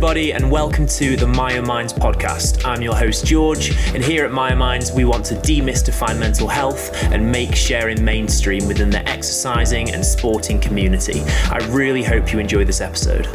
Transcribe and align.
everybody, 0.00 0.32
and 0.32 0.50
welcome 0.50 0.86
to 0.86 1.14
the 1.14 1.26
Myo 1.26 1.60
Minds 1.60 1.92
podcast. 1.92 2.64
I'm 2.64 2.80
your 2.80 2.96
host, 2.96 3.26
George, 3.26 3.68
and 3.94 4.02
here 4.02 4.24
at 4.24 4.32
Myo 4.32 4.56
Minds, 4.56 4.90
we 4.92 5.04
want 5.04 5.26
to 5.26 5.34
demystify 5.34 6.18
mental 6.18 6.48
health 6.48 6.90
and 7.12 7.30
make 7.30 7.54
sharing 7.54 8.02
mainstream 8.02 8.66
within 8.66 8.88
the 8.88 9.06
exercising 9.06 9.92
and 9.92 10.02
sporting 10.02 10.58
community. 10.58 11.20
I 11.50 11.58
really 11.68 12.02
hope 12.02 12.32
you 12.32 12.38
enjoy 12.38 12.64
this 12.64 12.80
episode. 12.80 13.26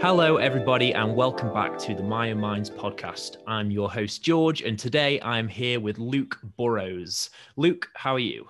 Hello, 0.00 0.36
everybody, 0.36 0.94
and 0.94 1.16
welcome 1.16 1.52
back 1.52 1.76
to 1.78 1.96
the 1.96 2.02
Myo 2.04 2.36
Minds 2.36 2.70
podcast. 2.70 3.38
I'm 3.48 3.72
your 3.72 3.90
host, 3.90 4.22
George, 4.22 4.62
and 4.62 4.78
today 4.78 5.20
I'm 5.20 5.48
here 5.48 5.80
with 5.80 5.98
Luke 5.98 6.38
Burrows. 6.56 7.30
Luke, 7.56 7.88
how 7.96 8.14
are 8.14 8.20
you? 8.20 8.46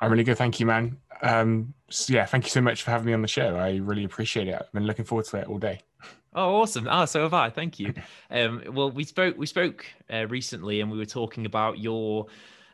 I'm 0.00 0.10
really 0.10 0.24
good, 0.24 0.38
thank 0.38 0.60
you, 0.60 0.66
man. 0.66 0.98
Um, 1.22 1.74
so 1.88 2.12
yeah, 2.12 2.26
thank 2.26 2.44
you 2.44 2.50
so 2.50 2.60
much 2.60 2.82
for 2.82 2.90
having 2.90 3.06
me 3.06 3.12
on 3.12 3.22
the 3.22 3.28
show. 3.28 3.56
I 3.56 3.76
really 3.76 4.04
appreciate 4.04 4.48
it. 4.48 4.54
I've 4.54 4.72
been 4.72 4.86
looking 4.86 5.04
forward 5.04 5.26
to 5.26 5.38
it 5.38 5.48
all 5.48 5.58
day. 5.58 5.80
Oh, 6.34 6.56
awesome! 6.60 6.86
Ah, 6.88 7.06
so 7.06 7.22
have 7.22 7.32
I. 7.32 7.48
Thank 7.50 7.78
you. 7.78 7.94
Um, 8.30 8.62
well, 8.72 8.90
we 8.90 9.04
spoke 9.04 9.38
we 9.38 9.46
spoke 9.46 9.86
uh, 10.12 10.26
recently, 10.26 10.80
and 10.80 10.90
we 10.90 10.98
were 10.98 11.06
talking 11.06 11.46
about 11.46 11.78
your 11.78 12.26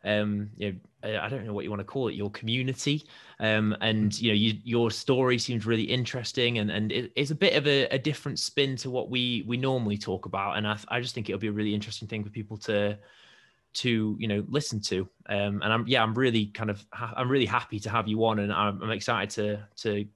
um, 0.04 0.50
you 0.56 0.72
know, 1.04 1.20
I 1.20 1.28
don't 1.28 1.46
know 1.46 1.52
what 1.52 1.64
you 1.64 1.70
want 1.70 1.80
to 1.80 1.84
call 1.84 2.08
it, 2.08 2.14
your 2.14 2.30
community. 2.30 3.04
Um, 3.40 3.76
and 3.80 4.18
you 4.20 4.30
know, 4.30 4.34
you, 4.34 4.54
your 4.64 4.90
story 4.90 5.38
seems 5.38 5.66
really 5.66 5.82
interesting, 5.82 6.58
and 6.58 6.70
and 6.70 6.92
it, 6.92 7.12
it's 7.16 7.30
a 7.30 7.36
bit 7.36 7.54
of 7.54 7.66
a, 7.66 7.86
a, 7.86 7.98
different 7.98 8.38
spin 8.38 8.76
to 8.76 8.90
what 8.90 9.10
we 9.10 9.44
we 9.46 9.56
normally 9.56 9.98
talk 9.98 10.26
about. 10.26 10.56
And 10.56 10.66
I, 10.66 10.78
I 10.88 11.00
just 11.00 11.14
think 11.14 11.28
it'll 11.28 11.40
be 11.40 11.48
a 11.48 11.52
really 11.52 11.74
interesting 11.74 12.08
thing 12.08 12.24
for 12.24 12.30
people 12.30 12.56
to 12.58 12.98
to 13.74 14.16
you 14.18 14.28
know 14.28 14.44
listen 14.48 14.80
to. 14.80 15.08
Um, 15.28 15.62
and 15.62 15.72
I'm 15.72 15.86
yeah, 15.86 16.02
I'm 16.02 16.14
really 16.14 16.46
kind 16.46 16.70
of 16.70 16.84
ha- 16.92 17.14
I'm 17.16 17.28
really 17.28 17.46
happy 17.46 17.78
to 17.80 17.90
have 17.90 18.08
you 18.08 18.24
on, 18.24 18.38
and 18.40 18.52
I'm, 18.52 18.82
I'm 18.82 18.90
excited 18.90 19.30
to 19.30 19.66
to 19.88 20.06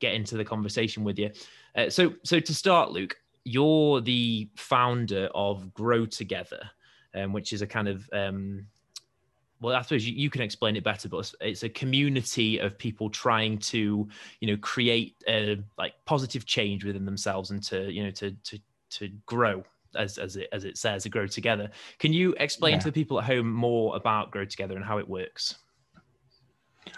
get 0.00 0.14
into 0.14 0.36
the 0.36 0.44
conversation 0.44 1.04
with 1.04 1.18
you. 1.18 1.30
Uh, 1.76 1.90
so 1.90 2.14
so 2.24 2.40
to 2.40 2.54
start, 2.54 2.90
Luke, 2.90 3.16
you're 3.44 4.00
the 4.00 4.48
founder 4.56 5.28
of 5.34 5.72
Grow 5.74 6.06
Together, 6.06 6.70
um, 7.14 7.32
which 7.32 7.52
is 7.52 7.62
a 7.62 7.66
kind 7.66 7.88
of 7.88 8.08
um, 8.12 8.66
well, 9.60 9.76
I 9.76 9.82
suppose 9.82 10.06
you, 10.06 10.28
can 10.28 10.42
explain 10.42 10.76
it 10.76 10.84
better, 10.84 11.08
but 11.08 11.32
it's 11.40 11.62
a 11.62 11.70
community 11.70 12.58
of 12.58 12.76
people 12.76 13.08
trying 13.08 13.56
to, 13.58 14.06
you 14.40 14.48
know, 14.48 14.58
create 14.58 15.16
a, 15.26 15.58
like 15.78 15.94
positive 16.04 16.44
change 16.44 16.84
within 16.84 17.06
themselves 17.06 17.50
and 17.50 17.62
to, 17.64 17.90
you 17.90 18.04
know, 18.04 18.10
to 18.10 18.32
to 18.32 18.58
to 18.90 19.08
grow 19.26 19.64
as 19.96 20.18
as 20.18 20.36
it 20.36 20.48
as 20.52 20.64
it 20.64 20.76
says, 20.76 21.06
grow 21.06 21.26
together. 21.26 21.70
Can 21.98 22.12
you 22.12 22.34
explain 22.38 22.74
yeah. 22.74 22.78
to 22.80 22.84
the 22.86 22.92
people 22.92 23.18
at 23.18 23.24
home 23.24 23.52
more 23.52 23.96
about 23.96 24.30
Grow 24.30 24.44
Together 24.44 24.76
and 24.76 24.84
how 24.84 24.98
it 24.98 25.08
works? 25.08 25.56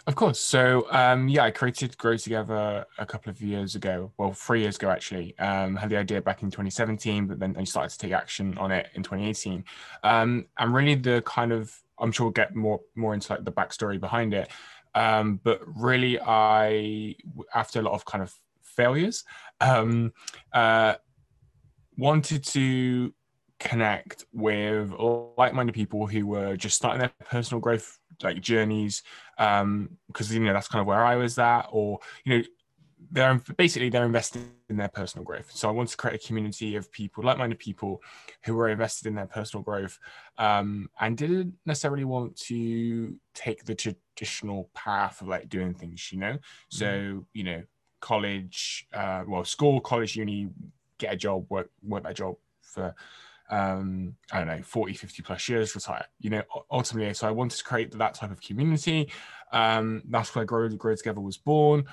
Of 0.06 0.14
course. 0.14 0.41
So 0.41 0.86
um, 0.91 1.28
yeah, 1.28 1.44
I 1.44 1.50
created 1.50 1.97
Grow 1.98 2.16
Together 2.16 2.84
a 2.98 3.06
couple 3.06 3.30
of 3.30 3.41
years 3.41 3.75
ago. 3.75 4.12
Well, 4.19 4.33
three 4.33 4.61
years 4.61 4.77
ago 4.77 4.91
actually. 4.91 5.38
Um, 5.38 5.77
had 5.77 5.91
the 5.91 5.97
idea 5.97 6.20
back 6.20 6.42
in 6.42 6.50
2017, 6.50 7.27
but 7.27 7.38
then 7.38 7.56
I 7.58 7.64
started 7.64 7.91
to 7.91 7.98
take 7.98 8.12
action 8.12 8.56
on 8.58 8.72
it 8.72 8.88
in 8.94 9.03
2018. 9.03 9.64
Um, 10.03 10.47
and 10.58 10.75
really, 10.75 10.94
the 10.94 11.22
kind 11.22 11.53
of 11.53 11.77
I'm 11.98 12.12
sure 12.12 12.27
we'll 12.27 12.33
get 12.33 12.55
more 12.55 12.81
more 12.94 13.14
into 13.14 13.33
like 13.33 13.44
the 13.44 13.53
backstory 13.53 13.98
behind 14.00 14.34
it. 14.34 14.50
Um, 14.94 15.41
but 15.42 15.60
really, 15.66 16.19
I 16.20 17.16
after 17.55 17.81
a 17.81 17.83
lot 17.83 17.92
of 17.92 18.05
kind 18.05 18.22
of 18.22 18.34
failures, 18.62 19.25
um, 19.60 20.12
uh, 20.53 20.94
wanted 21.97 22.44
to 22.44 23.12
connect 23.58 24.27
with 24.33 24.92
like-minded 25.39 25.75
people 25.75 26.06
who 26.06 26.27
were 26.27 26.56
just 26.56 26.77
starting 26.77 27.00
their 27.00 27.12
personal 27.25 27.58
growth 27.61 27.98
like 28.22 28.41
journeys 28.41 29.03
um 29.38 29.88
because 30.08 30.33
you 30.33 30.41
know 30.41 30.53
that's 30.53 30.69
kind 30.69 30.80
of 30.80 30.86
where 30.86 31.05
i 31.05 31.16
was 31.16 31.38
at 31.38 31.66
or 31.71 31.98
you 32.25 32.37
know 32.37 32.44
they're 33.10 33.41
basically 33.56 33.88
they're 33.88 34.04
invested 34.04 34.43
in 34.69 34.76
their 34.76 34.88
personal 34.88 35.25
growth. 35.25 35.50
So 35.53 35.69
I 35.69 35.72
want 35.72 35.91
to 35.91 35.97
create 35.97 36.22
a 36.22 36.26
community 36.26 36.76
of 36.76 36.91
people, 36.91 37.25
like-minded 37.25 37.59
people, 37.59 38.03
who 38.44 38.59
are 38.59 38.69
invested 38.69 39.06
in 39.06 39.15
their 39.15 39.26
personal 39.26 39.62
growth, 39.62 39.98
um, 40.38 40.91
and 41.00 41.16
didn't 41.16 41.54
necessarily 41.65 42.04
want 42.04 42.37
to 42.37 43.16
take 43.34 43.65
the 43.65 43.75
traditional 43.75 44.71
path 44.75 45.21
of 45.21 45.28
like 45.28 45.48
doing 45.48 45.75
things. 45.75 46.10
You 46.12 46.19
know, 46.19 46.32
mm-hmm. 46.32 46.76
so 46.76 47.26
you 47.32 47.44
know, 47.44 47.62
college, 48.00 48.87
uh, 48.92 49.25
well, 49.26 49.44
school, 49.44 49.81
college, 49.81 50.16
uni, 50.16 50.48
get 50.99 51.12
a 51.12 51.17
job, 51.17 51.47
work 51.49 51.71
work 51.83 52.05
that 52.05 52.17
job 52.17 52.37
for 52.62 52.95
um, 53.49 54.17
I 54.33 54.39
don't 54.39 54.49
know, 54.49 54.62
40, 54.62 54.95
50 54.95 55.23
plus 55.23 55.49
years, 55.49 55.73
retire, 55.77 56.05
you 56.19 56.31
know, 56.31 56.43
ultimately. 56.69 57.15
So 57.15 57.29
I 57.29 57.31
wanted 57.31 57.57
to 57.59 57.65
create 57.65 57.93
that 57.93 58.15
type 58.15 58.33
of 58.33 58.41
community. 58.41 59.09
Um, 59.53 60.03
that's 60.09 60.34
where 60.34 60.45
Grow, 60.45 60.69
Grow 60.71 60.97
Together 60.97 61.21
was 61.21 61.37
born 61.37 61.84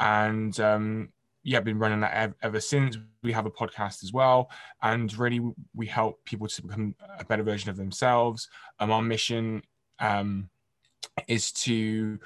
and 0.00 0.58
um, 0.60 1.10
yeah, 1.44 1.58
I've 1.58 1.64
been 1.64 1.78
running 1.78 2.00
that 2.00 2.14
ever, 2.14 2.34
ever 2.42 2.60
since. 2.60 2.98
We 3.22 3.32
have 3.32 3.46
a 3.46 3.50
podcast 3.50 4.02
as 4.02 4.12
well, 4.12 4.50
and 4.82 5.16
really 5.16 5.40
we 5.74 5.86
help 5.86 6.24
people 6.24 6.48
to 6.48 6.62
become 6.62 6.94
a 7.18 7.24
better 7.24 7.42
version 7.42 7.70
of 7.70 7.76
themselves. 7.76 8.48
Um, 8.80 8.90
our 8.90 9.02
mission 9.02 9.62
um, 10.00 10.48
is 11.28 11.52
to 11.52 12.18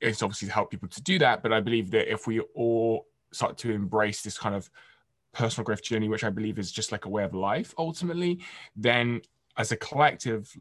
it's 0.00 0.22
obviously 0.22 0.48
to 0.48 0.54
help 0.54 0.70
people 0.70 0.88
to 0.88 1.02
do 1.02 1.18
that, 1.18 1.42
but 1.42 1.52
I 1.52 1.60
believe 1.60 1.90
that 1.90 2.10
if 2.10 2.26
we 2.26 2.40
all 2.54 3.06
start 3.32 3.58
to 3.58 3.72
embrace 3.72 4.22
this 4.22 4.38
kind 4.38 4.54
of 4.54 4.70
personal 5.32 5.64
growth 5.64 5.82
journey, 5.82 6.08
which 6.08 6.24
I 6.24 6.30
believe 6.30 6.58
is 6.58 6.72
just 6.72 6.92
like 6.92 7.04
a 7.04 7.08
way 7.08 7.24
of 7.24 7.34
life 7.34 7.74
ultimately, 7.78 8.40
then 8.76 9.20
as 9.56 9.72
a 9.72 9.76
collective, 9.76 10.52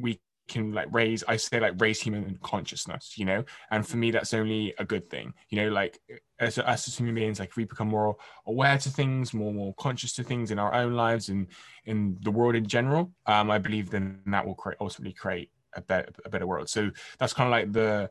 we 0.00 0.20
can 0.48 0.72
like 0.72 0.88
raise 0.90 1.22
i 1.28 1.36
say 1.36 1.60
like 1.60 1.74
raise 1.78 2.00
human 2.00 2.38
consciousness 2.42 3.18
you 3.18 3.24
know? 3.24 3.44
And 3.70 3.86
for 3.86 3.98
me 3.98 4.10
that's 4.10 4.32
only 4.32 4.74
a 4.78 4.84
good 4.84 5.08
thing 5.10 5.34
you 5.50 5.60
know? 5.60 5.68
Like 5.68 5.98
as, 6.40 6.58
as 6.58 6.86
human 6.96 7.14
beings 7.14 7.38
like 7.38 7.54
we 7.54 7.64
become 7.64 7.88
more 7.88 8.16
aware 8.46 8.78
to 8.78 8.88
things 8.88 9.34
more 9.34 9.52
more 9.52 9.74
conscious 9.74 10.14
to 10.14 10.24
things 10.24 10.50
in 10.50 10.58
our 10.58 10.72
own 10.74 10.94
lives 10.94 11.28
and 11.28 11.48
in 11.84 12.16
the 12.22 12.30
world 12.30 12.56
in 12.56 12.66
general. 12.66 13.12
Um 13.26 13.50
i 13.50 13.58
believe 13.58 13.90
then 13.90 14.20
that 14.26 14.46
will 14.46 14.54
create 14.54 14.78
ultimately 14.80 15.12
create 15.12 15.50
a 15.74 15.82
better 15.82 16.08
a 16.24 16.30
better 16.30 16.46
world. 16.46 16.68
So 16.70 16.90
that's 17.18 17.34
kind 17.34 17.46
of 17.46 17.50
like 17.52 17.72
the 17.72 18.10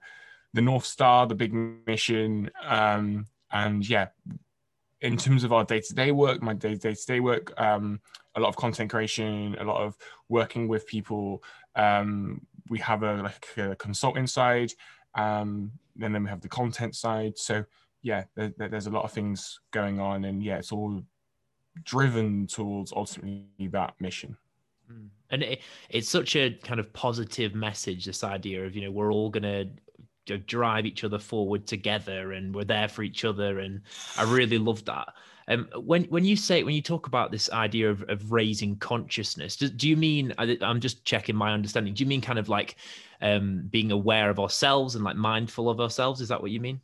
the 0.53 0.61
north 0.61 0.85
star 0.85 1.25
the 1.27 1.35
big 1.35 1.53
mission 1.87 2.51
um 2.63 3.25
and 3.51 3.87
yeah 3.87 4.07
in 5.01 5.15
terms 5.15 5.43
of 5.43 5.53
our 5.53 5.63
day-to-day 5.63 6.11
work 6.11 6.41
my 6.41 6.53
day-to-day 6.53 7.19
work 7.19 7.53
um, 7.59 7.99
a 8.35 8.39
lot 8.39 8.49
of 8.49 8.55
content 8.55 8.89
creation 8.89 9.55
a 9.59 9.63
lot 9.63 9.81
of 9.81 9.95
working 10.29 10.67
with 10.67 10.85
people 10.87 11.43
um, 11.77 12.41
we 12.69 12.79
have 12.79 13.03
a 13.03 13.15
like 13.15 13.47
a 13.57 13.75
consulting 13.75 14.27
side, 14.27 14.73
um, 15.15 15.71
and 16.01 16.13
then 16.13 16.23
we 16.23 16.29
have 16.29 16.41
the 16.41 16.49
content 16.49 16.95
side. 16.95 17.37
So 17.37 17.63
yeah, 18.01 18.23
there, 18.35 18.51
there's 18.57 18.87
a 18.87 18.91
lot 18.91 19.03
of 19.03 19.11
things 19.11 19.59
going 19.71 19.99
on, 19.99 20.25
and 20.25 20.43
yeah, 20.43 20.57
it's 20.57 20.71
all 20.71 21.01
driven 21.83 22.47
towards 22.47 22.91
ultimately 22.91 23.45
that 23.71 23.93
mission. 23.99 24.37
Hmm. 24.87 25.07
And 25.29 25.43
it, 25.43 25.61
it's 25.89 26.09
such 26.09 26.35
a 26.35 26.51
kind 26.63 26.79
of 26.79 26.91
positive 26.93 27.53
message. 27.53 28.05
This 28.05 28.23
idea 28.23 28.65
of 28.65 28.75
you 28.75 28.81
know 28.83 28.91
we're 28.91 29.13
all 29.13 29.29
gonna 29.29 29.65
drive 30.35 30.85
each 30.85 31.05
other 31.05 31.19
forward 31.19 31.65
together, 31.65 32.33
and 32.33 32.53
we're 32.53 32.65
there 32.65 32.89
for 32.89 33.03
each 33.03 33.23
other, 33.23 33.59
and 33.59 33.81
I 34.17 34.23
really 34.23 34.57
love 34.57 34.83
that. 34.85 35.13
Um, 35.47 35.69
when 35.75 36.03
when 36.05 36.25
you 36.25 36.35
say 36.35 36.63
when 36.63 36.75
you 36.75 36.81
talk 36.81 37.07
about 37.07 37.31
this 37.31 37.49
idea 37.51 37.89
of, 37.89 38.03
of 38.09 38.33
raising 38.33 38.75
consciousness, 38.75 39.55
do, 39.55 39.69
do 39.69 39.87
you 39.87 39.95
mean? 39.95 40.33
I'm 40.37 40.81
just 40.81 41.05
checking 41.05 41.35
my 41.35 41.53
understanding. 41.53 41.93
Do 41.93 42.03
you 42.03 42.07
mean 42.07 42.19
kind 42.19 42.37
of 42.37 42.49
like 42.49 42.75
um, 43.21 43.67
being 43.69 43.91
aware 43.91 44.29
of 44.29 44.39
ourselves 44.39 44.95
and 44.95 45.05
like 45.05 45.15
mindful 45.15 45.69
of 45.69 45.79
ourselves? 45.79 46.19
Is 46.19 46.27
that 46.27 46.41
what 46.41 46.51
you 46.51 46.59
mean? 46.59 46.81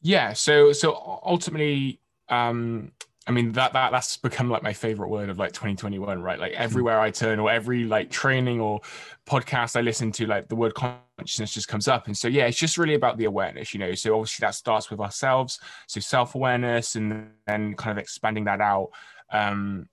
Yeah. 0.00 0.32
So 0.32 0.72
so 0.72 1.20
ultimately, 1.24 2.00
um, 2.28 2.92
I 3.26 3.32
mean 3.32 3.52
that 3.52 3.74
that 3.74 3.92
that's 3.92 4.16
become 4.16 4.48
like 4.48 4.62
my 4.62 4.72
favorite 4.72 5.08
word 5.08 5.28
of 5.28 5.38
like 5.38 5.52
2021, 5.52 6.22
right? 6.22 6.38
Like 6.38 6.54
hmm. 6.54 6.62
everywhere 6.62 7.00
I 7.00 7.10
turn 7.10 7.38
or 7.38 7.50
every 7.50 7.84
like 7.84 8.10
training 8.10 8.60
or 8.60 8.80
podcast 9.26 9.76
I 9.76 9.82
listen 9.82 10.10
to, 10.12 10.26
like 10.26 10.48
the 10.48 10.56
word 10.56 10.74
consciousness 10.74 11.52
just 11.52 11.68
comes 11.68 11.86
up. 11.86 12.06
And 12.06 12.16
so 12.16 12.28
yeah, 12.28 12.46
it's 12.46 12.58
just 12.58 12.78
really 12.78 12.94
about 12.94 13.18
the 13.18 13.26
awareness, 13.26 13.74
you 13.74 13.80
know. 13.80 13.94
So 13.94 14.14
obviously 14.14 14.44
that 14.44 14.54
starts 14.54 14.90
with 14.90 15.00
ourselves, 15.00 15.60
so 15.86 16.00
self-awareness 16.00 16.96
and 16.96 17.30
then 17.46 17.74
kind 17.74 17.96
of 17.96 18.02
expanding 18.02 18.44
that 18.44 18.60
out. 18.60 18.90
Um 19.30 19.88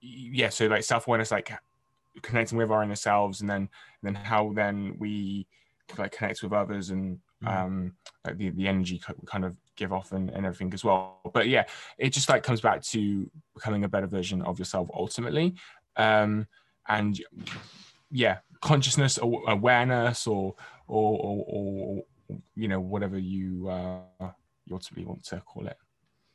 yeah, 0.00 0.48
so 0.48 0.66
like 0.66 0.82
self-awareness, 0.82 1.30
like 1.30 1.52
connecting 2.22 2.58
with 2.58 2.70
our 2.70 2.82
inner 2.82 2.94
selves 2.94 3.40
and 3.40 3.50
then 3.50 3.68
then 4.02 4.14
how 4.14 4.52
then 4.54 4.96
we 4.98 5.46
like 5.98 6.12
connect 6.12 6.42
with 6.42 6.52
others 6.52 6.90
and 6.90 7.20
hmm. 7.42 7.48
um 7.48 7.92
like 8.24 8.36
the, 8.38 8.50
the 8.50 8.66
energy 8.66 9.00
kind 9.26 9.44
of 9.44 9.56
give 9.76 9.92
off 9.92 10.12
and, 10.12 10.30
and 10.30 10.46
everything 10.46 10.72
as 10.74 10.84
well. 10.84 11.20
But 11.32 11.48
yeah, 11.48 11.64
it 11.98 12.10
just 12.10 12.28
like 12.28 12.42
comes 12.42 12.60
back 12.60 12.82
to 12.82 13.30
becoming 13.54 13.84
a 13.84 13.88
better 13.88 14.06
version 14.06 14.42
of 14.42 14.58
yourself 14.58 14.88
ultimately. 14.94 15.54
Um, 15.96 16.46
and 16.88 17.20
yeah, 18.10 18.38
consciousness 18.60 19.18
or 19.18 19.42
awareness 19.48 20.26
or, 20.26 20.54
or, 20.86 21.18
or, 21.18 21.44
or 21.48 22.38
you 22.54 22.68
know, 22.68 22.80
whatever 22.80 23.18
you, 23.18 23.68
uh, 23.68 24.30
you 24.66 24.74
ultimately 24.74 25.04
want 25.04 25.24
to 25.24 25.40
call 25.40 25.66
it. 25.66 25.76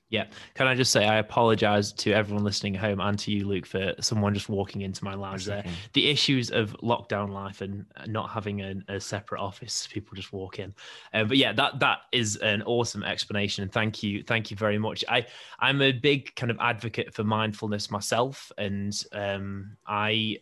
Yeah. 0.09 0.25
Can 0.55 0.65
I 0.65 0.73
just 0.73 0.91
say 0.91 1.05
I 1.05 1.17
apologize 1.17 1.93
to 1.93 2.11
everyone 2.13 2.43
listening 2.43 2.75
at 2.75 2.81
home 2.81 2.99
and 2.99 3.17
to 3.19 3.31
you, 3.31 3.47
Luke, 3.47 3.67
for 3.67 3.93
someone 3.99 4.33
just 4.33 4.49
walking 4.49 4.81
into 4.81 5.03
my 5.03 5.13
lounge 5.13 5.45
there. 5.45 5.63
The 5.93 6.09
issues 6.09 6.49
of 6.49 6.75
lockdown 6.81 7.29
life 7.29 7.61
and 7.61 7.85
not 8.07 8.31
having 8.31 8.61
a, 8.61 8.75
a 8.87 8.99
separate 8.99 9.39
office, 9.39 9.87
people 9.91 10.15
just 10.15 10.33
walk 10.33 10.57
in. 10.57 10.73
Um, 11.13 11.27
but 11.27 11.37
yeah, 11.37 11.53
that 11.53 11.79
that 11.79 11.99
is 12.11 12.37
an 12.37 12.63
awesome 12.63 13.03
explanation. 13.03 13.61
And 13.61 13.71
thank 13.71 14.01
you. 14.01 14.23
Thank 14.23 14.49
you 14.49 14.57
very 14.57 14.79
much. 14.79 15.05
I, 15.07 15.27
I'm 15.59 15.79
a 15.81 15.91
big 15.91 16.35
kind 16.35 16.49
of 16.49 16.57
advocate 16.59 17.13
for 17.13 17.23
mindfulness 17.23 17.91
myself. 17.91 18.51
And 18.57 18.99
um, 19.13 19.77
I 19.85 20.37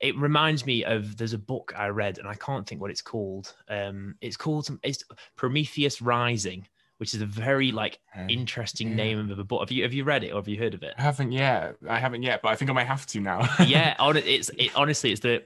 it 0.00 0.16
reminds 0.18 0.66
me 0.66 0.84
of 0.84 1.16
there's 1.16 1.32
a 1.32 1.38
book 1.38 1.72
I 1.76 1.88
read 1.88 2.18
and 2.18 2.26
I 2.26 2.34
can't 2.34 2.66
think 2.66 2.80
what 2.80 2.90
it's 2.90 3.02
called. 3.02 3.54
Um, 3.68 4.16
it's 4.20 4.36
called 4.36 4.68
it's 4.82 5.04
Prometheus 5.36 6.02
Rising 6.02 6.66
which 6.98 7.14
is 7.14 7.20
a 7.20 7.26
very 7.26 7.72
like 7.72 7.98
interesting 8.28 8.90
yeah. 8.90 8.96
name 8.96 9.30
of 9.30 9.38
a 9.38 9.44
book. 9.44 9.60
Have 9.60 9.70
you 9.70 9.82
have 9.82 9.92
you 9.92 10.04
read 10.04 10.24
it 10.24 10.32
or 10.32 10.36
have 10.36 10.48
you 10.48 10.58
heard 10.58 10.74
of 10.74 10.82
it? 10.82 10.94
I 10.96 11.02
haven't 11.02 11.32
yet. 11.32 11.76
I 11.88 11.98
haven't 11.98 12.22
yet, 12.22 12.42
but 12.42 12.50
I 12.50 12.56
think 12.56 12.70
I 12.70 12.74
might 12.74 12.86
have 12.86 13.06
to 13.06 13.20
now. 13.20 13.48
yeah, 13.66 13.94
on 13.98 14.16
it's 14.16 14.50
it, 14.58 14.70
honestly 14.74 15.12
it's 15.12 15.20
the 15.20 15.42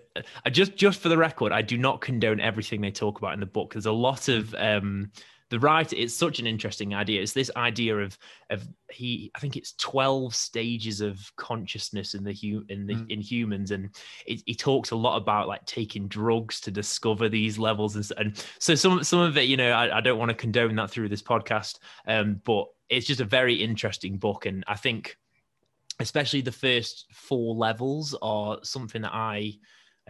just 0.50 0.76
just 0.76 1.00
for 1.00 1.08
the 1.08 1.18
record, 1.18 1.52
I 1.52 1.62
do 1.62 1.76
not 1.76 2.00
condone 2.00 2.40
everything 2.40 2.80
they 2.80 2.90
talk 2.90 3.18
about 3.18 3.34
in 3.34 3.40
the 3.40 3.46
book. 3.46 3.72
There's 3.72 3.86
a 3.86 3.92
lot 3.92 4.28
of 4.28 4.54
um 4.54 5.10
the 5.50 5.58
writer 5.58 5.96
it's 5.98 6.14
such 6.14 6.38
an 6.38 6.46
interesting 6.46 6.94
idea. 6.94 7.20
It's 7.20 7.32
this 7.32 7.50
idea 7.56 7.98
of 7.98 8.16
of 8.48 8.66
he 8.90 9.30
i 9.36 9.38
think 9.38 9.56
it's 9.56 9.74
12 9.74 10.34
stages 10.34 11.00
of 11.00 11.18
consciousness 11.36 12.14
in 12.14 12.24
the 12.24 12.32
hu- 12.32 12.64
in 12.68 12.86
the 12.86 12.94
mm. 12.94 13.10
in 13.10 13.20
humans. 13.20 13.72
And 13.72 13.90
it, 14.26 14.42
he 14.46 14.54
talks 14.54 14.92
a 14.92 14.96
lot 14.96 15.16
about 15.16 15.48
like 15.48 15.64
taking 15.66 16.08
drugs 16.08 16.60
to 16.62 16.70
discover 16.70 17.28
these 17.28 17.58
levels. 17.58 17.96
And, 17.96 18.12
and 18.16 18.46
so 18.58 18.74
some 18.74 19.04
some 19.04 19.20
of 19.20 19.36
it 19.36 19.48
you 19.48 19.56
know 19.56 19.72
I, 19.72 19.98
I 19.98 20.00
don't 20.00 20.18
want 20.18 20.30
to 20.30 20.36
condone 20.36 20.76
that 20.76 20.90
through 20.90 21.08
this 21.08 21.22
podcast 21.22 21.78
um 22.06 22.40
but 22.44 22.66
it's 22.88 23.06
just 23.06 23.20
a 23.20 23.24
very 23.24 23.54
interesting 23.54 24.16
book. 24.18 24.46
And 24.46 24.64
i 24.66 24.76
think 24.76 25.16
especially 25.98 26.40
the 26.40 26.52
first 26.52 27.06
four 27.12 27.54
levels 27.54 28.16
are 28.22 28.58
something 28.62 29.02
that 29.02 29.12
i 29.12 29.52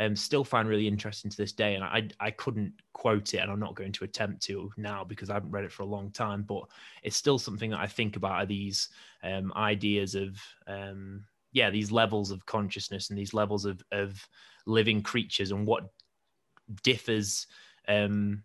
um, 0.01 0.17
still 0.17 0.45
find 0.45 0.67
really 0.67 0.89
interesting 0.89 1.31
to 1.31 1.37
this 1.37 1.53
day. 1.53 1.75
And 1.75 1.85
I, 1.85 2.09
I 2.19 2.31
couldn't 2.31 2.73
quote 2.95 3.35
it, 3.35 3.39
and 3.39 3.51
I'm 3.51 3.61
not 3.61 3.75
going 3.75 3.93
to 3.93 4.05
attempt 4.05 4.43
to 4.45 4.73
now 4.79 5.05
because 5.05 5.29
I 5.29 5.35
haven't 5.35 5.51
read 5.51 5.65
it 5.65 5.73
for 5.73 5.83
a 5.83 5.87
long 5.87 6.11
time. 6.11 6.43
But 6.43 6.63
it's 7.03 7.17
still 7.17 7.39
something 7.39 7.71
that 7.71 7.81
I 7.81 7.87
think 7.87 8.17
about 8.17 8.33
are 8.33 8.47
these 8.47 8.89
um, 9.23 9.53
ideas 9.55 10.15
of, 10.15 10.41
um, 10.67 11.25
yeah, 11.53 11.69
these 11.69 11.93
levels 11.93 12.31
of 12.31 12.47
consciousness 12.47 13.11
and 13.11 13.19
these 13.19 13.35
levels 13.35 13.67
of, 13.67 13.83
of 13.93 14.27
living 14.65 15.03
creatures 15.03 15.51
and 15.51 15.67
what 15.67 15.85
differs, 16.83 17.47
um, 17.87 18.43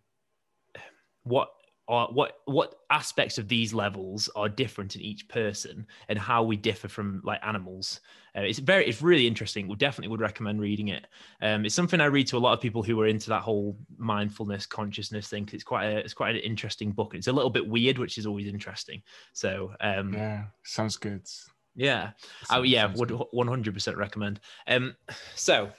what 1.24 1.50
are 1.88 2.08
what 2.12 2.40
what 2.46 2.76
aspects 2.90 3.38
of 3.38 3.48
these 3.48 3.74
levels 3.74 4.30
are 4.36 4.50
different 4.50 4.96
in 4.96 5.02
each 5.02 5.28
person 5.28 5.86
and 6.10 6.18
how 6.18 6.44
we 6.44 6.56
differ 6.56 6.88
from 6.88 7.22
like 7.24 7.40
animals. 7.44 8.02
Uh, 8.36 8.42
it's 8.42 8.60
very 8.60 8.86
it's 8.88 9.02
really 9.02 9.28
interesting. 9.28 9.68
We 9.68 9.76
definitely 9.76 10.10
would 10.10 10.22
recommend 10.22 10.60
reading 10.60 10.88
it. 10.90 11.08
Um, 11.42 11.66
it's 11.66 11.76
something 11.76 12.02
i 12.02 12.06
read 12.06 12.28
to 12.28 12.38
a 12.38 12.40
lot 12.40 12.54
of 12.54 12.62
people 12.62 12.82
who 12.82 13.00
are 13.02 13.08
into 13.08 13.30
that 13.30 13.42
whole 13.42 13.78
mindfulness 13.98 14.66
consciousness 14.66 15.28
thing 15.28 15.48
it's 15.54 15.64
quite 15.64 15.86
a, 15.86 15.98
it's 15.98 16.14
quite 16.14 16.36
an 16.36 16.42
interesting 16.42 16.92
book. 16.92 17.14
It's 17.14 17.28
a 17.28 17.34
little 17.34 17.52
bit 17.52 17.68
weird 17.68 17.98
which 17.98 18.18
is 18.18 18.26
always 18.26 18.48
interesting. 18.48 19.04
So 19.34 19.74
um, 19.80 20.14
yeah 20.14 20.46
sounds 20.64 20.98
good. 20.98 21.28
yeah. 21.76 22.12
Sounds, 22.46 22.60
oh 22.60 22.64
yeah 22.64 22.92
would 22.96 23.10
100% 23.10 23.96
recommend. 23.96 24.40
Um 24.68 24.96
so 25.36 25.70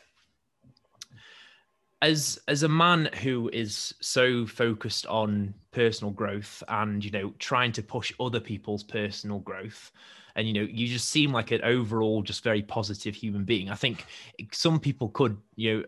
as 2.03 2.39
as 2.47 2.63
a 2.63 2.69
man 2.69 3.09
who 3.23 3.49
is 3.53 3.95
so 4.01 4.47
focused 4.47 5.07
on 5.07 5.55
personal 5.71 6.13
growth 6.13 6.63
and 6.69 7.05
you 7.05 7.11
know 7.11 7.33
trying 7.39 7.73
to 7.73 7.83
push 7.83 8.13
other 8.21 8.41
people's 8.41 8.83
personal 8.83 9.39
growth 9.41 9.93
and 10.35 10.47
you 10.47 10.53
know 10.53 10.69
you 10.71 10.87
just 10.87 11.09
seem 11.09 11.33
like 11.33 11.51
an 11.51 11.63
overall 11.65 12.23
just 12.23 12.45
very 12.45 12.63
positive 12.63 13.15
human 13.15 13.45
being 13.45 13.71
i 13.71 13.75
think 13.75 14.05
some 14.53 14.79
people 14.79 15.09
could 15.09 15.37
you 15.57 15.79
know 15.79 15.85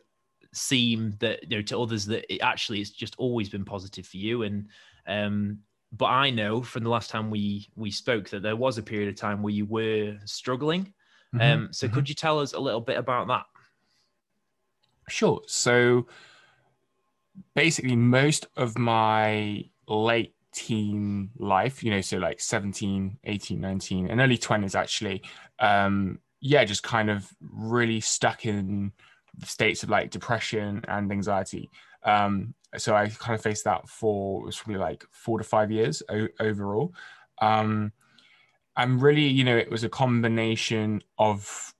seem 0.54 1.14
that 1.20 1.42
you 1.50 1.58
know 1.58 1.62
to 1.62 1.78
others 1.78 2.06
that 2.06 2.32
it 2.32 2.40
actually 2.40 2.80
it's 2.80 2.90
just 2.90 3.14
always 3.18 3.50
been 3.50 3.64
positive 3.64 4.06
for 4.06 4.16
you 4.16 4.42
and 4.44 4.66
um 5.06 5.58
but 5.92 6.06
i 6.06 6.30
know 6.30 6.62
from 6.62 6.84
the 6.84 6.90
last 6.90 7.10
time 7.10 7.30
we 7.30 7.68
we 7.76 7.90
spoke 7.90 8.30
that 8.30 8.42
there 8.42 8.56
was 8.56 8.78
a 8.78 8.82
period 8.82 9.10
of 9.10 9.14
time 9.14 9.42
where 9.42 9.52
you 9.52 9.66
were 9.66 10.16
struggling 10.24 10.84
mm-hmm. 11.34 11.40
um 11.40 11.68
so 11.70 11.86
mm-hmm. 11.86 11.94
could 11.94 12.08
you 12.08 12.14
tell 12.14 12.40
us 12.40 12.54
a 12.54 12.58
little 12.58 12.80
bit 12.80 12.96
about 12.96 13.28
that 13.28 13.44
Sure. 15.08 15.42
So 15.46 16.06
basically, 17.54 17.96
most 17.96 18.46
of 18.56 18.78
my 18.78 19.64
late 19.86 20.34
teen 20.52 21.30
life, 21.38 21.82
you 21.82 21.90
know, 21.90 22.00
so 22.00 22.18
like 22.18 22.40
17, 22.40 23.18
18, 23.24 23.60
19, 23.60 24.10
and 24.10 24.20
early 24.20 24.38
20s 24.38 24.74
actually, 24.74 25.22
um, 25.58 26.18
yeah, 26.40 26.64
just 26.64 26.82
kind 26.82 27.10
of 27.10 27.32
really 27.40 28.00
stuck 28.00 28.46
in 28.46 28.92
states 29.44 29.82
of 29.82 29.90
like 29.90 30.10
depression 30.10 30.84
and 30.88 31.10
anxiety. 31.10 31.70
Um, 32.04 32.54
so 32.76 32.94
I 32.94 33.08
kind 33.08 33.34
of 33.34 33.42
faced 33.42 33.64
that 33.64 33.88
for 33.88 34.42
it 34.42 34.46
was 34.46 34.56
probably 34.56 34.78
like 34.78 35.04
four 35.10 35.38
to 35.38 35.44
five 35.44 35.70
years 35.70 36.02
o- 36.08 36.28
overall. 36.40 36.92
Um, 37.40 37.92
and 38.76 39.02
really, 39.02 39.26
you 39.26 39.44
know, 39.44 39.56
it 39.56 39.70
was 39.70 39.84
a 39.84 39.88
combination 39.88 41.02
of 41.18 41.74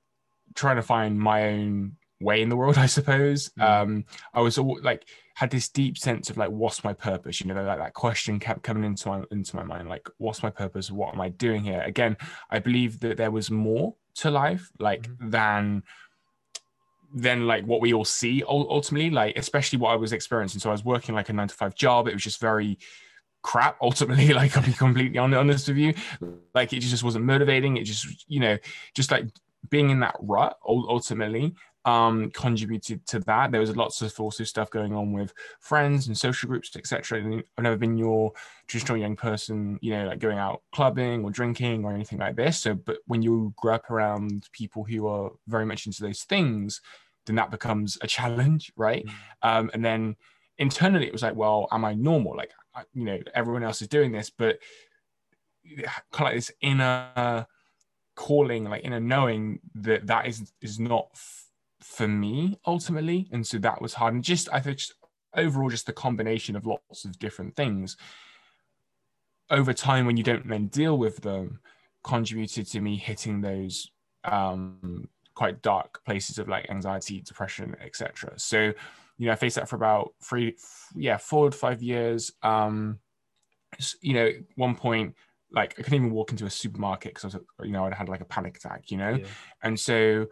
trying 0.55 0.77
to 0.77 0.83
find 0.83 1.19
my 1.19 1.49
own 1.49 1.97
way 2.21 2.43
in 2.43 2.49
the 2.49 2.57
world, 2.57 2.79
I 2.79 2.87
suppose. 2.87 3.51
Mm. 3.59 3.63
Um, 3.63 4.05
I 4.35 4.41
was 4.41 4.59
all, 4.59 4.79
like 4.83 5.07
had 5.35 5.51
this 5.51 5.69
deep 5.69 5.97
sense 5.97 6.31
of 6.31 6.37
like, 6.37 6.51
what's 6.51 6.85
my 6.85 6.93
purpose? 6.93 7.41
You 7.41 7.47
know, 7.47 7.65
that, 7.65 7.79
that 7.79 7.95
question 7.95 8.39
kept 8.39 8.63
coming 8.63 8.85
into 8.85 9.09
my 9.09 9.23
into 9.31 9.57
my 9.57 9.63
mind, 9.63 9.89
like, 9.89 10.09
what's 10.19 10.43
my 10.43 10.51
purpose? 10.51 10.91
What 10.91 11.15
am 11.15 11.21
I 11.21 11.29
doing 11.31 11.63
here? 11.63 11.83
Again, 11.83 12.17
I 12.51 12.59
believe 12.59 13.01
that 13.01 13.17
there 13.17 13.31
was 13.31 13.51
more 13.51 13.95
to 14.17 14.31
life, 14.31 14.71
like 14.79 15.03
mm-hmm. 15.03 15.31
than 15.31 15.83
than 17.15 17.47
like 17.47 17.65
what 17.65 17.81
we 17.81 17.95
all 17.95 18.05
see 18.05 18.43
ultimately, 18.47 19.11
like 19.11 19.37
especially 19.39 19.79
what 19.79 19.93
I 19.93 19.97
was 19.97 20.13
experiencing. 20.13 20.61
So 20.61 20.69
I 20.69 20.73
was 20.73 20.85
working 20.85 21.15
like 21.15 21.29
a 21.29 21.33
nine 21.33 21.49
to 21.49 21.55
five 21.55 21.75
job. 21.75 22.07
It 22.07 22.13
was 22.13 22.23
just 22.23 22.41
very 22.41 22.79
crap 23.43 23.77
ultimately 23.83 24.35
like 24.35 24.57
i'll 24.57 24.65
be 24.65 24.73
completely 24.73 25.17
honest 25.17 25.69
with 25.69 25.77
you 25.77 25.95
like 26.55 26.73
it 26.73 26.81
just 26.81 27.05
wasn't 27.05 27.25
motivating 27.25 27.77
it 27.77 27.85
just 27.85 28.25
you 28.29 28.41
know 28.41 28.59
just 28.95 29.13
like 29.13 29.27
being 29.71 29.91
in 29.91 30.01
that 30.01 30.17
rut 30.21 30.59
ultimately 30.67 31.55
um, 31.89 32.31
contributed 32.33 33.07
to 33.07 33.19
that. 33.21 33.51
There 33.51 33.63
was 33.63 33.75
lots 33.75 34.03
of 34.03 34.21
also 34.21 34.45
stuff 34.45 34.69
going 34.71 34.95
on 34.95 35.11
with 35.11 35.33
friends 35.61 36.07
and 36.07 36.17
social 36.17 36.47
groups, 36.47 36.77
etc. 36.77 37.43
I've 37.57 37.65
never 37.65 37.79
been 37.79 37.97
your 37.97 38.33
traditional 38.67 38.99
young 38.99 39.17
person, 39.17 39.79
you 39.81 39.93
know, 39.93 40.07
like 40.07 40.19
going 40.19 40.37
out 40.37 40.61
clubbing 40.71 41.25
or 41.25 41.31
drinking 41.31 41.87
or 41.87 41.95
anything 41.95 42.19
like 42.19 42.37
this. 42.37 42.59
So, 42.59 42.75
but 42.75 42.99
when 43.07 43.23
you 43.23 43.55
grow 43.57 43.77
up 43.77 43.91
around 43.91 44.51
people 44.53 44.85
who 44.85 45.07
are 45.07 45.31
very 45.47 45.65
much 45.65 45.87
into 45.87 46.03
those 46.03 46.25
things, 46.25 46.83
then 47.25 47.37
that 47.37 47.51
becomes 47.51 47.97
a 48.03 48.07
challenge, 48.07 48.71
right? 48.77 49.07
Mm. 49.07 49.13
Um, 49.49 49.71
and 49.73 49.83
then 49.83 50.17
internally, 50.59 51.07
it 51.07 51.13
was 51.13 51.23
like, 51.23 51.37
well, 51.37 51.69
am 51.73 51.87
I 51.87 51.95
normal? 51.95 52.37
Like, 52.37 52.51
you 52.93 53.05
know, 53.05 53.19
everyone 53.35 53.63
else 53.63 53.81
is 53.81 53.89
doing 53.89 54.13
this, 54.13 54.29
but 54.29 54.59
kind 55.67 55.87
of 56.13 56.21
like 56.21 56.35
this 56.35 56.53
inner 56.61 57.47
calling, 58.15 58.65
like 58.65 58.85
inner 58.85 59.01
knowing 59.01 59.61
that 59.77 60.07
that 60.09 60.27
is 60.27 60.53
is 60.61 60.79
not 60.79 61.09
for 61.81 62.09
me 62.09 62.59
ultimately 62.67 63.29
and 63.33 63.47
so 63.47 63.59
that 63.59 63.81
was 63.81 63.95
hard. 63.95 64.15
And 64.15 64.25
just 64.25 64.49
i 64.53 64.61
think 64.61 64.79
just 64.79 64.95
overall 65.37 65.69
just 65.71 65.87
the 65.87 65.93
combination 65.93 66.57
of 66.57 66.67
lots 66.67 67.05
of 67.05 67.19
different 67.19 67.55
things. 67.57 67.97
Over 69.51 69.73
time 69.73 70.07
when 70.07 70.17
you 70.17 70.23
don't 70.23 70.49
then 70.49 70.67
deal 70.67 70.99
with 70.99 71.19
them 71.23 71.61
contributed 72.05 72.67
to 72.67 72.81
me 72.81 72.97
hitting 72.97 73.41
those 73.41 73.91
um 74.25 75.09
quite 75.35 75.63
dark 75.63 76.05
places 76.05 76.39
of 76.39 76.49
like 76.49 76.69
anxiety 76.71 77.21
depression 77.21 77.77
etc 77.81 78.33
so 78.37 78.73
you 79.19 79.27
know 79.27 79.33
i 79.33 79.37
faced 79.37 79.57
that 79.57 79.69
for 79.69 79.77
about 79.77 80.13
three 80.23 80.57
yeah 80.97 81.17
four 81.17 81.51
to 81.51 81.57
five 81.57 81.83
years. 81.83 82.33
Um 82.43 82.99
you 84.01 84.15
know 84.15 84.31
one 84.57 84.75
point 84.75 85.15
like 85.53 85.75
i 85.79 85.83
couldn't 85.83 85.95
even 85.95 86.11
walk 86.11 86.31
into 86.31 86.47
a 86.47 86.51
supermarket 86.51 87.15
because 87.15 87.35
i 87.35 87.39
was 87.39 87.67
you 87.67 87.73
know 87.73 87.85
i'd 87.85 87.95
had 87.95 88.09
like 88.09 88.21
a 88.21 88.27
panic 88.27 88.57
attack 88.57 88.91
you 88.91 88.97
know? 88.97 89.15
Yeah. 89.15 89.27
and 89.63 89.79
so 89.79 90.27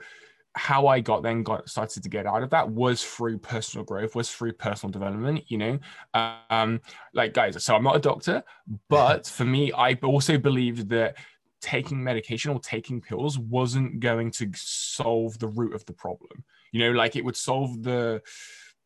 how 0.56 0.86
I 0.86 1.00
got 1.00 1.22
then 1.22 1.42
got 1.42 1.68
started 1.68 2.02
to 2.02 2.08
get 2.08 2.26
out 2.26 2.42
of 2.42 2.50
that 2.50 2.68
was 2.68 3.04
through 3.04 3.38
personal 3.38 3.84
growth, 3.84 4.14
was 4.14 4.30
through 4.30 4.54
personal 4.54 4.90
development, 4.90 5.44
you 5.48 5.58
know. 5.58 5.78
Um, 6.14 6.80
like 7.12 7.34
guys, 7.34 7.62
so 7.62 7.76
I'm 7.76 7.84
not 7.84 7.96
a 7.96 8.00
doctor, 8.00 8.42
but 8.88 9.26
for 9.26 9.44
me, 9.44 9.70
I 9.72 9.94
also 10.02 10.38
believed 10.38 10.88
that 10.88 11.16
taking 11.60 12.02
medication 12.02 12.52
or 12.52 12.60
taking 12.60 13.00
pills 13.00 13.38
wasn't 13.38 14.00
going 14.00 14.30
to 14.30 14.50
solve 14.54 15.38
the 15.38 15.48
root 15.48 15.74
of 15.74 15.84
the 15.84 15.92
problem. 15.92 16.42
You 16.72 16.80
know, 16.80 16.92
like 16.92 17.16
it 17.16 17.24
would 17.24 17.36
solve 17.36 17.82
the 17.82 18.22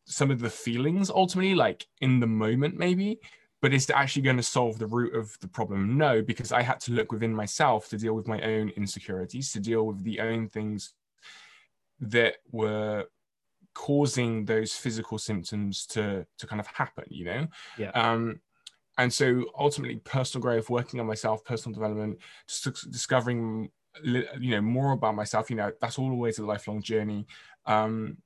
some 0.05 0.29
of 0.29 0.39
the 0.39 0.49
feelings 0.49 1.09
ultimately, 1.09 1.55
like 1.55 1.85
in 2.01 2.19
the 2.19 2.27
moment, 2.27 2.77
maybe, 2.77 3.19
but 3.61 3.73
is 3.73 3.89
it 3.89 3.95
actually 3.95 4.23
going 4.23 4.37
to 4.37 4.43
solve 4.43 4.77
the 4.77 4.87
root 4.87 5.15
of 5.15 5.37
the 5.39 5.47
problem? 5.47 5.97
No, 5.97 6.21
because 6.21 6.51
I 6.51 6.63
had 6.63 6.81
to 6.81 6.91
look 6.91 7.13
within 7.13 7.33
myself 7.33 7.87
to 7.89 7.97
deal 7.97 8.13
with 8.13 8.27
my 8.27 8.41
own 8.41 8.69
insecurities, 8.75 9.53
to 9.53 9.61
deal 9.61 9.85
with 9.85 10.03
the 10.03 10.19
own 10.19 10.49
things 10.49 10.93
that 12.01 12.35
were 12.51 13.05
causing 13.73 14.43
those 14.45 14.73
physical 14.73 15.17
symptoms 15.17 15.85
to 15.85 16.25
to 16.37 16.47
kind 16.47 16.59
of 16.59 16.67
happen 16.67 17.05
you 17.09 17.25
know? 17.25 17.47
Yeah. 17.77 17.91
Um 17.91 18.41
and 18.97 19.11
so 19.11 19.45
ultimately 19.57 19.97
personal 19.97 20.41
growth 20.41 20.69
working 20.69 20.99
on 20.99 21.07
myself 21.07 21.43
personal 21.45 21.73
development 21.73 22.17
just 22.47 22.91
discovering 22.91 23.69
you 24.03 24.51
know 24.51 24.61
more 24.61 24.91
about 24.91 25.15
myself 25.15 25.49
you 25.49 25.55
know 25.55 25.71
that's 25.79 25.99
always 25.99 26.39
a 26.39 26.45
lifelong 26.45 26.81
journey 26.81 27.25
um 27.65 28.17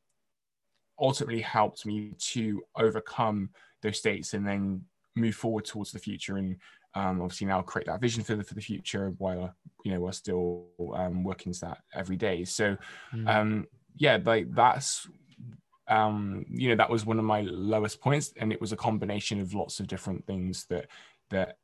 ultimately 0.99 1.41
helped 1.41 1.85
me 1.85 2.13
to 2.17 2.63
overcome 2.75 3.49
those 3.81 3.97
states 3.97 4.33
and 4.33 4.47
then 4.47 4.81
move 5.15 5.35
forward 5.35 5.65
towards 5.65 5.91
the 5.91 5.99
future 5.99 6.37
and 6.37 6.57
um, 6.95 7.21
obviously 7.21 7.47
now 7.47 7.61
create 7.61 7.87
that 7.87 8.01
vision 8.01 8.23
for 8.23 8.35
the 8.35 8.43
for 8.43 8.53
the 8.53 8.61
future 8.61 9.13
while 9.17 9.53
you 9.83 9.91
know 9.91 9.99
we're 9.99 10.11
still 10.11 10.67
um, 10.95 11.23
working 11.23 11.53
to 11.53 11.59
that 11.61 11.79
every 11.93 12.15
day. 12.15 12.45
So 12.45 12.77
mm. 13.13 13.27
um, 13.27 13.67
yeah 13.97 14.17
like 14.23 14.53
that's 14.53 15.07
um, 15.87 16.45
you 16.49 16.69
know 16.69 16.75
that 16.75 16.89
was 16.89 17.05
one 17.05 17.19
of 17.19 17.25
my 17.25 17.41
lowest 17.41 18.01
points 18.01 18.33
and 18.37 18.51
it 18.51 18.61
was 18.61 18.71
a 18.71 18.77
combination 18.77 19.39
of 19.39 19.53
lots 19.53 19.79
of 19.79 19.87
different 19.87 20.25
things 20.25 20.65
that 20.69 20.87
that 21.29 21.57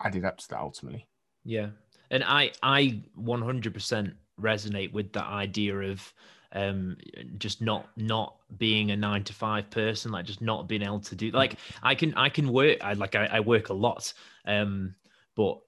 added 0.00 0.24
up 0.24 0.38
to 0.38 0.48
that 0.48 0.60
ultimately. 0.60 1.06
Yeah. 1.44 1.68
And 2.10 2.24
i 2.24 2.52
i 2.62 3.02
100% 3.18 4.14
resonate 4.40 4.92
with 4.92 5.12
that 5.12 5.26
idea 5.26 5.76
of 5.76 6.12
um 6.52 6.96
just 7.36 7.60
not 7.60 7.88
not 7.96 8.36
being 8.56 8.90
a 8.90 8.96
nine 8.96 9.22
to 9.22 9.34
five 9.34 9.68
person 9.68 10.10
like 10.10 10.24
just 10.24 10.40
not 10.40 10.66
being 10.66 10.82
able 10.82 10.98
to 10.98 11.14
do 11.14 11.30
like 11.32 11.56
i 11.82 11.94
can 11.94 12.14
i 12.14 12.28
can 12.30 12.50
work 12.50 12.78
i 12.82 12.94
like 12.94 13.14
i, 13.14 13.26
I 13.26 13.40
work 13.40 13.68
a 13.68 13.74
lot 13.74 14.10
um 14.46 14.94
but 15.36 15.58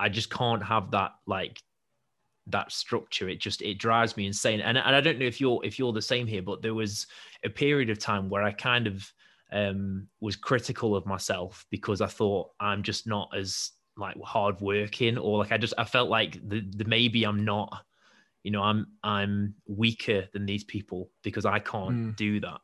i 0.00 0.08
just 0.08 0.28
can't 0.30 0.64
have 0.64 0.90
that 0.90 1.12
like 1.26 1.62
that 2.48 2.70
structure. 2.70 3.28
It 3.28 3.40
just 3.40 3.62
it 3.62 3.78
drives 3.78 4.16
me 4.16 4.26
insane. 4.26 4.60
And, 4.60 4.78
and 4.78 4.94
i 4.94 5.00
don't 5.00 5.18
know 5.18 5.26
if 5.26 5.40
you're 5.40 5.60
if 5.64 5.78
you're 5.78 5.92
the 5.92 6.02
same 6.02 6.26
here 6.26 6.42
but 6.42 6.62
there 6.62 6.74
was 6.74 7.06
a 7.44 7.50
period 7.50 7.90
of 7.90 7.98
time 7.98 8.28
where 8.28 8.42
i 8.42 8.52
kind 8.52 8.86
of 8.86 9.12
um 9.52 10.08
was 10.20 10.36
critical 10.36 10.96
of 10.96 11.06
myself 11.06 11.66
because 11.70 12.00
i 12.00 12.06
thought 12.06 12.50
i'm 12.60 12.82
just 12.82 13.06
not 13.06 13.30
as 13.36 13.70
like 13.96 14.20
hard 14.22 14.60
working 14.60 15.16
or 15.18 15.38
like 15.38 15.52
i 15.52 15.56
just 15.56 15.74
i 15.78 15.84
felt 15.84 16.10
like 16.10 16.40
the, 16.48 16.60
the 16.76 16.84
maybe 16.84 17.24
i'm 17.24 17.44
not 17.44 17.84
you 18.46 18.52
know 18.52 18.62
i'm 18.62 18.86
i'm 19.02 19.52
weaker 19.66 20.28
than 20.32 20.46
these 20.46 20.62
people 20.62 21.10
because 21.24 21.44
i 21.44 21.58
can't 21.58 21.90
mm. 21.90 22.16
do 22.16 22.38
that 22.38 22.60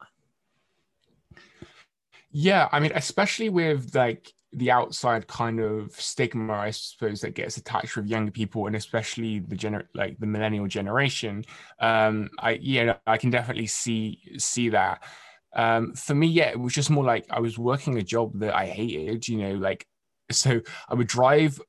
yeah 2.31 2.69
i 2.71 2.79
mean 2.79 2.93
especially 2.95 3.49
with 3.49 3.93
like 3.93 4.33
the 4.53 4.71
outside 4.71 5.27
kind 5.27 5.59
of 5.59 5.91
stigma 5.91 6.53
i 6.53 6.71
suppose 6.71 7.21
that 7.21 7.35
gets 7.35 7.57
attached 7.57 7.97
with 7.97 8.07
younger 8.07 8.31
people 8.31 8.69
and 8.69 8.77
especially 8.77 9.41
the 9.41 9.57
gener 9.57 9.83
like 9.93 10.17
the 10.21 10.27
millennial 10.27 10.69
generation 10.69 11.45
um 11.81 12.31
i 12.39 12.53
yeah 12.63 12.95
i 13.09 13.17
can 13.17 13.31
definitely 13.31 13.67
see 13.67 14.21
see 14.39 14.69
that 14.69 15.03
um 15.55 15.93
for 15.95 16.15
me 16.15 16.29
yeah 16.29 16.49
it 16.49 16.61
was 16.61 16.73
just 16.73 16.91
more 16.91 17.05
like 17.05 17.27
i 17.29 17.41
was 17.41 17.59
working 17.59 17.99
a 17.99 18.03
job 18.03 18.31
that 18.39 18.55
i 18.55 18.67
hated 18.67 19.27
you 19.27 19.39
know 19.39 19.55
like 19.55 19.85
so 20.31 20.61
i 20.89 20.95
would 20.95 21.09
drive 21.09 21.61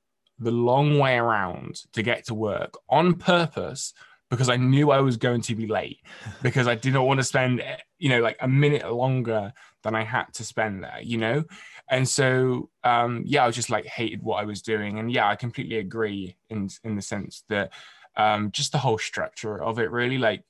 the 0.44 0.52
long 0.52 1.00
way 1.00 1.18
around 1.18 1.82
to 1.94 2.04
get 2.04 2.26
to 2.26 2.34
work 2.34 2.78
on 2.90 3.16
purpose 3.16 3.94
because 4.30 4.50
I 4.50 4.58
knew 4.58 4.90
I 4.90 5.00
was 5.00 5.18
going 5.18 5.42
to 5.42 5.56
be 5.56 5.68
late 5.68 6.00
because 6.42 6.68
I 6.68 6.76
didn't 6.76 7.04
want 7.04 7.20
to 7.20 7.24
spend, 7.24 7.64
you 8.00 8.10
know, 8.10 8.22
like 8.22 8.38
a 8.40 8.48
minute 8.48 8.92
longer 8.92 9.54
than 9.84 9.96
I 9.96 10.04
had 10.04 10.26
to 10.34 10.44
spend 10.44 10.84
there, 10.84 11.00
you 11.02 11.18
know? 11.18 11.44
And 11.90 12.08
so, 12.08 12.70
um, 12.84 13.24
yeah, 13.26 13.46
I 13.46 13.52
just 13.52 13.70
like 13.70 13.86
hated 13.86 14.24
what 14.24 14.42
I 14.42 14.46
was 14.46 14.62
doing. 14.62 14.98
And 14.98 15.12
yeah, 15.12 15.28
I 15.28 15.36
completely 15.36 15.78
agree 15.78 16.36
in, 16.50 16.70
in 16.84 16.96
the 16.96 17.02
sense 17.02 17.44
that 17.50 17.72
um, 18.16 18.52
just 18.52 18.72
the 18.72 18.78
whole 18.78 18.98
structure 18.98 19.62
of 19.62 19.80
it 19.80 19.92
really, 19.92 20.18
like, 20.18 20.44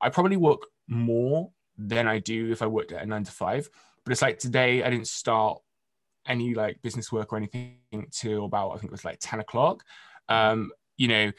I 0.00 0.10
probably 0.10 0.36
work 0.36 0.62
more 0.88 1.50
than 1.78 2.06
I 2.06 2.18
do 2.18 2.50
if 2.50 2.62
I 2.62 2.66
worked 2.66 2.92
at 2.92 3.02
a 3.02 3.06
nine 3.06 3.24
to 3.24 3.32
five. 3.32 3.70
But 4.04 4.12
it's 4.12 4.22
like 4.22 4.38
today 4.38 4.82
I 4.82 4.90
didn't 4.90 5.08
start 5.08 5.60
any 6.26 6.54
like 6.54 6.80
business 6.82 7.12
work 7.12 7.32
or 7.32 7.36
anything 7.36 7.78
till 8.10 8.44
about 8.44 8.70
I 8.70 8.74
think 8.74 8.86
it 8.86 8.92
was 8.92 9.04
like 9.04 9.18
10 9.20 9.40
o'clock. 9.40 9.84
Um, 10.28 10.70
you 10.96 11.08
know, 11.08 11.32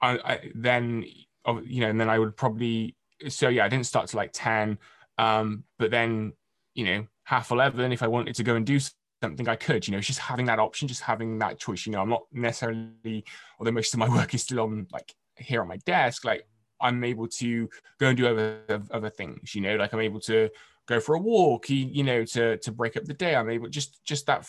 I, 0.00 0.18
I 0.18 0.52
then 0.54 1.04
oh, 1.44 1.60
you 1.60 1.80
know, 1.80 1.88
and 1.88 2.00
then 2.00 2.10
I 2.10 2.18
would 2.18 2.36
probably 2.36 2.96
so 3.28 3.48
yeah, 3.48 3.64
I 3.64 3.68
didn't 3.68 3.86
start 3.86 4.08
to 4.08 4.16
like 4.16 4.30
10. 4.32 4.78
Um, 5.18 5.64
but 5.78 5.90
then, 5.90 6.32
you 6.74 6.84
know, 6.84 7.06
half 7.24 7.50
11, 7.50 7.92
if 7.92 8.02
I 8.02 8.08
wanted 8.08 8.34
to 8.36 8.42
go 8.42 8.54
and 8.54 8.66
do 8.66 8.78
something 9.22 9.48
I 9.48 9.56
could, 9.56 9.86
you 9.86 9.92
know, 9.92 10.00
just 10.00 10.18
having 10.18 10.46
that 10.46 10.58
option, 10.58 10.88
just 10.88 11.02
having 11.02 11.38
that 11.38 11.58
choice, 11.58 11.86
you 11.86 11.92
know, 11.92 12.00
I'm 12.00 12.10
not 12.10 12.24
necessarily, 12.32 13.24
although 13.58 13.72
most 13.72 13.94
of 13.94 14.00
my 14.00 14.08
work 14.14 14.34
is 14.34 14.42
still 14.42 14.60
on 14.60 14.86
like 14.92 15.14
here 15.36 15.62
on 15.62 15.68
my 15.68 15.78
desk, 15.78 16.24
like 16.24 16.46
I'm 16.80 17.02
able 17.04 17.28
to 17.28 17.68
go 17.98 18.08
and 18.08 18.16
do 18.16 18.26
other, 18.26 18.82
other 18.90 19.10
things, 19.10 19.54
you 19.54 19.62
know, 19.62 19.76
like 19.76 19.92
I'm 19.92 20.00
able 20.00 20.20
to 20.20 20.50
go 20.86 21.00
for 21.00 21.14
a 21.14 21.20
walk, 21.20 21.68
you 21.68 22.02
know, 22.02 22.24
to 22.24 22.56
to 22.58 22.72
break 22.72 22.96
up 22.96 23.04
the 23.04 23.14
day. 23.14 23.34
I'm 23.34 23.50
able 23.50 23.68
just 23.68 24.04
just 24.04 24.26
that 24.26 24.48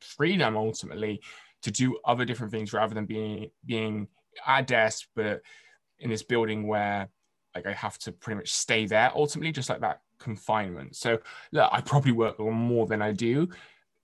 freedom 0.00 0.56
ultimately 0.56 1.20
to 1.62 1.70
do 1.70 1.98
other 2.04 2.24
different 2.24 2.52
things 2.52 2.72
rather 2.72 2.94
than 2.94 3.06
being 3.06 3.50
being 3.64 4.08
at 4.46 4.66
desk, 4.66 5.08
but 5.16 5.42
in 5.98 6.10
this 6.10 6.22
building 6.22 6.66
where 6.66 7.08
like 7.54 7.66
I 7.66 7.72
have 7.72 7.98
to 7.98 8.12
pretty 8.12 8.36
much 8.36 8.52
stay 8.52 8.86
there 8.86 9.10
ultimately, 9.14 9.52
just 9.52 9.68
like 9.68 9.80
that 9.80 10.02
confinement. 10.18 10.96
So 10.96 11.18
look, 11.52 11.68
I 11.72 11.80
probably 11.80 12.12
work 12.12 12.38
more 12.38 12.86
than 12.86 13.02
I 13.02 13.12
do 13.12 13.48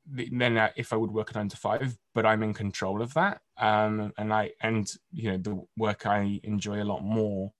than 0.07 0.71
if 0.77 0.93
I 0.93 0.97
would 0.97 1.11
work 1.11 1.31
at 1.31 1.37
nine 1.37 1.49
to 1.49 1.57
five, 1.57 1.97
but 2.15 2.27
I'm 2.27 2.43
in 2.43 2.53
control 2.53 3.01
of 3.01 3.15
that. 3.15 3.41
Um, 3.57 4.13
and 4.19 4.33
I 4.33 4.53
and 4.61 4.91
you 5.13 5.33
know 5.33 5.39
the 5.39 5.65
work 5.77 6.07
I 6.07 6.41
enjoy 6.43 6.83
a 6.83 6.85
lot 6.85 7.03
more 7.03 7.53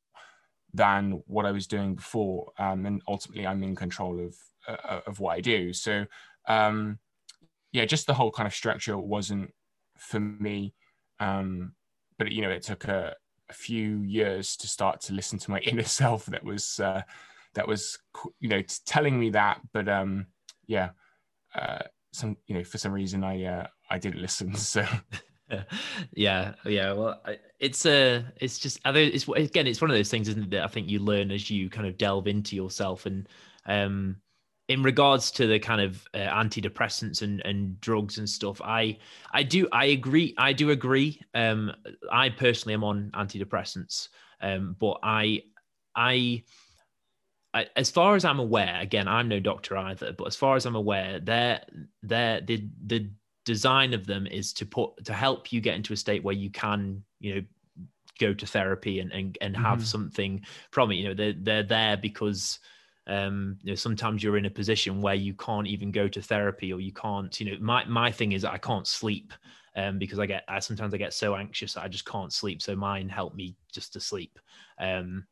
than 0.75 1.23
what 1.27 1.47
I 1.47 1.53
was 1.53 1.67
doing 1.67 1.95
before. 1.95 2.53
Um, 2.59 2.85
and 2.85 3.01
ultimately, 3.09 3.47
I'm 3.47 3.63
in 3.63 3.77
control 3.77 4.21
of 4.21 4.37
uh, 4.69 5.01
of 5.07 5.21
what 5.21 5.37
I 5.37 5.41
do. 5.41 5.73
So, 5.73 6.05
um, 6.49 6.99
yeah, 7.73 7.85
just 7.85 8.07
the 8.07 8.15
whole 8.15 8.33
kind 8.33 8.47
of 8.47 8.55
structure 8.55 8.99
wasn't 8.99 9.53
for 9.97 10.21
me. 10.21 10.75
Um, 11.21 11.73
but 12.19 12.33
you 12.33 12.43
know, 12.43 12.51
it 12.51 12.63
took 12.63 12.85
a, 12.85 13.15
a, 13.49 13.53
few 13.53 14.03
years 14.03 14.57
to 14.57 14.69
start 14.69 15.01
to 15.03 15.13
listen 15.13 15.39
to 15.39 15.51
my 15.51 15.59
inner 15.61 15.85
self. 15.85 16.27
That 16.27 16.45
was 16.45 16.81
uh, 16.81 17.03
that 17.55 17.69
was 17.69 17.99
you 18.41 18.49
know 18.49 18.63
telling 18.85 19.19
me 19.19 19.31
that. 19.31 19.61
But 19.73 19.89
um, 19.89 20.27
yeah, 20.67 20.91
uh, 21.55 21.85
some 22.13 22.37
you 22.47 22.57
know 22.57 22.65
for 22.65 22.79
some 22.79 22.93
reason 22.93 23.23
I 23.23 23.45
uh, 23.45 23.67
I 23.89 23.99
didn't 23.99 24.21
listen. 24.21 24.55
So. 24.57 24.85
yeah 26.13 26.55
yeah 26.65 26.93
well 26.93 27.21
it's 27.61 27.85
a 27.87 28.17
uh, 28.17 28.23
it's 28.41 28.59
just 28.59 28.81
it's 28.85 29.29
again 29.29 29.67
it's 29.67 29.81
one 29.81 29.91
of 29.91 29.97
those 29.97 30.11
things 30.11 30.29
isn't 30.29 30.45
it 30.45 30.51
that 30.51 30.65
I 30.65 30.69
think 30.69 30.89
you 30.89 30.99
learn 31.01 31.31
as 31.31 31.51
you 31.51 31.69
kind 31.69 31.87
of 31.87 31.99
delve 31.99 32.27
into 32.27 32.57
yourself 32.57 33.07
and 33.07 33.29
um 33.67 34.17
in 34.69 34.83
regards 34.83 35.31
to 35.33 35.47
the 35.47 35.59
kind 35.59 35.83
of 35.83 36.07
uh, 36.15 36.19
antidepressants 36.19 37.21
and, 37.21 37.43
and 37.45 37.79
drugs 37.81 38.17
and 38.17 38.29
stuff 38.29 38.61
I 38.63 38.99
I 39.33 39.43
do 39.43 39.69
I 39.73 39.87
agree 39.87 40.35
I 40.39 40.53
do 40.55 40.71
agree 40.71 41.21
um 41.35 41.73
I 42.11 42.31
personally 42.31 42.75
am 42.75 42.85
on 42.85 43.11
antidepressants 43.15 44.09
um 44.41 44.77
but 44.79 44.99
I 45.03 45.43
I 45.95 46.43
as 47.77 47.91
far 47.91 48.17
as 48.17 48.25
I'm 48.25 48.41
aware, 48.41 48.81
again, 48.81 49.07
I'm 49.07 49.29
no 49.29 49.39
doctor 49.39 49.77
either, 49.77 50.13
but 50.13 50.27
as 50.27 50.35
far 50.37 50.57
as 50.57 50.67
I'm 50.67 50.75
aware, 50.75 51.21
they're, 51.21 51.65
they're, 52.03 52.41
the 52.41 52.69
the 52.85 53.11
design 53.45 53.95
of 53.95 54.07
them 54.07 54.27
is 54.27 54.53
to 54.55 54.67
put 54.67 55.05
to 55.05 55.13
help 55.13 55.53
you 55.53 55.61
get 55.61 55.75
into 55.75 55.93
a 55.93 55.97
state 55.97 56.25
where 56.25 56.35
you 56.35 56.51
can 56.51 57.03
you 57.21 57.35
know 57.35 57.43
go 58.19 58.33
to 58.33 58.47
therapy 58.47 59.01
and 59.01 59.13
and, 59.13 59.39
and 59.41 59.57
have 59.57 59.79
mm-hmm. 59.79 59.87
something 59.87 60.43
from 60.71 60.91
it. 60.91 60.97
You 60.97 61.09
know 61.09 61.15
they're, 61.15 61.35
they're 61.37 61.63
there 61.63 61.97
because 61.97 62.59
um 63.07 63.59
you 63.63 63.73
know 63.73 63.75
sometimes 63.75 64.23
you're 64.23 64.39
in 64.39 64.47
a 64.47 64.51
position 64.51 65.03
where 65.03 65.15
you 65.15 65.35
can't 65.35 65.67
even 65.67 65.93
go 65.93 66.09
to 66.09 66.23
therapy 66.23 66.73
or 66.73 66.81
you 66.81 66.93
can't 66.93 67.39
you 67.39 67.51
know 67.51 67.59
my 67.61 67.85
my 67.85 68.11
thing 68.11 68.33
is 68.33 68.47
i 68.47 68.57
can't 68.57 68.87
sleep 68.87 69.35
um 69.77 69.99
because 69.99 70.19
i 70.19 70.25
get 70.25 70.43
i 70.49 70.59
sometimes 70.59 70.95
i 70.95 70.97
get 70.97 71.13
so 71.13 71.37
anxious 71.37 71.77
i 71.77 71.87
just 71.87 72.07
can't 72.07 72.33
sleep. 72.33 72.63
So 72.63 72.75
mine 72.75 73.11
help 73.11 73.35
me 73.35 73.57
just 73.73 73.93
to 73.93 74.01
sleep. 74.01 74.39
Um 74.79 75.27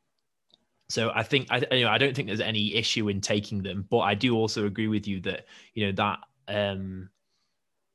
so 0.93 1.11
I 1.15 1.23
think 1.23 1.47
I 1.51 1.65
you 1.75 1.85
know 1.85 1.91
I 1.91 1.97
don't 1.97 2.15
think 2.15 2.29
there's 2.29 2.41
any 2.41 2.75
issue 2.75 3.09
in 3.09 3.23
taking 3.23 3.63
them, 3.63 3.87
but 3.89 4.01
I 4.01 4.15
do 4.15 4.35
also 4.35 4.67
agree 4.67 4.89
with 4.89 5.09
you 5.09 5.21
that 5.23 5.47
you 5.73 5.87
know 5.87 5.93
that 5.93 6.19
um 6.49 7.09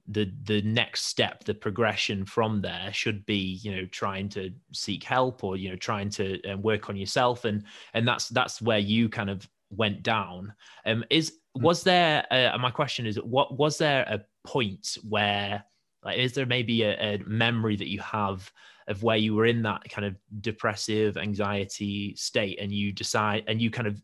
the 0.08 0.32
the 0.44 0.62
next 0.62 1.06
step 1.06 1.44
the 1.44 1.54
progression 1.54 2.26
from 2.26 2.62
there 2.62 2.90
should 2.94 3.26
be 3.26 3.60
you 3.62 3.76
know 3.76 3.86
trying 3.92 4.30
to 4.30 4.52
seek 4.72 5.04
help 5.04 5.44
or 5.44 5.58
you 5.58 5.70
know 5.70 5.76
trying 5.76 6.10
to 6.10 6.42
uh, 6.50 6.58
work 6.58 6.90
on 6.90 6.96
yourself 6.96 7.46
and 7.46 7.64
and 7.94 8.08
that's 8.08 8.30
that's 8.30 8.62
where 8.62 8.80
you 8.80 9.10
kind 9.10 9.30
of 9.30 9.48
went 9.70 10.02
down 10.04 10.54
um 10.86 11.04
is 11.10 11.34
hmm. 11.56 11.64
was 11.64 11.84
there 11.84 12.26
uh, 12.32 12.58
my 12.58 12.72
question 12.72 13.06
is 13.06 13.18
what 13.18 13.58
was 13.58 13.78
there 13.78 14.04
a 14.04 14.20
point 14.48 14.98
where 15.08 15.64
like 16.04 16.18
is 16.18 16.34
there 16.34 16.46
maybe 16.46 16.84
a, 16.84 17.16
a 17.16 17.18
memory 17.26 17.76
that 17.76 17.90
you 17.90 18.00
have 18.00 18.50
of 18.88 19.04
where 19.04 19.18
you 19.18 19.36
were 19.36 19.46
in 19.46 19.62
that 19.64 19.84
kind 19.90 20.06
of 20.06 20.16
depressive 20.40 21.18
anxiety 21.18 22.16
state 22.16 22.58
and 22.62 22.72
you 22.72 22.94
decide 22.94 23.44
and 23.48 23.62
you 23.62 23.70
kind 23.70 23.88
of 23.88 24.02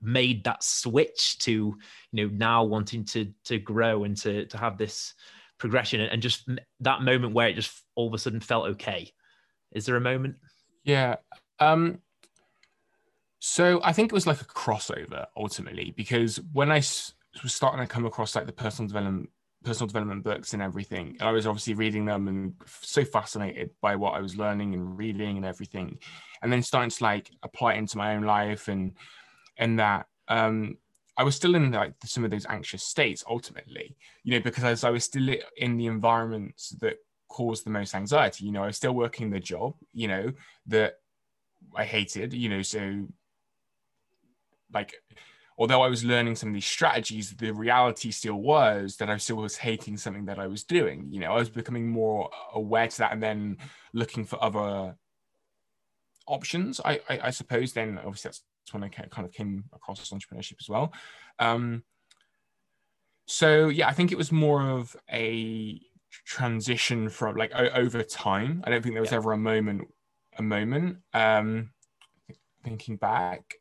made 0.00 0.44
that 0.44 0.62
switch 0.62 1.38
to 1.38 1.52
you 1.52 1.76
know 2.12 2.28
now 2.34 2.64
wanting 2.64 3.04
to 3.04 3.32
to 3.44 3.58
grow 3.58 4.04
and 4.04 4.16
to 4.16 4.46
to 4.46 4.56
have 4.56 4.78
this 4.78 5.14
progression 5.58 6.00
and 6.00 6.22
just 6.22 6.48
that 6.80 7.02
moment 7.02 7.34
where 7.34 7.48
it 7.48 7.54
just 7.54 7.82
all 7.94 8.08
of 8.08 8.14
a 8.14 8.18
sudden 8.18 8.40
felt 8.40 8.68
okay 8.68 9.10
is 9.72 9.86
there 9.86 9.96
a 9.96 10.00
moment 10.00 10.36
yeah 10.84 11.16
um 11.60 11.98
so 13.38 13.80
i 13.82 13.92
think 13.92 14.10
it 14.10 14.14
was 14.14 14.26
like 14.26 14.40
a 14.40 14.46
crossover 14.46 15.26
ultimately 15.36 15.92
because 15.96 16.40
when 16.52 16.70
I 16.70 16.82
was 17.42 17.54
starting 17.54 17.80
to 17.80 17.86
come 17.86 18.06
across 18.06 18.34
like 18.34 18.46
the 18.46 18.52
personal 18.52 18.88
development 18.88 19.30
personal 19.64 19.88
development 19.88 20.22
books 20.22 20.52
and 20.52 20.62
everything. 20.62 21.16
I 21.20 21.32
was 21.32 21.46
obviously 21.46 21.74
reading 21.74 22.04
them 22.04 22.28
and 22.28 22.54
so 22.66 23.04
fascinated 23.04 23.70
by 23.82 23.96
what 23.96 24.14
I 24.14 24.20
was 24.20 24.36
learning 24.36 24.74
and 24.74 24.96
reading 24.96 25.36
and 25.36 25.44
everything. 25.44 25.98
And 26.40 26.52
then 26.52 26.62
starting 26.62 26.90
to 26.90 27.02
like 27.02 27.30
apply 27.42 27.74
it 27.74 27.78
into 27.78 27.98
my 27.98 28.14
own 28.14 28.22
life 28.22 28.68
and 28.68 28.92
and 29.58 29.78
that 29.78 30.06
um 30.28 30.76
I 31.18 31.24
was 31.24 31.34
still 31.34 31.54
in 31.54 31.72
like 31.72 31.94
some 32.04 32.24
of 32.24 32.30
those 32.30 32.46
anxious 32.46 32.82
states 32.82 33.24
ultimately, 33.28 33.96
you 34.22 34.32
know, 34.32 34.40
because 34.40 34.64
as 34.64 34.84
I 34.84 34.90
was 34.90 35.04
still 35.04 35.34
in 35.56 35.78
the 35.78 35.86
environments 35.86 36.70
that 36.80 36.98
caused 37.28 37.64
the 37.64 37.70
most 37.70 37.94
anxiety. 37.94 38.44
You 38.44 38.52
know, 38.52 38.62
I 38.62 38.68
was 38.68 38.76
still 38.76 38.94
working 38.94 39.30
the 39.30 39.40
job, 39.40 39.74
you 39.92 40.08
know, 40.08 40.32
that 40.66 40.94
I 41.74 41.84
hated, 41.84 42.32
you 42.32 42.48
know, 42.48 42.62
so 42.62 43.06
like 44.72 44.94
although 45.58 45.82
I 45.82 45.88
was 45.88 46.04
learning 46.04 46.36
some 46.36 46.50
of 46.50 46.54
these 46.54 46.66
strategies, 46.66 47.34
the 47.34 47.52
reality 47.52 48.10
still 48.10 48.36
was 48.36 48.96
that 48.96 49.10
I 49.10 49.16
still 49.16 49.36
was 49.36 49.56
hating 49.56 49.96
something 49.96 50.26
that 50.26 50.38
I 50.38 50.46
was 50.46 50.64
doing. 50.64 51.08
You 51.10 51.20
know, 51.20 51.32
I 51.32 51.36
was 51.36 51.50
becoming 51.50 51.88
more 51.88 52.30
aware 52.54 52.88
to 52.88 52.98
that 52.98 53.12
and 53.12 53.22
then 53.22 53.58
looking 53.92 54.24
for 54.24 54.42
other 54.42 54.96
options. 56.26 56.80
I, 56.84 57.00
I, 57.08 57.20
I 57.24 57.30
suppose 57.30 57.72
then 57.72 57.98
obviously 57.98 58.28
that's 58.28 58.42
when 58.72 58.84
I 58.84 58.88
kind 58.88 59.26
of 59.26 59.32
came 59.32 59.64
across 59.72 60.10
entrepreneurship 60.10 60.60
as 60.60 60.68
well. 60.68 60.92
Um, 61.38 61.82
so 63.26 63.68
yeah, 63.68 63.88
I 63.88 63.92
think 63.92 64.12
it 64.12 64.18
was 64.18 64.30
more 64.30 64.62
of 64.62 64.96
a 65.12 65.80
transition 66.24 67.08
from 67.08 67.36
like 67.36 67.52
over 67.54 68.02
time. 68.02 68.62
I 68.64 68.70
don't 68.70 68.82
think 68.82 68.94
there 68.94 69.02
was 69.02 69.10
yeah. 69.10 69.18
ever 69.18 69.32
a 69.32 69.38
moment, 69.38 69.88
a 70.38 70.42
moment. 70.42 70.98
Um, 71.12 71.70
thinking 72.64 72.96
back, 72.96 73.54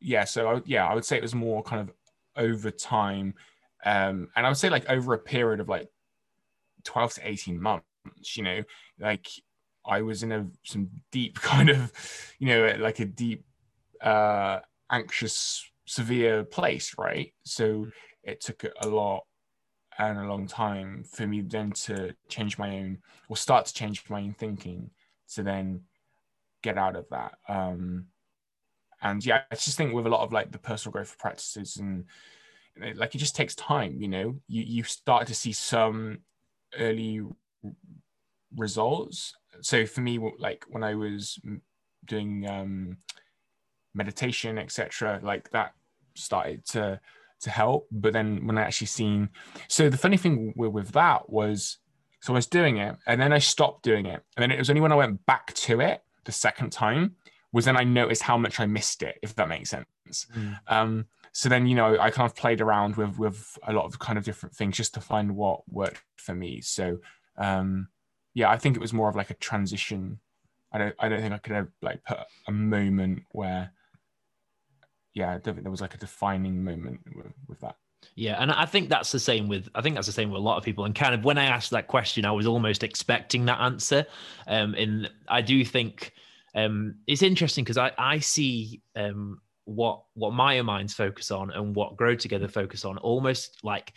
yeah, 0.00 0.24
so 0.24 0.48
I, 0.48 0.62
yeah, 0.64 0.86
I 0.86 0.94
would 0.94 1.04
say 1.04 1.16
it 1.16 1.22
was 1.22 1.34
more 1.34 1.62
kind 1.62 1.80
of 1.80 1.94
over 2.36 2.70
time, 2.70 3.34
um, 3.84 4.28
and 4.34 4.44
I 4.44 4.48
would 4.48 4.58
say 4.58 4.70
like 4.70 4.88
over 4.88 5.14
a 5.14 5.18
period 5.18 5.60
of 5.60 5.68
like 5.68 5.88
twelve 6.84 7.14
to 7.14 7.28
eighteen 7.28 7.60
months. 7.60 7.86
You 8.36 8.42
know, 8.42 8.62
like 8.98 9.28
I 9.86 10.02
was 10.02 10.22
in 10.22 10.32
a 10.32 10.46
some 10.64 10.90
deep 11.10 11.40
kind 11.40 11.70
of, 11.70 11.92
you 12.38 12.48
know, 12.48 12.76
like 12.78 13.00
a 13.00 13.04
deep, 13.04 13.44
uh, 14.02 14.60
anxious, 14.90 15.64
severe 15.86 16.44
place, 16.44 16.94
right? 16.98 17.32
So 17.44 17.88
it 18.22 18.40
took 18.40 18.64
a 18.80 18.88
lot 18.88 19.24
and 19.98 20.18
a 20.18 20.24
long 20.24 20.46
time 20.46 21.04
for 21.04 21.26
me 21.26 21.42
then 21.42 21.70
to 21.70 22.14
change 22.28 22.58
my 22.58 22.76
own 22.76 22.98
or 23.28 23.36
start 23.36 23.66
to 23.66 23.74
change 23.74 24.04
my 24.08 24.20
own 24.20 24.34
thinking 24.38 24.90
to 25.34 25.42
then 25.42 25.82
get 26.62 26.78
out 26.78 26.96
of 26.96 27.06
that. 27.10 27.34
Um, 27.48 28.06
and 29.02 29.24
yeah 29.24 29.42
i 29.50 29.54
just 29.54 29.76
think 29.76 29.92
with 29.92 30.06
a 30.06 30.08
lot 30.08 30.22
of 30.22 30.32
like 30.32 30.50
the 30.50 30.58
personal 30.58 30.92
growth 30.92 31.18
practices 31.18 31.76
and 31.76 32.04
like 32.94 33.14
it 33.14 33.18
just 33.18 33.36
takes 33.36 33.54
time 33.54 34.00
you 34.00 34.08
know 34.08 34.34
you 34.48 34.62
you 34.62 34.82
start 34.82 35.26
to 35.26 35.34
see 35.34 35.52
some 35.52 36.18
early 36.78 37.20
results 38.56 39.34
so 39.60 39.84
for 39.84 40.00
me 40.00 40.18
like 40.38 40.64
when 40.68 40.82
i 40.82 40.94
was 40.94 41.38
doing 42.06 42.48
um 42.48 42.96
meditation 43.94 44.58
etc 44.58 45.20
like 45.22 45.50
that 45.50 45.74
started 46.14 46.64
to 46.64 47.00
to 47.40 47.50
help 47.50 47.88
but 47.90 48.12
then 48.12 48.46
when 48.46 48.58
i 48.58 48.62
actually 48.62 48.86
seen 48.86 49.28
so 49.68 49.88
the 49.88 49.96
funny 49.96 50.16
thing 50.16 50.52
with, 50.56 50.72
with 50.72 50.92
that 50.92 51.28
was 51.28 51.78
so 52.20 52.32
i 52.32 52.36
was 52.36 52.46
doing 52.46 52.76
it 52.76 52.96
and 53.06 53.20
then 53.20 53.32
i 53.32 53.38
stopped 53.38 53.82
doing 53.82 54.06
it 54.06 54.22
and 54.36 54.42
then 54.42 54.50
it 54.50 54.58
was 54.58 54.70
only 54.70 54.80
when 54.80 54.92
i 54.92 54.96
went 54.96 55.24
back 55.26 55.52
to 55.54 55.80
it 55.80 56.02
the 56.24 56.32
second 56.32 56.70
time 56.70 57.16
was 57.52 57.66
then 57.66 57.76
I 57.76 57.84
noticed 57.84 58.22
how 58.22 58.38
much 58.38 58.58
I 58.58 58.66
missed 58.66 59.02
it, 59.02 59.18
if 59.22 59.34
that 59.36 59.48
makes 59.48 59.70
sense. 59.70 59.86
Mm. 60.34 60.58
Um, 60.68 61.06
so 61.32 61.48
then, 61.48 61.66
you 61.66 61.74
know, 61.74 61.98
I 61.98 62.10
kind 62.10 62.28
of 62.28 62.36
played 62.36 62.60
around 62.60 62.96
with 62.96 63.18
with 63.18 63.58
a 63.66 63.72
lot 63.72 63.84
of 63.84 63.98
kind 63.98 64.18
of 64.18 64.24
different 64.24 64.54
things 64.54 64.76
just 64.76 64.94
to 64.94 65.00
find 65.00 65.36
what 65.36 65.62
worked 65.68 66.02
for 66.16 66.34
me. 66.34 66.60
So 66.60 66.98
um, 67.36 67.88
yeah, 68.34 68.50
I 68.50 68.58
think 68.58 68.76
it 68.76 68.80
was 68.80 68.92
more 68.92 69.08
of 69.08 69.16
like 69.16 69.30
a 69.30 69.34
transition. 69.34 70.20
I 70.72 70.78
don't 70.78 70.94
I 70.98 71.08
don't 71.08 71.20
think 71.20 71.34
I 71.34 71.38
could 71.38 71.54
have 71.54 71.68
like 71.80 72.04
put 72.04 72.18
a 72.48 72.52
moment 72.52 73.24
where 73.32 73.72
yeah, 75.14 75.30
I 75.30 75.32
don't 75.34 75.54
think 75.54 75.62
there 75.62 75.70
was 75.70 75.80
like 75.80 75.94
a 75.94 75.98
defining 75.98 76.62
moment 76.62 77.00
with, 77.14 77.32
with 77.48 77.60
that. 77.60 77.76
Yeah, 78.14 78.36
and 78.40 78.50
I 78.50 78.66
think 78.66 78.88
that's 78.88 79.12
the 79.12 79.20
same 79.20 79.48
with 79.48 79.68
I 79.74 79.80
think 79.80 79.94
that's 79.94 80.06
the 80.06 80.12
same 80.12 80.30
with 80.30 80.40
a 80.40 80.44
lot 80.44 80.58
of 80.58 80.64
people. 80.64 80.84
And 80.84 80.94
kind 80.94 81.14
of 81.14 81.24
when 81.24 81.38
I 81.38 81.44
asked 81.44 81.70
that 81.70 81.86
question, 81.86 82.24
I 82.24 82.32
was 82.32 82.46
almost 82.46 82.82
expecting 82.82 83.44
that 83.46 83.60
answer. 83.60 84.06
Um, 84.46 84.74
and 84.74 85.10
I 85.28 85.40
do 85.40 85.64
think 85.64 86.12
um, 86.54 86.96
it's 87.06 87.22
interesting 87.22 87.64
because 87.64 87.78
I, 87.78 87.92
I 87.96 88.18
see 88.18 88.82
um, 88.96 89.40
what 89.64 90.02
what 90.14 90.32
Myo 90.32 90.62
Minds 90.62 90.94
focus 90.94 91.30
on 91.30 91.50
and 91.50 91.74
what 91.74 91.96
Grow 91.96 92.14
Together 92.14 92.48
focus 92.48 92.84
on 92.84 92.98
almost 92.98 93.58
like 93.62 93.92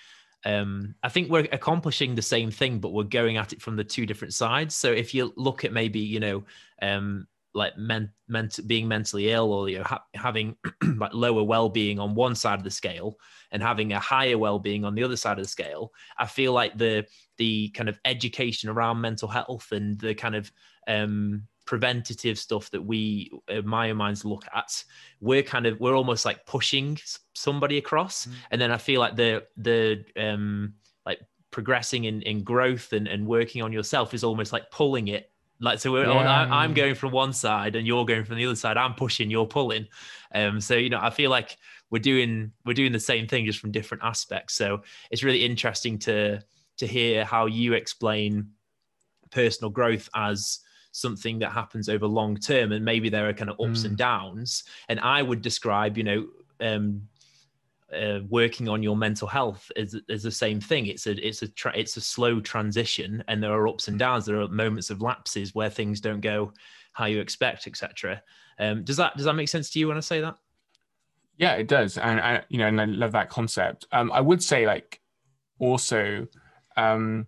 um, 0.45 0.93
I 1.01 1.09
think 1.09 1.29
we're 1.29 1.47
accomplishing 1.51 2.13
the 2.13 2.21
same 2.21 2.51
thing, 2.51 2.79
but 2.79 2.93
we're 2.93 3.03
going 3.03 3.37
at 3.37 3.51
it 3.51 3.61
from 3.61 3.75
the 3.75 3.83
two 3.83 4.05
different 4.05 4.33
sides. 4.33 4.75
So 4.75 4.91
if 4.91 5.13
you 5.13 5.33
look 5.35 5.65
at 5.65 5.73
maybe 5.73 5.99
you 5.99 6.19
know 6.19 6.43
um, 6.81 7.27
like 7.55 7.77
men, 7.77 8.11
ment- 8.27 8.59
being 8.67 8.87
mentally 8.87 9.31
ill 9.31 9.51
or 9.51 9.69
you 9.69 9.77
know 9.77 9.83
ha- 9.83 10.03
having 10.13 10.55
like 10.97 11.13
lower 11.13 11.43
well-being 11.43 11.99
on 11.99 12.13
one 12.13 12.35
side 12.35 12.59
of 12.59 12.63
the 12.63 12.69
scale 12.69 13.17
and 13.51 13.63
having 13.63 13.93
a 13.93 13.99
higher 13.99 14.37
well-being 14.37 14.83
on 14.83 14.93
the 14.93 15.03
other 15.03 15.15
side 15.15 15.39
of 15.39 15.43
the 15.43 15.49
scale 15.49 15.91
i 16.17 16.25
feel 16.25 16.51
like 16.51 16.77
the 16.77 17.05
the 17.37 17.69
kind 17.69 17.89
of 17.89 17.97
education 18.05 18.69
around 18.69 18.99
mental 18.99 19.29
health 19.29 19.71
and 19.71 19.99
the 19.99 20.13
kind 20.13 20.35
of 20.35 20.51
um 20.87 21.43
preventative 21.65 22.37
stuff 22.37 22.69
that 22.69 22.81
we 22.81 23.31
uh, 23.49 23.61
Myo 23.63 23.95
Minds 23.95 24.23
look 24.23 24.45
at 24.53 24.83
we're 25.19 25.41
kind 25.41 25.65
of 25.65 25.79
we're 25.79 25.95
almost 25.95 26.25
like 26.25 26.45
pushing 26.45 26.99
somebody 27.33 27.77
across 27.77 28.27
mm. 28.27 28.33
and 28.51 28.61
then 28.61 28.69
i 28.69 28.77
feel 28.77 28.99
like 28.99 29.15
the 29.15 29.43
the 29.57 30.03
um 30.17 30.73
like 31.05 31.21
progressing 31.49 32.03
in 32.03 32.21
in 32.21 32.43
growth 32.43 32.93
and, 32.93 33.07
and 33.07 33.25
working 33.25 33.63
on 33.63 33.71
yourself 33.71 34.13
is 34.13 34.23
almost 34.23 34.53
like 34.53 34.69
pulling 34.69 35.07
it 35.07 35.31
like 35.65 35.79
so 35.79 35.91
we're 35.91 36.05
yeah. 36.05 36.47
I, 36.49 36.63
i'm 36.63 36.73
going 36.73 36.95
from 36.95 37.11
one 37.11 37.33
side 37.33 37.75
and 37.75 37.85
you're 37.85 38.05
going 38.05 38.23
from 38.23 38.37
the 38.37 38.45
other 38.45 38.55
side 38.55 38.77
i'm 38.77 38.93
pushing 38.93 39.29
you're 39.29 39.45
pulling 39.45 39.87
um 40.33 40.61
so 40.61 40.75
you 40.75 40.89
know 40.89 40.99
i 41.01 41.09
feel 41.09 41.29
like 41.29 41.57
we're 41.89 41.99
doing 41.99 42.51
we're 42.65 42.73
doing 42.73 42.91
the 42.91 42.99
same 42.99 43.27
thing 43.27 43.45
just 43.45 43.59
from 43.59 43.71
different 43.71 44.03
aspects 44.03 44.53
so 44.53 44.81
it's 45.11 45.23
really 45.23 45.43
interesting 45.43 45.99
to 45.99 46.41
to 46.77 46.87
hear 46.87 47.25
how 47.25 47.45
you 47.45 47.73
explain 47.73 48.47
personal 49.31 49.69
growth 49.69 50.09
as 50.15 50.59
something 50.91 51.39
that 51.39 51.51
happens 51.51 51.89
over 51.89 52.07
long 52.07 52.37
term 52.37 52.71
and 52.71 52.85
maybe 52.85 53.09
there 53.09 53.27
are 53.27 53.33
kind 53.33 53.49
of 53.49 53.59
ups 53.59 53.81
mm. 53.81 53.85
and 53.85 53.97
downs 53.97 54.63
and 54.87 54.99
i 55.01 55.21
would 55.21 55.41
describe 55.41 55.97
you 55.97 56.03
know 56.03 56.25
um, 56.61 57.01
uh, 57.95 58.19
working 58.29 58.67
on 58.69 58.83
your 58.83 58.95
mental 58.95 59.27
health 59.27 59.71
is, 59.75 59.97
is 60.09 60.23
the 60.23 60.31
same 60.31 60.59
thing. 60.59 60.87
It's 60.87 61.07
a 61.07 61.11
it's 61.25 61.41
a 61.41 61.47
tra- 61.47 61.77
it's 61.77 61.97
a 61.97 62.01
slow 62.01 62.39
transition, 62.39 63.23
and 63.27 63.41
there 63.41 63.53
are 63.53 63.67
ups 63.67 63.87
and 63.87 63.97
downs. 63.97 64.25
There 64.25 64.41
are 64.41 64.47
moments 64.47 64.89
of 64.89 65.01
lapses 65.01 65.55
where 65.55 65.69
things 65.69 66.01
don't 66.01 66.21
go 66.21 66.53
how 66.93 67.05
you 67.05 67.19
expect, 67.19 67.67
etc. 67.67 68.21
Um, 68.57 68.83
does 68.83 68.97
that 68.97 69.15
does 69.15 69.25
that 69.25 69.33
make 69.33 69.49
sense 69.49 69.69
to 69.71 69.79
you 69.79 69.89
when 69.89 69.97
I 69.97 70.01
say 70.01 70.21
that? 70.21 70.35
Yeah, 71.37 71.53
it 71.55 71.67
does, 71.67 71.97
and 71.97 72.19
I, 72.19 72.43
you 72.49 72.57
know, 72.57 72.67
and 72.67 72.79
I 72.79 72.85
love 72.85 73.11
that 73.11 73.29
concept. 73.29 73.85
Um, 73.91 74.11
I 74.11 74.21
would 74.21 74.41
say 74.41 74.65
like 74.65 75.01
also 75.59 76.27
um, 76.77 77.27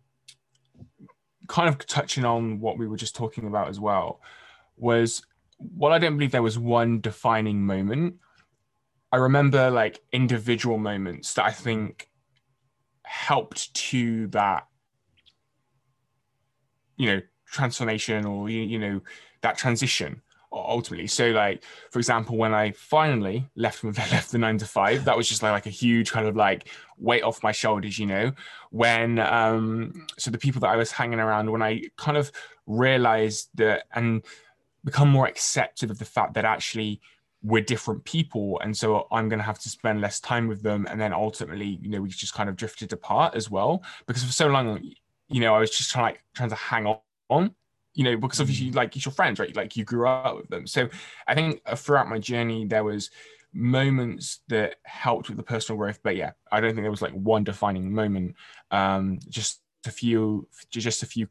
kind 1.47 1.69
of 1.69 1.85
touching 1.85 2.23
on 2.23 2.59
what 2.59 2.77
we 2.77 2.87
were 2.87 2.97
just 2.97 3.15
talking 3.15 3.47
about 3.47 3.67
as 3.67 3.79
well, 3.79 4.21
was 4.77 5.25
while 5.57 5.91
I 5.91 5.99
don't 5.99 6.15
believe 6.15 6.31
there 6.31 6.41
was 6.41 6.57
one 6.57 7.01
defining 7.01 7.65
moment, 7.65 8.15
I 9.11 9.17
remember 9.17 9.69
like 9.69 10.01
individual 10.11 10.77
moments 10.77 11.33
that 11.35 11.45
I 11.45 11.51
think 11.51 12.09
helped 13.03 13.73
to 13.73 14.27
that, 14.27 14.67
you 16.97 17.07
know, 17.07 17.21
transformation 17.45 18.25
or, 18.25 18.49
you, 18.49 18.61
you 18.61 18.79
know, 18.79 19.01
that 19.41 19.57
transition 19.57 20.21
ultimately. 20.51 21.07
So 21.07 21.29
like, 21.29 21.63
for 21.91 21.99
example, 21.99 22.37
when 22.37 22.53
I 22.53 22.71
finally 22.71 23.49
left 23.55 23.83
left 23.83 24.31
the 24.31 24.37
nine 24.37 24.57
to 24.57 24.65
five, 24.65 25.05
that 25.05 25.15
was 25.15 25.29
just 25.29 25.41
like, 25.41 25.51
like 25.51 25.65
a 25.67 25.71
huge 25.71 26.11
kind 26.11 26.27
of 26.27 26.35
like 26.35 26.67
weight 26.97 27.23
off 27.23 27.43
my 27.43 27.51
shoulders, 27.51 27.99
you 27.99 28.07
know, 28.07 28.31
when, 28.71 29.19
um, 29.19 30.05
so 30.17 30.31
the 30.31 30.37
people 30.37 30.61
that 30.61 30.69
I 30.69 30.75
was 30.75 30.91
hanging 30.91 31.19
around, 31.19 31.51
when 31.51 31.61
I 31.61 31.83
kind 31.95 32.17
of 32.17 32.31
realized 32.65 33.49
that 33.55 33.85
and 33.93 34.23
become 34.83 35.09
more 35.09 35.27
accepted 35.27 35.91
of 35.91 35.99
the 35.99 36.05
fact 36.05 36.33
that 36.33 36.45
actually 36.45 37.01
we're 37.47 37.63
different 37.63 38.03
people. 38.03 38.59
And 38.61 38.75
so 38.75 39.07
I'm 39.11 39.29
going 39.29 39.39
to 39.39 39.45
have 39.45 39.59
to 39.59 39.69
spend 39.69 40.01
less 40.01 40.19
time 40.19 40.47
with 40.47 40.61
them. 40.61 40.85
And 40.89 40.99
then 40.99 41.13
ultimately, 41.13 41.79
you 41.81 41.89
know, 41.89 42.01
we 42.01 42.09
just 42.09 42.33
kind 42.33 42.49
of 42.49 42.55
drifted 42.55 42.93
apart 42.93 43.35
as 43.35 43.49
well, 43.49 43.83
because 44.05 44.23
for 44.23 44.31
so 44.31 44.47
long, 44.47 44.81
you 45.29 45.41
know, 45.41 45.55
I 45.55 45.59
was 45.59 45.71
just 45.71 45.91
trying 45.91 46.05
like 46.05 46.23
trying 46.35 46.49
to 46.49 46.55
hang 46.55 46.95
on 47.29 47.55
you 47.97 48.03
know, 48.03 48.15
because 48.15 48.39
obviously, 48.39 48.69
mm. 48.69 48.75
like, 48.75 48.95
it's 48.95 49.05
your 49.05 49.11
friends, 49.11 49.39
right? 49.39 49.55
Like, 49.55 49.75
you 49.75 49.83
grew 49.83 50.07
up 50.07 50.37
with 50.37 50.47
them. 50.49 50.67
So 50.67 50.87
I 51.27 51.33
think 51.33 51.61
throughout 51.75 52.07
my 52.07 52.19
journey, 52.19 52.63
there 52.63 52.83
was 52.83 53.09
moments 53.53 54.41
that 54.49 54.75
helped 54.83 55.29
with 55.29 55.37
the 55.37 55.43
personal 55.43 55.79
growth. 55.79 55.99
But 56.03 56.15
yeah, 56.15 56.31
I 56.51 56.61
don't 56.61 56.75
think 56.75 56.83
there 56.83 56.91
was 56.91 57.01
like 57.01 57.13
one 57.13 57.43
defining 57.43 57.91
moment. 57.91 58.35
Um, 58.69 59.17
just 59.29 59.61
a 59.87 59.91
few, 59.91 60.47
just 60.69 61.01
a 61.01 61.07
few 61.07 61.27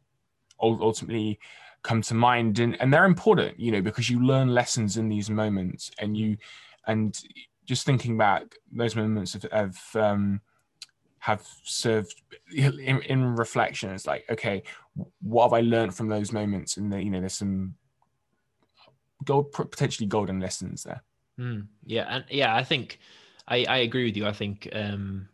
ultimately 0.61 1.39
come 1.83 2.03
to 2.03 2.15
mind. 2.15 2.59
And, 2.59 2.81
and 2.81 2.93
they're 2.93 3.05
important, 3.05 3.59
you 3.59 3.73
know, 3.73 3.83
because 3.83 4.11
you 4.11 4.25
learn 4.25 4.49
lessons 4.49 4.97
in 4.97 5.09
these 5.09 5.31
moments 5.31 5.91
and 5.99 6.17
you, 6.17 6.37
and 6.87 7.19
just 7.65 7.85
thinking 7.85 8.17
back, 8.17 8.55
those 8.73 8.95
moments 8.97 9.35
of, 9.35 9.45
of 9.47 9.77
um, 9.95 10.41
have 11.27 11.45
served 11.65 12.23
in, 12.55 13.03
in 13.03 13.35
reflection. 13.35 13.91
It's 13.91 14.07
like 14.07 14.25
okay 14.31 14.63
what 15.21 15.45
have 15.45 15.53
i 15.53 15.61
learned 15.61 15.95
from 15.95 16.09
those 16.09 16.33
moments? 16.33 16.77
And 16.77 16.93
the, 16.93 17.03
you 17.03 17.11
know 17.11 17.21
there's 17.21 17.35
some 17.35 17.75
gold 19.25 19.51
potentially 19.53 20.07
golden 20.07 20.41
lessons 20.41 20.85
there. 20.85 21.03
Mm, 21.39 21.67
yeah. 21.85 22.07
And 22.09 22.25
yeah 22.31 22.55
i 22.55 22.63
think 22.63 23.01
i 23.49 23.65
i 23.65 23.79
agree 23.79 24.05
with 24.05 24.17
you. 24.17 24.27
I 24.27 24.33
think 24.33 24.69
um 24.73 25.29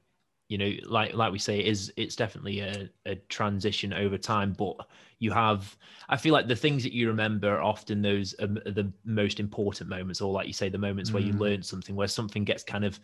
you 0.48 0.59
know 0.59 0.70
like 0.87 1.14
like 1.14 1.33
we 1.33 1.38
say 1.38 1.59
it 1.59 1.66
is 1.66 1.92
it's 1.96 2.16
definitely 2.16 2.61
a, 2.61 2.88
a 3.07 3.14
transition 3.28 3.92
over 3.92 4.18
time 4.18 4.52
but 4.52 4.76
you 5.18 5.31
have 5.31 5.76
i 6.09 6.16
feel 6.16 6.33
like 6.33 6.46
the 6.46 6.57
things 6.57 6.83
that 6.83 6.92
you 6.92 7.09
remember 7.09 7.57
are 7.57 7.62
often 7.62 8.02
those 8.02 8.35
um, 8.40 8.55
the 8.66 8.92
most 9.05 9.40
important 9.40 9.88
moments 9.88 10.20
or 10.20 10.33
like 10.33 10.46
you 10.46 10.52
say 10.52 10.68
the 10.68 10.78
moments 10.78 11.11
mm. 11.11 11.14
where 11.14 11.22
you 11.22 11.33
mm. 11.33 11.40
learn 11.40 11.62
something 11.62 11.96
where 11.96 12.09
something 12.09 12.44
gets 12.44 12.62
kind 12.62 12.85
of 12.85 13.00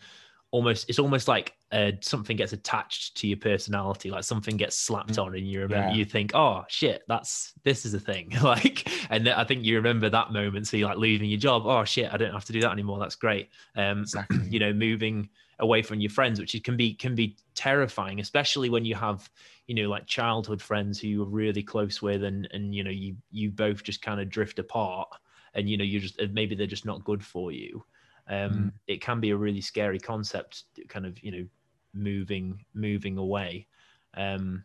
almost 0.51 0.89
it's 0.89 0.99
almost 0.99 1.27
like 1.27 1.53
uh, 1.71 1.91
something 2.01 2.35
gets 2.35 2.53
attached 2.53 3.15
to 3.15 3.27
your 3.27 3.37
personality 3.37 4.09
like 4.09 4.23
something 4.23 4.57
gets 4.57 4.75
slapped 4.75 5.13
mm. 5.13 5.23
on 5.23 5.35
and 5.35 5.47
you 5.47 5.61
remember 5.61 5.89
yeah. 5.89 5.95
you 5.95 6.03
think 6.03 6.31
oh 6.33 6.63
shit 6.67 7.03
that's 7.07 7.53
this 7.63 7.85
is 7.85 7.93
a 7.93 7.99
thing 7.99 8.31
like 8.43 8.89
and 9.11 9.29
i 9.29 9.43
think 9.43 9.63
you 9.63 9.75
remember 9.75 10.09
that 10.09 10.31
moment 10.31 10.67
so 10.67 10.75
you're 10.75 10.89
like 10.89 10.97
leaving 10.97 11.29
your 11.29 11.39
job 11.39 11.63
oh 11.65 11.83
shit 11.83 12.11
i 12.11 12.17
don't 12.17 12.33
have 12.33 12.45
to 12.45 12.53
do 12.53 12.61
that 12.61 12.71
anymore 12.71 12.97
that's 12.99 13.15
great 13.15 13.49
um 13.75 14.01
exactly. 14.01 14.39
you 14.49 14.59
know 14.59 14.73
moving 14.73 15.29
away 15.59 15.81
from 15.81 15.99
your 15.99 16.09
friends 16.09 16.39
which 16.39 16.55
can 16.63 16.77
be 16.77 16.93
can 16.93 17.15
be 17.15 17.35
terrifying 17.53 18.19
especially 18.19 18.69
when 18.69 18.85
you 18.85 18.95
have 18.95 19.29
you 19.67 19.75
know 19.75 19.89
like 19.89 20.07
childhood 20.07 20.61
friends 20.61 20.99
who 20.99 21.07
you're 21.07 21.25
really 21.25 21.61
close 21.61 22.01
with 22.01 22.23
and 22.23 22.47
and 22.51 22.73
you 22.73 22.83
know 22.83 22.89
you 22.89 23.15
you 23.31 23.51
both 23.51 23.83
just 23.83 24.01
kind 24.01 24.21
of 24.21 24.29
drift 24.29 24.57
apart 24.59 25.09
and 25.53 25.69
you 25.69 25.77
know 25.77 25.83
you 25.83 25.99
just 25.99 26.19
maybe 26.31 26.55
they're 26.55 26.67
just 26.67 26.85
not 26.85 27.03
good 27.03 27.23
for 27.23 27.51
you. 27.51 27.83
Um, 28.27 28.51
mm. 28.51 28.71
it 28.87 29.01
can 29.01 29.19
be 29.19 29.31
a 29.31 29.35
really 29.35 29.61
scary 29.61 29.99
concept 29.99 30.65
kind 30.87 31.05
of 31.05 31.21
you 31.23 31.31
know 31.31 31.45
moving 31.93 32.63
moving 32.73 33.17
away. 33.17 33.67
Um, 34.15 34.63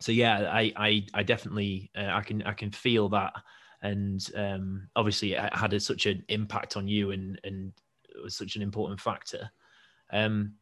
so 0.00 0.12
yeah 0.12 0.50
i 0.50 0.72
i, 0.76 1.04
I 1.12 1.22
definitely 1.22 1.90
uh, 1.94 2.08
i 2.12 2.22
can 2.22 2.42
i 2.42 2.52
can 2.52 2.70
feel 2.70 3.08
that. 3.10 3.34
And 3.82 4.20
um, 4.36 4.88
obviously 4.94 5.32
it 5.32 5.54
had 5.54 5.72
a, 5.72 5.80
such 5.80 6.04
an 6.04 6.22
impact 6.28 6.76
on 6.76 6.86
you 6.86 7.12
and 7.12 7.40
and 7.44 7.72
it 8.08 8.22
was 8.22 8.36
such 8.36 8.56
an 8.56 8.62
important 8.62 9.00
factor 9.00 9.50
um, 10.12 10.54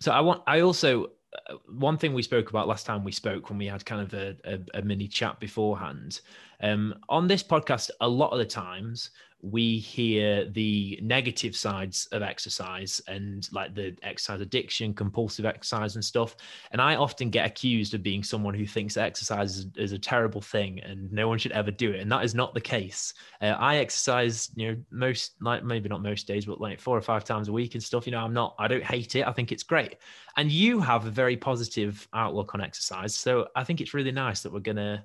so 0.00 0.12
i 0.12 0.20
want 0.20 0.42
i 0.46 0.60
also 0.60 1.06
uh, 1.50 1.54
one 1.68 1.98
thing 1.98 2.14
we 2.14 2.22
spoke 2.22 2.50
about 2.50 2.68
last 2.68 2.86
time 2.86 3.04
we 3.04 3.12
spoke 3.12 3.50
when 3.50 3.58
we 3.58 3.66
had 3.66 3.84
kind 3.84 4.00
of 4.00 4.14
a, 4.14 4.36
a, 4.44 4.78
a 4.78 4.82
mini 4.82 5.08
chat 5.08 5.38
beforehand 5.40 6.20
um, 6.62 6.94
on 7.08 7.26
this 7.26 7.42
podcast 7.42 7.90
a 8.00 8.08
lot 8.08 8.30
of 8.30 8.38
the 8.38 8.44
times 8.46 9.10
we 9.42 9.78
hear 9.78 10.46
the 10.46 10.98
negative 11.02 11.54
sides 11.54 12.08
of 12.12 12.22
exercise 12.22 13.00
and 13.06 13.48
like 13.52 13.74
the 13.74 13.94
exercise 14.02 14.40
addiction, 14.40 14.94
compulsive 14.94 15.44
exercise 15.44 15.94
and 15.94 16.04
stuff. 16.04 16.36
And 16.72 16.80
I 16.80 16.96
often 16.96 17.30
get 17.30 17.46
accused 17.46 17.94
of 17.94 18.02
being 18.02 18.22
someone 18.22 18.54
who 18.54 18.66
thinks 18.66 18.96
exercise 18.96 19.58
is, 19.58 19.66
is 19.76 19.92
a 19.92 19.98
terrible 19.98 20.40
thing 20.40 20.80
and 20.80 21.12
no 21.12 21.28
one 21.28 21.38
should 21.38 21.52
ever 21.52 21.70
do 21.70 21.92
it. 21.92 22.00
And 22.00 22.10
that 22.12 22.24
is 22.24 22.34
not 22.34 22.54
the 22.54 22.60
case. 22.60 23.12
Uh, 23.40 23.56
I 23.58 23.76
exercise, 23.76 24.50
you 24.56 24.72
know, 24.72 24.82
most 24.90 25.34
like 25.40 25.62
maybe 25.62 25.88
not 25.88 26.02
most 26.02 26.26
days, 26.26 26.46
but 26.46 26.60
like 26.60 26.80
four 26.80 26.96
or 26.96 27.02
five 27.02 27.24
times 27.24 27.48
a 27.48 27.52
week 27.52 27.74
and 27.74 27.82
stuff. 27.82 28.06
You 28.06 28.12
know, 28.12 28.20
I'm 28.20 28.34
not, 28.34 28.54
I 28.58 28.68
don't 28.68 28.84
hate 28.84 29.16
it. 29.16 29.26
I 29.26 29.32
think 29.32 29.52
it's 29.52 29.62
great. 29.62 29.96
And 30.38 30.50
you 30.50 30.80
have 30.80 31.06
a 31.06 31.10
very 31.10 31.36
positive 31.36 32.08
outlook 32.14 32.54
on 32.54 32.62
exercise. 32.62 33.14
So 33.14 33.48
I 33.54 33.64
think 33.64 33.80
it's 33.80 33.94
really 33.94 34.12
nice 34.12 34.40
that 34.42 34.52
we're 34.52 34.60
going 34.60 34.76
to, 34.76 35.04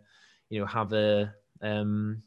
you 0.50 0.62
know, 0.62 0.66
have 0.66 0.94
a, 0.94 1.34
um, 1.62 2.24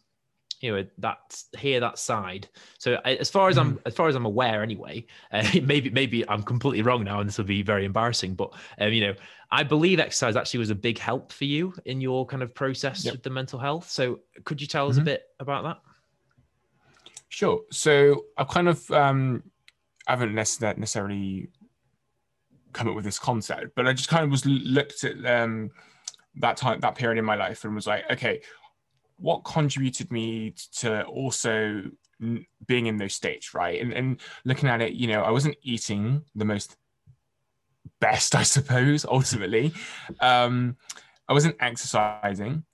you 0.65 0.75
know 0.75 0.85
that 0.97 1.43
hear 1.59 1.79
that 1.79 1.99
side 1.99 2.49
so 2.79 2.95
as 3.05 3.29
far 3.29 3.51
as 3.51 3.59
i'm 3.59 3.75
mm. 3.75 3.83
as 3.85 3.95
far 3.95 4.09
as 4.09 4.15
i'm 4.15 4.25
aware 4.25 4.63
anyway 4.63 5.05
uh, 5.33 5.47
maybe 5.63 5.91
maybe 5.91 6.27
i'm 6.29 6.43
completely 6.43 6.81
wrong 6.81 7.05
now 7.05 7.21
and 7.21 7.29
this 7.29 7.37
will 7.37 7.45
be 7.45 7.63
very 7.63 7.85
embarrassing 7.85 8.35
but 8.35 8.51
um, 8.81 8.91
you 8.93 9.07
know 9.07 9.15
i 9.51 9.63
believe 9.63 10.01
exercise 10.01 10.37
actually 10.37 10.59
was 10.59 10.71
a 10.71 10.75
big 10.75 10.99
help 10.99 11.31
for 11.31 11.45
you 11.45 11.75
in 11.85 12.01
your 12.01 12.25
kind 12.25 12.43
of 12.43 12.55
process 12.55 13.05
yep. 13.05 13.13
with 13.13 13.23
the 13.23 13.29
mental 13.29 13.59
health 13.59 13.91
so 13.91 14.21
could 14.45 14.59
you 14.59 14.67
tell 14.67 14.89
us 14.89 14.95
mm-hmm. 14.95 15.03
a 15.03 15.05
bit 15.05 15.25
about 15.39 15.65
that 15.65 15.79
sure 17.29 17.61
so 17.71 18.25
i 18.39 18.45
kind 18.45 18.69
of 18.69 18.91
um 18.91 19.43
i 20.09 20.13
haven't 20.13 20.35
necessarily 20.35 21.49
come 22.73 22.89
up 22.89 22.95
with 22.95 23.05
this 23.05 23.19
concept 23.19 23.67
but 23.77 23.87
i 23.87 23.93
just 23.93 24.09
kind 24.09 24.25
of 24.25 24.31
was 24.31 24.47
looked 24.47 25.05
at 25.05 25.25
um 25.27 25.71
that 26.37 26.57
time 26.57 26.81
that 26.81 26.95
period 26.95 27.19
in 27.19 27.25
my 27.25 27.37
life 27.37 27.65
and 27.65 27.75
was 27.75 27.87
like 27.87 28.11
okay 28.11 28.41
what 29.19 29.45
contributed 29.45 30.11
me 30.11 30.55
to 30.79 31.05
also 31.05 31.83
being 32.67 32.87
in 32.87 32.97
those 32.97 33.15
states, 33.15 33.55
right? 33.55 33.81
And, 33.81 33.93
and 33.93 34.21
looking 34.45 34.69
at 34.69 34.81
it, 34.81 34.95
you 34.95 35.09
know, 35.09 35.23
I 35.23 35.31
wasn't 35.31 35.57
eating 35.63 36.25
the 36.35 36.45
most 36.45 36.77
best, 38.01 38.35
I 38.43 38.43
suppose, 38.43 39.05
ultimately. 39.05 39.73
Um, 40.21 40.77
I 41.29 41.33
wasn't 41.33 41.57
exercising 41.61 42.65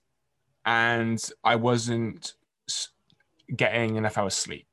and 0.65 1.31
I 1.45 1.57
wasn't 1.57 2.35
getting 3.55 3.97
enough 3.97 4.19
hours 4.19 4.35
sleep. 4.35 4.67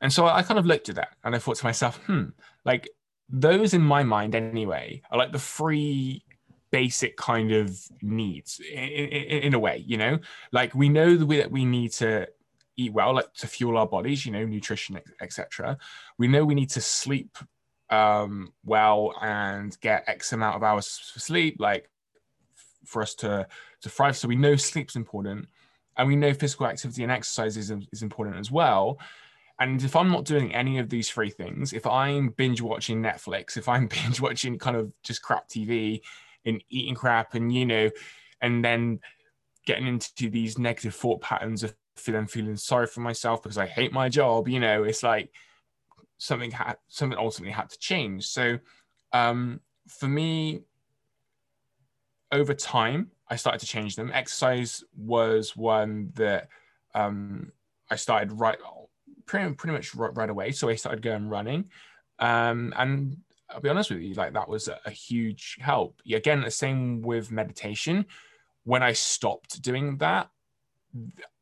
And 0.00 0.12
so 0.12 0.26
I 0.26 0.42
kind 0.42 0.58
of 0.58 0.66
looked 0.66 0.88
at 0.88 0.94
that 0.94 1.16
and 1.24 1.34
I 1.34 1.38
thought 1.38 1.56
to 1.56 1.64
myself, 1.64 1.98
hmm, 2.06 2.24
like 2.64 2.88
those 3.28 3.74
in 3.74 3.82
my 3.82 4.02
mind 4.02 4.34
anyway 4.34 5.02
are 5.10 5.18
like 5.18 5.32
the 5.32 5.38
three 5.38 6.24
basic 6.70 7.16
kind 7.16 7.52
of 7.52 7.78
needs 8.02 8.60
in, 8.60 8.78
in, 8.78 9.42
in 9.42 9.54
a 9.54 9.58
way, 9.58 9.82
you 9.86 9.96
know, 9.96 10.18
like 10.52 10.74
we 10.74 10.88
know 10.88 11.16
the 11.16 11.26
way 11.26 11.38
that 11.38 11.50
we 11.50 11.64
need 11.64 11.92
to 11.92 12.28
eat 12.76 12.92
well, 12.92 13.14
like 13.14 13.32
to 13.34 13.46
fuel 13.46 13.78
our 13.78 13.86
bodies, 13.86 14.24
you 14.24 14.32
know, 14.32 14.44
nutrition, 14.44 14.98
etc. 15.20 15.78
We 16.18 16.28
know 16.28 16.44
we 16.44 16.54
need 16.54 16.70
to 16.70 16.80
sleep 16.80 17.36
um, 17.90 18.52
well 18.64 19.14
and 19.20 19.78
get 19.80 20.04
X 20.06 20.32
amount 20.32 20.56
of 20.56 20.62
hours 20.62 21.10
for 21.12 21.20
sleep, 21.20 21.56
like 21.58 21.90
for 22.84 23.02
us 23.02 23.14
to 23.16 23.46
to 23.82 23.88
thrive. 23.88 24.16
So 24.16 24.28
we 24.28 24.36
know 24.36 24.56
sleep's 24.56 24.96
important, 24.96 25.48
and 25.96 26.08
we 26.08 26.16
know 26.16 26.32
physical 26.32 26.66
activity 26.66 27.02
and 27.02 27.12
exercise 27.12 27.56
is, 27.56 27.72
is 27.92 28.02
important 28.02 28.36
as 28.36 28.50
well. 28.50 28.98
And 29.58 29.82
if 29.82 29.94
I'm 29.94 30.10
not 30.10 30.24
doing 30.24 30.54
any 30.54 30.78
of 30.78 30.88
these 30.88 31.10
three 31.10 31.28
things, 31.28 31.74
if 31.74 31.86
I'm 31.86 32.30
binge 32.30 32.62
watching 32.62 33.02
Netflix, 33.02 33.58
if 33.58 33.68
I'm 33.68 33.86
binge 34.04 34.20
watching 34.20 34.58
kind 34.58 34.76
of 34.76 34.92
just 35.02 35.22
crap 35.22 35.48
TV, 35.48 36.00
and 36.44 36.62
eating 36.70 36.94
crap 36.94 37.34
and 37.34 37.52
you 37.52 37.66
know 37.66 37.90
and 38.40 38.64
then 38.64 39.00
getting 39.66 39.86
into 39.86 40.30
these 40.30 40.58
negative 40.58 40.94
thought 40.94 41.20
patterns 41.20 41.62
of 41.62 41.74
feeling 41.96 42.26
feeling 42.26 42.56
sorry 42.56 42.86
for 42.86 43.00
myself 43.00 43.42
because 43.42 43.58
I 43.58 43.66
hate 43.66 43.92
my 43.92 44.08
job 44.08 44.48
you 44.48 44.60
know 44.60 44.84
it's 44.84 45.02
like 45.02 45.30
something 46.20 46.50
had 46.50 46.76
something 46.88 47.18
ultimately 47.18 47.52
had 47.52 47.70
to 47.70 47.78
change. 47.78 48.26
So 48.26 48.58
um 49.12 49.60
for 49.88 50.06
me 50.06 50.60
over 52.30 52.54
time 52.54 53.10
I 53.28 53.36
started 53.36 53.60
to 53.60 53.66
change 53.66 53.96
them. 53.96 54.10
Exercise 54.12 54.84
was 54.96 55.56
one 55.56 56.12
that 56.14 56.48
um 56.94 57.52
I 57.90 57.96
started 57.96 58.32
right 58.32 58.58
pretty, 59.26 59.54
pretty 59.54 59.72
much 59.72 59.94
right, 59.94 60.14
right 60.14 60.30
away. 60.30 60.52
So 60.52 60.68
I 60.68 60.74
started 60.74 61.02
going 61.02 61.28
running 61.28 61.70
um 62.18 62.74
and 62.76 63.16
I'll 63.52 63.60
be 63.60 63.68
honest 63.68 63.90
with 63.90 64.00
you, 64.00 64.14
like 64.14 64.32
that 64.34 64.48
was 64.48 64.68
a, 64.68 64.90
huge 64.90 65.56
help. 65.60 66.00
Again, 66.10 66.40
the 66.40 66.50
same 66.50 67.02
with 67.02 67.30
meditation. 67.30 68.06
When 68.64 68.82
I 68.82 68.92
stopped 68.92 69.62
doing 69.62 69.96
that, 69.98 70.30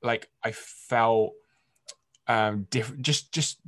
like 0.03 0.29
I 0.45 0.53
felt 0.53 1.33
um 2.27 2.67
different, 2.71 3.03
just 3.03 3.33
just 3.33 3.61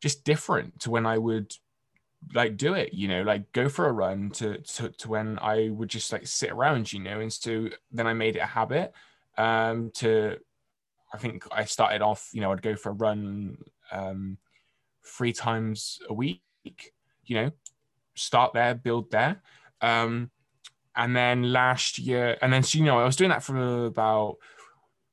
just 0.00 0.24
different 0.24 0.80
to 0.80 0.90
when 0.90 1.06
I 1.06 1.18
would 1.18 1.52
like 2.34 2.56
do 2.56 2.74
it, 2.74 2.92
you 2.92 3.08
know, 3.08 3.22
like 3.22 3.52
go 3.52 3.68
for 3.68 3.86
a 3.86 3.92
run 3.92 4.30
to, 4.30 4.58
to 4.58 4.90
to 4.90 5.08
when 5.08 5.38
I 5.40 5.70
would 5.70 5.88
just 5.88 6.12
like 6.12 6.26
sit 6.26 6.50
around, 6.50 6.92
you 6.92 7.00
know, 7.00 7.20
and 7.20 7.32
so 7.32 7.68
then 7.92 8.06
I 8.06 8.12
made 8.12 8.36
it 8.36 8.40
a 8.40 8.46
habit. 8.46 8.92
Um 9.36 9.90
to 9.94 10.38
I 11.12 11.18
think 11.18 11.44
I 11.50 11.64
started 11.64 12.02
off, 12.02 12.30
you 12.32 12.40
know, 12.40 12.52
I'd 12.52 12.62
go 12.62 12.76
for 12.76 12.90
a 12.90 12.92
run 12.92 13.58
um 13.90 14.38
three 15.04 15.32
times 15.32 15.98
a 16.08 16.14
week 16.14 16.42
you 17.28 17.36
know, 17.36 17.50
start 18.14 18.52
there, 18.52 18.74
build 18.74 19.10
there. 19.10 19.42
Um, 19.80 20.30
and 20.96 21.14
then 21.14 21.52
last 21.52 21.98
year, 21.98 22.36
and 22.42 22.52
then 22.52 22.62
so, 22.62 22.78
you 22.78 22.84
know, 22.84 22.98
I 22.98 23.04
was 23.04 23.16
doing 23.16 23.30
that 23.30 23.42
for 23.44 23.86
about 23.86 24.38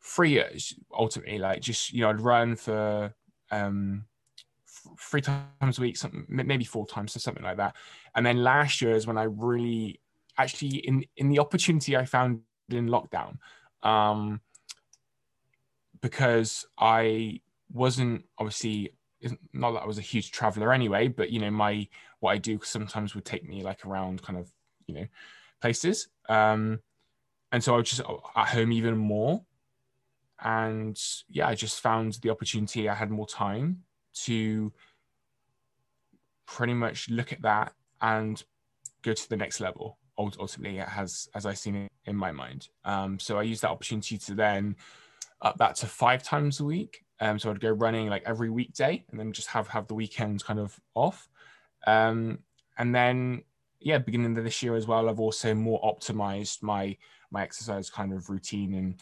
three 0.02 0.32
years 0.32 0.74
ultimately. 0.92 1.38
Like 1.38 1.62
just 1.62 1.94
you 1.94 2.02
know, 2.02 2.10
I'd 2.10 2.22
run 2.22 2.56
for 2.56 3.14
um, 3.52 4.06
three 5.00 5.22
times 5.22 5.78
a 5.78 5.82
week, 5.82 5.98
something 5.98 6.26
maybe 6.28 6.66
four 6.66 6.88
times 6.88 7.16
or 7.16 7.20
something 7.20 7.44
like 7.44 7.58
that. 7.58 7.76
And 8.16 8.26
then 8.26 8.44
last 8.44 8.82
year 8.82 8.96
is 8.96 9.08
when 9.08 9.18
I 9.18 9.24
really 9.24 10.00
actually 10.38 10.78
in 10.78 11.06
in 11.18 11.30
the 11.30 11.40
opportunity 11.40 11.96
I 11.96 12.06
found 12.06 12.42
in 12.70 12.88
lockdown, 12.88 13.38
um, 13.84 14.42
because 16.02 16.66
I 16.78 17.42
wasn't 17.72 18.26
obviously 18.38 18.94
not 19.54 19.72
that 19.72 19.84
I 19.84 19.86
was 19.86 19.98
a 19.98 20.02
huge 20.02 20.32
traveler 20.32 20.74
anyway, 20.74 21.08
but 21.08 21.30
you 21.30 21.40
know, 21.40 21.52
my 21.52 21.88
what 22.20 22.32
I 22.32 22.38
do 22.38 22.60
sometimes 22.64 23.16
would 23.16 23.26
take 23.26 23.48
me 23.48 23.64
like 23.64 23.86
around 23.86 24.22
kind 24.22 24.38
of 24.38 24.52
you 24.88 24.96
know 24.96 25.08
places, 25.62 26.08
um, 26.30 26.80
and 27.52 27.64
so 27.64 27.74
I 27.74 27.78
was 27.78 27.90
just 27.90 28.02
at 28.02 28.48
home 28.48 28.72
even 28.72 28.98
more, 28.98 29.44
and 30.44 31.00
yeah, 31.30 31.48
I 31.48 31.56
just 31.56 31.82
found 31.82 32.20
the 32.22 32.30
opportunity. 32.30 32.90
I 32.90 32.96
had 32.96 33.12
more 33.12 33.28
time 33.28 33.84
to 34.26 34.72
pretty 36.46 36.74
much 36.74 37.10
look 37.10 37.34
at 37.34 37.42
that 37.42 37.74
and 38.02 38.44
go 39.02 39.14
to 39.14 39.30
the 39.30 39.38
next 39.38 39.60
level. 39.60 39.98
Ultimately, 40.18 40.80
it 40.80 40.88
has, 40.88 41.28
as 41.36 41.46
I've 41.46 41.58
seen 41.58 41.76
it 41.76 41.92
in 42.06 42.16
my 42.16 42.32
mind. 42.32 42.70
Um, 42.86 43.20
so 43.20 43.38
I 43.38 43.44
used 43.44 43.62
that 43.64 43.70
opportunity 43.70 44.18
to 44.18 44.34
then 44.34 44.76
up 45.42 45.58
that 45.58 45.76
to 45.78 45.88
five 45.88 46.24
times 46.24 46.60
a 46.60 46.66
week. 46.66 47.05
Um, 47.20 47.40
so 47.40 47.50
I'd 47.50 47.62
go 47.62 47.72
running 47.72 48.10
like 48.10 48.24
every 48.26 48.50
weekday, 48.50 49.04
and 49.10 49.20
then 49.20 49.32
just 49.32 49.48
have 49.48 49.68
have 49.70 49.88
the 49.88 49.96
weekends 49.96 50.44
kind 50.44 50.60
of 50.60 50.80
off. 50.96 51.30
Um, 51.88 52.40
and 52.78 52.94
then 52.94 53.44
yeah, 53.80 54.00
beginning 54.00 54.38
of 54.38 54.44
this 54.44 54.64
year 54.64 54.76
as 54.76 54.88
well, 54.88 55.10
I've 55.10 55.20
also 55.20 55.54
more 55.54 55.82
optimized 55.82 56.64
my 56.64 56.98
my 57.32 57.44
exercise 57.44 57.90
kind 57.90 58.14
of 58.14 58.30
routine 58.30 58.74
and 58.74 59.00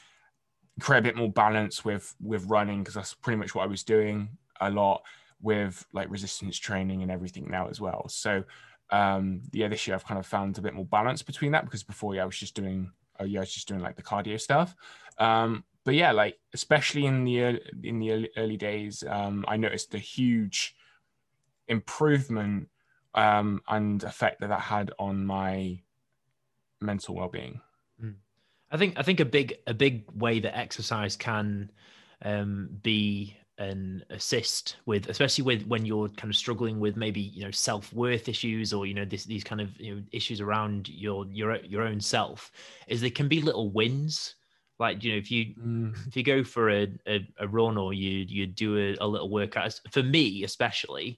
create 0.79 0.99
a 0.99 1.03
bit 1.03 1.15
more 1.15 1.31
balance 1.31 1.85
with 1.85 2.15
with 2.21 2.45
running 2.45 2.79
because 2.79 2.95
that's 2.95 3.13
pretty 3.13 3.37
much 3.37 3.53
what 3.53 3.63
I 3.63 3.67
was 3.67 3.83
doing 3.83 4.29
a 4.61 4.69
lot 4.69 5.03
with 5.41 5.85
like 5.93 6.09
resistance 6.09 6.57
training 6.57 7.03
and 7.03 7.11
everything 7.11 7.47
now 7.49 7.67
as 7.67 7.79
well. 7.79 8.07
So 8.09 8.43
um 8.89 9.41
yeah, 9.51 9.67
this 9.67 9.87
year 9.87 9.95
I've 9.95 10.05
kind 10.05 10.19
of 10.19 10.25
found 10.25 10.57
a 10.57 10.61
bit 10.61 10.73
more 10.73 10.85
balance 10.85 11.21
between 11.21 11.51
that 11.51 11.65
because 11.65 11.83
before 11.83 12.15
yeah 12.15 12.23
I 12.23 12.25
was 12.25 12.37
just 12.37 12.55
doing 12.55 12.91
oh 13.19 13.25
yeah 13.25 13.39
I 13.39 13.41
was 13.41 13.53
just 13.53 13.67
doing 13.67 13.81
like 13.81 13.95
the 13.95 14.03
cardio 14.03 14.39
stuff. 14.39 14.75
Um 15.17 15.63
but 15.85 15.95
yeah, 15.95 16.11
like 16.11 16.37
especially 16.53 17.05
in 17.05 17.23
the 17.23 17.41
early, 17.41 17.61
in 17.83 17.99
the 17.99 18.29
early, 18.37 18.57
days, 18.57 19.03
um, 19.07 19.45
I 19.47 19.57
noticed 19.57 19.93
a 19.93 19.99
huge 19.99 20.75
improvement 21.67 22.69
um, 23.15 23.61
and 23.67 24.03
effect 24.03 24.41
that 24.41 24.49
that 24.49 24.61
had 24.61 24.91
on 24.99 25.25
my 25.25 25.81
mental 26.81 27.15
well-being. 27.15 27.61
I 28.73 28.77
think 28.77 28.97
I 28.97 29.03
think 29.03 29.19
a 29.19 29.25
big 29.25 29.55
a 29.67 29.73
big 29.73 30.03
way 30.15 30.39
that 30.39 30.57
exercise 30.57 31.15
can 31.15 31.71
um, 32.23 32.69
be 32.81 33.37
an 33.59 34.03
assist 34.09 34.77
with, 34.87 35.07
especially 35.09 35.43
with 35.43 35.67
when 35.67 35.85
you're 35.85 36.09
kind 36.09 36.31
of 36.31 36.35
struggling 36.35 36.79
with 36.79 36.97
maybe 36.97 37.21
you 37.21 37.43
know 37.45 37.51
self 37.51 37.93
worth 37.93 38.27
issues 38.27 38.73
or 38.73 38.87
you 38.87 38.95
know 38.95 39.05
this, 39.05 39.25
these 39.25 39.43
kind 39.43 39.61
of 39.61 39.79
you 39.79 39.95
know, 39.95 40.01
issues 40.11 40.41
around 40.41 40.89
your 40.89 41.27
your 41.27 41.57
your 41.57 41.83
own 41.83 42.01
self, 42.01 42.51
is 42.87 42.99
there 42.99 43.11
can 43.11 43.27
be 43.27 43.41
little 43.41 43.69
wins. 43.69 44.35
Like 44.83 45.01
you 45.01 45.13
know, 45.13 45.17
if 45.17 45.31
you 45.31 45.45
mm. 45.55 46.07
if 46.07 46.17
you 46.17 46.23
go 46.23 46.43
for 46.43 46.69
a, 46.69 46.87
a, 47.07 47.25
a, 47.37 47.47
run 47.47 47.77
or 47.77 47.93
you 47.93 48.25
you 48.27 48.45
do 48.45 48.77
a, 48.77 48.97
a 48.99 49.07
little 49.07 49.29
workout, 49.29 49.79
for 49.91 50.03
me 50.03 50.43
especially, 50.43 51.17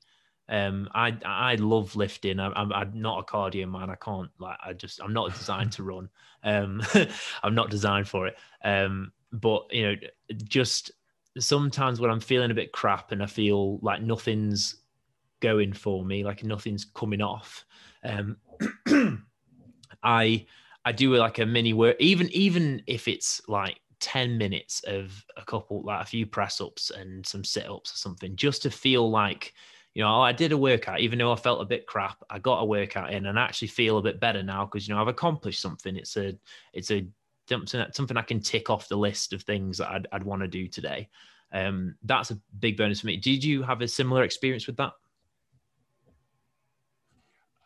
um, 0.49 0.87
I 0.93 1.17
I 1.25 1.55
love 1.55 1.95
lifting. 1.95 2.39
I'm, 2.39 2.53
I'm, 2.55 2.71
I'm 2.71 3.01
not 3.01 3.21
a 3.21 3.23
cardio 3.23 3.67
man. 3.67 3.89
I 3.89 3.95
can't 3.95 4.29
like 4.37 4.57
I 4.63 4.73
just 4.73 5.01
I'm 5.01 5.13
not 5.13 5.33
designed 5.33 5.71
to 5.71 5.83
run. 5.83 6.09
Um, 6.43 6.83
I'm 7.43 7.55
not 7.55 7.71
designed 7.71 8.07
for 8.07 8.27
it. 8.27 8.37
Um, 8.63 9.11
but 9.31 9.65
you 9.71 9.81
know, 9.81 9.95
just 10.43 10.91
sometimes 11.39 11.99
when 11.99 12.11
I'm 12.11 12.19
feeling 12.19 12.51
a 12.51 12.53
bit 12.61 12.71
crap 12.71 13.13
and 13.13 13.23
I 13.23 13.25
feel 13.25 13.79
like 13.79 14.03
nothing's 14.03 14.75
going 15.39 15.73
for 15.73 16.05
me, 16.05 16.23
like 16.23 16.43
nothing's 16.43 16.85
coming 16.85 17.23
off. 17.23 17.65
Um, 18.03 18.37
I 20.03 20.45
I 20.85 20.91
do 20.91 21.13
like 21.15 21.39
a 21.39 21.45
mini 21.45 21.73
work, 21.73 21.97
even 21.99 22.29
even 22.29 22.81
if 22.87 23.07
it's 23.07 23.41
like 23.47 23.79
10 23.99 24.37
minutes 24.37 24.81
of 24.85 25.25
a 25.35 25.43
couple 25.43 25.81
like 25.83 26.01
a 26.01 26.05
few 26.05 26.25
press 26.25 26.61
ups 26.61 26.91
and 26.91 27.25
some 27.25 27.43
sit 27.43 27.67
ups 27.69 27.93
or 27.93 27.97
something 27.97 28.35
just 28.35 28.61
to 28.61 28.69
feel 28.69 29.09
like 29.09 29.53
you 29.95 30.03
know, 30.03 30.21
I 30.21 30.33
did 30.33 30.51
a 30.51 30.57
workout, 30.57 30.99
even 30.99 31.17
though 31.17 31.31
I 31.31 31.37
felt 31.37 31.61
a 31.61 31.65
bit 31.65 31.87
crap. 31.87 32.21
I 32.29 32.37
got 32.37 32.59
a 32.59 32.65
workout 32.65 33.13
in, 33.13 33.27
and 33.27 33.39
I 33.39 33.43
actually 33.43 33.69
feel 33.69 33.97
a 33.97 34.01
bit 34.01 34.19
better 34.19 34.43
now 34.43 34.65
because 34.65 34.87
you 34.87 34.93
know 34.93 35.01
I've 35.01 35.07
accomplished 35.07 35.61
something. 35.61 35.95
It's 35.95 36.17
a, 36.17 36.37
it's 36.73 36.91
a 36.91 37.07
something 37.47 38.17
I 38.17 38.21
can 38.21 38.41
tick 38.41 38.69
off 38.69 38.89
the 38.89 38.97
list 38.97 39.31
of 39.31 39.43
things 39.43 39.77
that 39.77 39.89
I'd, 39.89 40.07
I'd 40.11 40.23
want 40.23 40.41
to 40.41 40.49
do 40.49 40.67
today. 40.67 41.09
Um, 41.53 41.95
that's 42.03 42.31
a 42.31 42.39
big 42.59 42.75
bonus 42.75 42.99
for 42.99 43.07
me. 43.07 43.15
Did 43.15 43.41
you 43.41 43.63
have 43.63 43.81
a 43.81 43.87
similar 43.87 44.23
experience 44.23 44.67
with 44.67 44.75
that? 44.77 44.91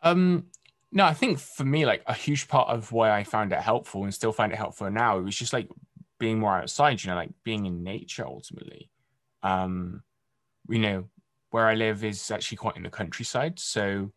Um, 0.02 0.46
no, 0.92 1.04
I 1.04 1.14
think 1.14 1.38
for 1.38 1.64
me, 1.64 1.86
like 1.86 2.02
a 2.06 2.14
huge 2.14 2.48
part 2.48 2.68
of 2.68 2.92
why 2.92 3.10
I 3.10 3.24
found 3.24 3.52
it 3.52 3.60
helpful 3.60 4.04
and 4.04 4.12
still 4.12 4.32
find 4.32 4.52
it 4.52 4.58
helpful 4.58 4.90
now, 4.90 5.18
it 5.18 5.22
was 5.22 5.36
just 5.36 5.52
like 5.52 5.68
being 6.18 6.38
more 6.38 6.56
outside, 6.56 7.02
you 7.02 7.10
know, 7.10 7.16
like 7.16 7.30
being 7.44 7.66
in 7.66 7.82
nature 7.82 8.26
ultimately. 8.26 8.90
Um, 9.42 10.02
you 10.68 10.78
know, 10.78 11.04
where 11.50 11.66
I 11.66 11.74
live 11.74 12.04
is 12.04 12.30
actually 12.30 12.58
quite 12.58 12.76
in 12.76 12.82
the 12.82 12.90
countryside, 12.90 13.58
so 13.58 14.12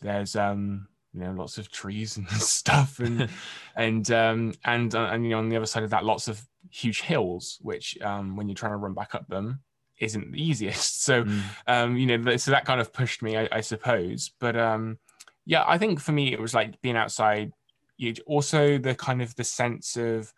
there's 0.00 0.36
um 0.36 0.86
you 1.12 1.20
know 1.20 1.32
lots 1.32 1.58
of 1.58 1.70
trees 1.70 2.16
and 2.16 2.28
stuff 2.30 2.98
and 3.00 3.28
and 3.76 4.10
um 4.10 4.52
and 4.64 4.94
uh, 4.94 5.08
and 5.12 5.24
you 5.24 5.30
know 5.30 5.38
on 5.38 5.48
the 5.48 5.56
other 5.56 5.66
side 5.66 5.82
of 5.82 5.90
that 5.90 6.04
lots 6.04 6.28
of 6.28 6.46
huge 6.70 7.02
hills 7.02 7.58
which 7.62 8.00
um 8.02 8.36
when 8.36 8.48
you're 8.48 8.54
trying 8.54 8.72
to 8.72 8.76
run 8.76 8.94
back 8.94 9.14
up 9.14 9.26
them 9.28 9.60
isn't 9.98 10.32
the 10.32 10.42
easiest 10.42 11.02
so 11.04 11.24
mm. 11.24 11.42
um 11.66 11.96
you 11.96 12.06
know 12.06 12.36
so 12.36 12.50
that 12.50 12.64
kind 12.64 12.80
of 12.80 12.92
pushed 12.92 13.22
me 13.22 13.36
I, 13.36 13.48
I, 13.52 13.60
suppose 13.60 14.30
but 14.38 14.56
um 14.56 14.98
yeah 15.50 15.64
i 15.66 15.76
think 15.76 16.00
for 16.00 16.12
me 16.12 16.32
it 16.32 16.40
was 16.40 16.54
like 16.54 16.80
being 16.80 16.96
outside 16.96 17.52
you 17.96 18.14
also 18.26 18.78
the 18.78 18.94
kind 18.94 19.20
of 19.20 19.34
the 19.36 19.44
sense 19.44 19.96
of 19.96 20.32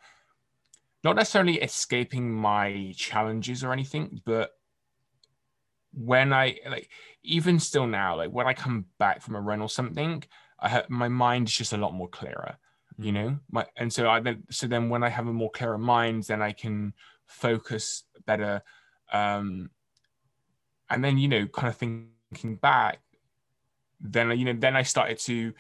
not 1.05 1.17
necessarily 1.17 1.61
escaping 1.61 2.33
my 2.33 2.93
challenges 2.97 3.63
or 3.63 3.73
anything 3.73 4.21
but 4.25 4.51
when 5.95 6.33
I 6.33 6.59
like 6.69 6.91
even 7.23 7.59
still 7.59 7.87
now, 7.87 8.17
like 8.17 8.31
when 8.31 8.47
I 8.47 8.55
come 8.55 8.87
back 8.99 9.23
from 9.23 9.37
a 9.37 9.41
run 9.41 9.61
or 9.61 9.69
something, 9.69 10.25
I 10.59 10.69
have 10.69 10.91
my 10.91 11.09
mind 11.09 11.49
is 11.49 11.55
just 11.55 11.73
a 11.73 11.77
lot 11.77 11.95
more 11.95 12.09
clearer, 12.09 12.57
mm. 12.99 13.05
you 13.05 13.13
know. 13.13 13.39
My 13.51 13.67
and 13.77 13.93
so 13.93 14.09
I 14.09 14.21
then 14.21 14.45
so 14.51 14.67
then 14.67 14.89
when 14.89 15.03
I 15.03 15.09
have 15.09 15.27
a 15.27 15.33
more 15.33 15.51
clearer 15.51 15.79
mind, 15.79 16.25
then 16.25 16.43
I 16.43 16.53
can 16.53 16.95
focus 17.27 18.05
better. 18.27 18.63
Um 19.13 19.71
and 20.89 21.05
then 21.05 21.19
you 21.19 21.29
know, 21.29 21.47
kind 21.47 21.69
of 21.69 21.77
thinking 21.77 22.57
back, 22.57 23.01
then 24.03 24.37
you 24.39 24.45
know, 24.45 24.55
then 24.59 24.77
I 24.77 24.83
started 24.83 25.19
to 25.21 25.53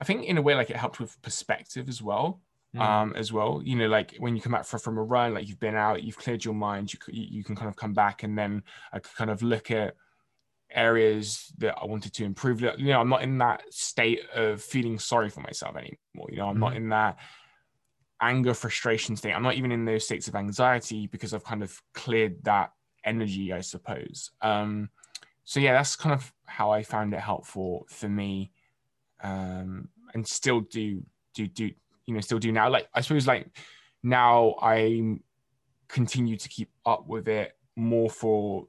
I 0.00 0.04
think 0.04 0.24
in 0.24 0.38
a 0.38 0.42
way 0.42 0.54
like 0.54 0.70
it 0.70 0.76
helped 0.76 1.00
with 1.00 1.20
perspective 1.22 1.88
as 1.88 2.00
well 2.02 2.40
mm. 2.74 2.80
um, 2.80 3.14
as 3.16 3.32
well. 3.32 3.60
You 3.64 3.76
know, 3.76 3.88
like 3.88 4.14
when 4.18 4.36
you 4.36 4.42
come 4.42 4.52
back 4.52 4.64
from, 4.64 4.80
from 4.80 4.98
a 4.98 5.02
run, 5.02 5.34
like 5.34 5.48
you've 5.48 5.60
been 5.60 5.74
out, 5.74 6.02
you've 6.02 6.18
cleared 6.18 6.44
your 6.44 6.54
mind, 6.54 6.92
you 6.92 6.98
you 7.08 7.44
can 7.44 7.56
kind 7.56 7.68
of 7.68 7.76
come 7.76 7.94
back 7.94 8.22
and 8.22 8.36
then 8.36 8.62
I 8.92 8.98
could 8.98 9.14
kind 9.14 9.30
of 9.30 9.42
look 9.42 9.70
at 9.70 9.94
areas 10.70 11.52
that 11.58 11.76
I 11.80 11.86
wanted 11.86 12.12
to 12.14 12.24
improve. 12.24 12.60
You 12.60 12.72
know, 12.78 13.00
I'm 13.00 13.08
not 13.08 13.22
in 13.22 13.38
that 13.38 13.62
state 13.70 14.20
of 14.34 14.62
feeling 14.62 14.98
sorry 14.98 15.30
for 15.30 15.40
myself 15.40 15.76
anymore. 15.76 16.28
You 16.30 16.38
know, 16.38 16.48
I'm 16.48 16.56
mm. 16.56 16.60
not 16.60 16.76
in 16.76 16.88
that 16.90 17.18
anger, 18.20 18.54
frustration 18.54 19.16
state. 19.16 19.32
I'm 19.32 19.42
not 19.42 19.54
even 19.54 19.72
in 19.72 19.84
those 19.84 20.04
states 20.04 20.28
of 20.28 20.34
anxiety 20.34 21.06
because 21.06 21.32
I've 21.32 21.44
kind 21.44 21.62
of 21.62 21.80
cleared 21.94 22.44
that 22.44 22.72
energy, 23.04 23.52
I 23.52 23.60
suppose. 23.60 24.30
Um, 24.42 24.90
so 25.44 25.60
yeah, 25.60 25.72
that's 25.72 25.96
kind 25.96 26.14
of 26.14 26.32
how 26.48 26.70
I 26.70 26.82
found 26.82 27.14
it 27.14 27.20
helpful 27.20 27.86
for 27.88 28.08
me, 28.08 28.50
um, 29.22 29.88
and 30.14 30.26
still 30.26 30.60
do 30.60 31.02
do 31.34 31.46
do 31.46 31.70
you 32.06 32.14
know 32.14 32.20
still 32.20 32.38
do 32.38 32.50
now. 32.50 32.68
Like 32.68 32.88
i 32.94 33.00
suppose 33.00 33.26
like 33.26 33.56
now 34.02 34.54
i 34.62 35.18
continue 35.88 36.36
to 36.36 36.48
keep 36.48 36.70
up 36.86 37.06
with 37.06 37.28
it 37.28 37.56
more 37.76 38.10
for 38.10 38.66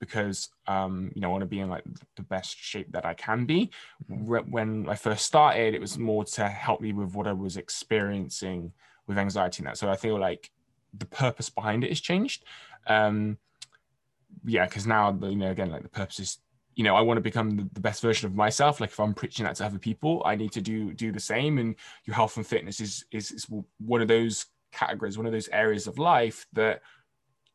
because 0.00 0.48
um 0.66 1.10
you 1.14 1.20
know 1.20 1.28
i 1.28 1.30
want 1.30 1.42
to 1.42 1.46
be 1.46 1.60
in 1.60 1.68
like 1.68 1.84
the 2.16 2.22
best 2.22 2.56
shape 2.56 2.90
that 2.92 3.04
i 3.04 3.14
can 3.14 3.44
be. 3.44 3.70
Mm-hmm. 4.10 4.50
when 4.50 4.88
i 4.88 4.94
first 4.94 5.24
started 5.24 5.74
it 5.74 5.80
was 5.80 5.98
more 5.98 6.24
to 6.24 6.48
help 6.48 6.80
me 6.80 6.92
with 6.92 7.14
what 7.14 7.26
i 7.26 7.32
was 7.32 7.56
experiencing 7.56 8.72
with 9.06 9.18
anxiety 9.18 9.60
and 9.60 9.68
that. 9.68 9.78
So 9.78 9.88
i 9.88 9.96
feel 9.96 10.18
like 10.18 10.50
the 10.96 11.06
purpose 11.06 11.50
behind 11.50 11.84
it 11.84 11.90
has 11.90 12.00
changed. 12.00 12.44
Um 12.86 13.38
yeah 14.44 14.66
because 14.66 14.86
now 14.86 15.16
you 15.22 15.36
know 15.36 15.50
again 15.50 15.70
like 15.70 15.82
the 15.82 15.88
purpose 15.88 16.20
is 16.20 16.38
you 16.78 16.84
know, 16.84 16.94
I 16.94 17.00
want 17.00 17.16
to 17.16 17.22
become 17.22 17.68
the, 17.72 17.80
best 17.80 18.00
version 18.00 18.28
of 18.28 18.36
myself. 18.36 18.80
Like 18.80 18.90
if 18.90 19.00
I'm 19.00 19.12
preaching 19.12 19.44
that 19.44 19.56
to 19.56 19.66
other 19.66 19.80
people, 19.80 20.22
I 20.24 20.36
need 20.36 20.52
to 20.52 20.60
do 20.60 20.94
do 20.94 21.10
the 21.10 21.18
same. 21.18 21.58
And 21.58 21.74
your 22.04 22.14
health 22.14 22.36
and 22.36 22.46
fitness 22.46 22.80
is 22.80 23.04
is, 23.10 23.32
is 23.32 23.46
one 23.78 24.00
of 24.00 24.06
those 24.06 24.46
categories, 24.70 25.18
one 25.18 25.26
of 25.26 25.32
those 25.32 25.48
areas 25.48 25.88
of 25.88 25.98
life 25.98 26.46
that 26.52 26.82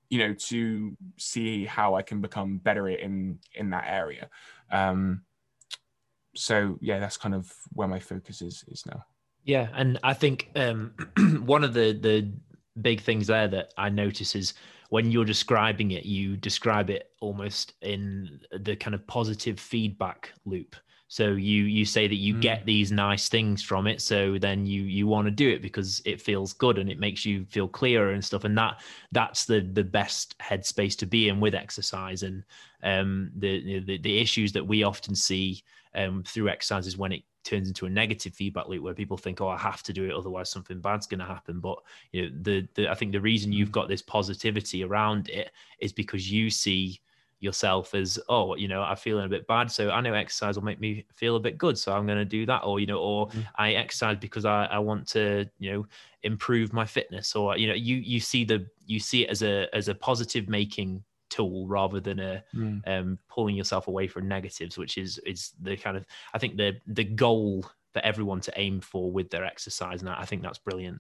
you 0.10 0.20
know 0.20 0.34
to 0.34 0.98
see 1.18 1.64
how 1.64 1.96
I 1.96 2.02
can 2.02 2.20
become 2.20 2.58
better 2.58 2.90
in 2.90 3.40
in 3.56 3.70
that 3.70 3.86
area. 3.88 4.30
Um, 4.70 5.22
so 6.36 6.78
yeah, 6.82 7.00
that's 7.00 7.16
kind 7.16 7.34
of 7.34 7.50
where 7.72 7.88
my 7.88 8.00
focus 8.00 8.42
is 8.42 8.66
is 8.68 8.86
now. 8.86 9.06
Yeah, 9.46 9.70
and 9.74 10.00
I 10.04 10.16
think 10.16 10.50
um, 10.58 10.96
one 11.46 11.64
of 11.64 11.74
the 11.74 11.94
the 11.94 12.30
big 12.82 13.00
things 13.00 13.28
there 13.28 13.48
that 13.48 13.74
I 13.78 13.88
notice 13.88 14.36
is 14.36 14.54
when 14.94 15.10
you're 15.10 15.26
describing 15.26 15.90
it, 15.90 16.06
you 16.06 16.38
describe 16.38 16.92
it 16.92 17.10
almost 17.20 17.74
in 17.82 18.40
the 18.60 18.76
kind 18.76 18.94
of 18.94 19.08
positive 19.08 19.60
feedback 19.60 20.32
loop. 20.46 20.76
So 21.08 21.30
you 21.30 21.64
you 21.64 21.84
say 21.84 22.08
that 22.08 22.18
you 22.28 22.36
mm. 22.36 22.42
get 22.42 22.64
these 22.64 22.92
nice 22.92 23.28
things 23.28 23.64
from 23.64 23.88
it, 23.88 24.02
so 24.02 24.38
then 24.38 24.68
you 24.68 24.84
you 24.84 25.08
want 25.08 25.26
to 25.26 25.32
do 25.32 25.50
it 25.50 25.64
because 25.64 26.00
it 26.06 26.22
feels 26.22 26.54
good 26.54 26.78
and 26.78 26.92
it 26.92 27.00
makes 27.00 27.26
you 27.26 27.44
feel 27.46 27.68
clearer 27.68 28.12
and 28.12 28.24
stuff. 28.24 28.44
And 28.44 28.56
that 28.56 28.84
that's 29.12 29.46
the 29.46 29.62
the 29.62 29.84
best 29.84 30.38
headspace 30.38 30.96
to 31.00 31.08
be 31.08 31.28
in 31.28 31.40
with 31.40 31.56
exercise. 31.56 32.22
And 32.22 32.44
um, 32.84 33.32
the 33.36 33.82
the, 33.86 33.98
the 33.98 34.20
issues 34.20 34.52
that 34.52 34.68
we 34.68 34.84
often 34.84 35.16
see 35.16 35.64
um, 35.96 36.22
through 36.24 36.50
exercise 36.50 36.86
is 36.86 37.00
when 37.00 37.14
it 37.14 37.24
turns 37.44 37.68
into 37.68 37.86
a 37.86 37.90
negative 37.90 38.34
feedback 38.34 38.68
loop 38.68 38.84
where 38.84 38.94
people 38.94 39.18
think, 39.18 39.42
"Oh, 39.42 39.48
I 39.48 39.58
have 39.58 39.84
to 39.84 39.94
do 39.94 40.06
it, 40.06 40.14
otherwise 40.14 40.50
something 40.50 40.80
bad's 40.80 41.08
going 41.08 41.20
to 41.20 41.26
happen." 41.26 41.60
But 41.60 41.80
you 42.12 42.30
know, 42.30 42.36
the, 42.42 42.68
the 42.76 42.90
I 42.90 42.96
think 42.96 43.12
the 43.12 43.22
reason 43.22 43.52
you've 43.52 43.72
got 43.72 43.88
this 43.88 44.02
positivity 44.02 44.84
around 44.84 45.30
it 45.30 45.52
is 45.80 45.94
because 45.94 46.32
you 46.32 46.50
see 46.50 47.02
yourself 47.44 47.94
as 47.94 48.18
oh 48.30 48.56
you 48.56 48.70
know 48.70 48.82
i'm 48.82 48.96
feeling 48.96 49.26
a 49.26 49.30
bit 49.30 49.46
bad 49.48 49.70
so 49.70 49.90
i 49.90 50.00
know 50.00 50.14
exercise 50.14 50.56
will 50.56 50.64
make 50.64 50.80
me 50.80 51.06
feel 51.14 51.36
a 51.36 51.40
bit 51.40 51.58
good 51.58 51.78
so 51.78 51.92
i'm 51.92 52.06
going 52.06 52.18
to 52.18 52.24
do 52.24 52.46
that 52.46 52.60
or 52.60 52.80
you 52.80 52.86
know 52.86 53.00
or 53.00 53.28
mm. 53.28 53.46
i 53.56 53.74
exercise 53.74 54.16
because 54.18 54.46
I, 54.46 54.64
I 54.72 54.80
want 54.80 55.06
to 55.10 55.46
you 55.60 55.74
know 55.74 55.86
improve 56.24 56.72
my 56.72 56.86
fitness 56.86 57.36
or 57.36 57.58
you 57.58 57.68
know 57.68 57.74
you 57.74 57.98
you 57.98 58.22
see 58.22 58.46
the 58.46 58.66
you 58.86 58.98
see 58.98 59.26
it 59.26 59.30
as 59.30 59.44
a 59.44 59.68
as 59.76 59.90
a 59.90 59.96
positive 59.96 60.48
making 60.48 61.04
tool 61.34 61.68
rather 61.68 62.00
than 62.00 62.20
a 62.20 62.44
mm. 62.56 62.82
um, 62.88 63.18
pulling 63.30 63.56
yourself 63.56 63.88
away 63.88 64.08
from 64.08 64.28
negatives 64.28 64.78
which 64.78 64.98
is 64.98 65.18
is 65.20 65.54
the 65.62 65.76
kind 65.76 65.98
of 65.98 66.06
i 66.34 66.38
think 66.38 66.58
the 66.58 66.74
the 66.88 67.04
goal 67.04 67.66
for 67.92 68.00
everyone 68.04 68.40
to 68.40 68.52
aim 68.56 68.80
for 68.80 69.12
with 69.12 69.30
their 69.30 69.46
exercise 69.46 70.02
and 70.02 70.10
i 70.10 70.26
think 70.26 70.42
that's 70.42 70.58
brilliant 70.58 71.00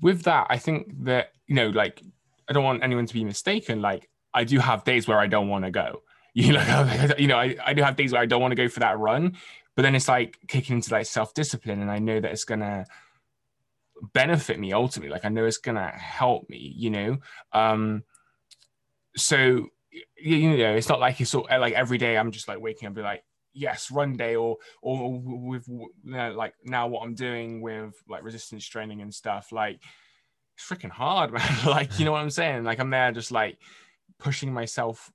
with 0.00 0.22
that 0.22 0.46
i 0.50 0.56
think 0.56 0.92
that 1.04 1.32
you 1.46 1.54
know 1.54 1.68
like 1.68 2.02
i 2.48 2.52
don't 2.52 2.64
want 2.64 2.82
anyone 2.82 3.06
to 3.06 3.14
be 3.14 3.24
mistaken 3.24 3.80
like 3.80 4.08
I 4.34 4.44
do 4.44 4.58
have 4.58 4.84
days 4.84 5.08
where 5.08 5.18
I 5.18 5.26
don't 5.26 5.48
want 5.48 5.64
to 5.64 5.70
go. 5.70 6.02
You 6.34 6.52
know, 6.52 6.88
you 7.18 7.26
know, 7.26 7.36
I, 7.36 7.56
I 7.64 7.72
do 7.72 7.82
have 7.82 7.96
days 7.96 8.12
where 8.12 8.20
I 8.20 8.26
don't 8.26 8.40
want 8.40 8.52
to 8.52 8.62
go 8.62 8.68
for 8.68 8.78
that 8.78 8.96
run, 8.96 9.36
but 9.74 9.82
then 9.82 9.96
it's 9.96 10.06
like 10.06 10.38
kicking 10.46 10.76
into 10.76 10.92
like 10.92 11.06
self 11.06 11.34
discipline, 11.34 11.80
and 11.80 11.90
I 11.90 11.98
know 11.98 12.20
that 12.20 12.30
it's 12.30 12.44
gonna 12.44 12.84
benefit 14.12 14.60
me 14.60 14.72
ultimately. 14.72 15.10
Like 15.10 15.24
I 15.24 15.30
know 15.30 15.46
it's 15.46 15.56
gonna 15.56 15.88
help 15.88 16.48
me. 16.48 16.72
You 16.76 16.90
know, 16.90 17.16
um, 17.52 18.04
so 19.20 19.68
you 20.16 20.56
know, 20.56 20.74
it's 20.74 20.88
not 20.88 21.00
like 21.00 21.20
it's 21.20 21.30
sort 21.30 21.50
of, 21.50 21.60
like 21.60 21.74
every 21.74 21.98
day 21.98 22.16
I'm 22.16 22.30
just 22.30 22.48
like 22.48 22.60
waking 22.60 22.86
up 22.86 22.90
and 22.90 22.96
be 22.96 23.02
like, 23.02 23.24
yes, 23.52 23.90
run 23.90 24.16
day, 24.16 24.36
or 24.36 24.56
or 24.82 25.20
with 25.20 25.68
you 25.68 25.90
know, 26.04 26.32
like 26.32 26.54
now 26.64 26.86
what 26.86 27.02
I'm 27.02 27.14
doing 27.14 27.60
with 27.60 27.94
like 28.08 28.22
resistance 28.22 28.66
training 28.66 29.00
and 29.00 29.12
stuff, 29.12 29.52
like 29.52 29.80
it's 30.56 30.68
freaking 30.68 30.90
hard, 30.90 31.32
man. 31.32 31.56
like 31.66 31.98
you 31.98 32.04
know 32.04 32.12
what 32.12 32.22
I'm 32.22 32.30
saying? 32.30 32.64
Like 32.64 32.78
I'm 32.78 32.90
there 32.90 33.12
just 33.12 33.30
like 33.30 33.58
pushing 34.18 34.52
myself 34.52 35.10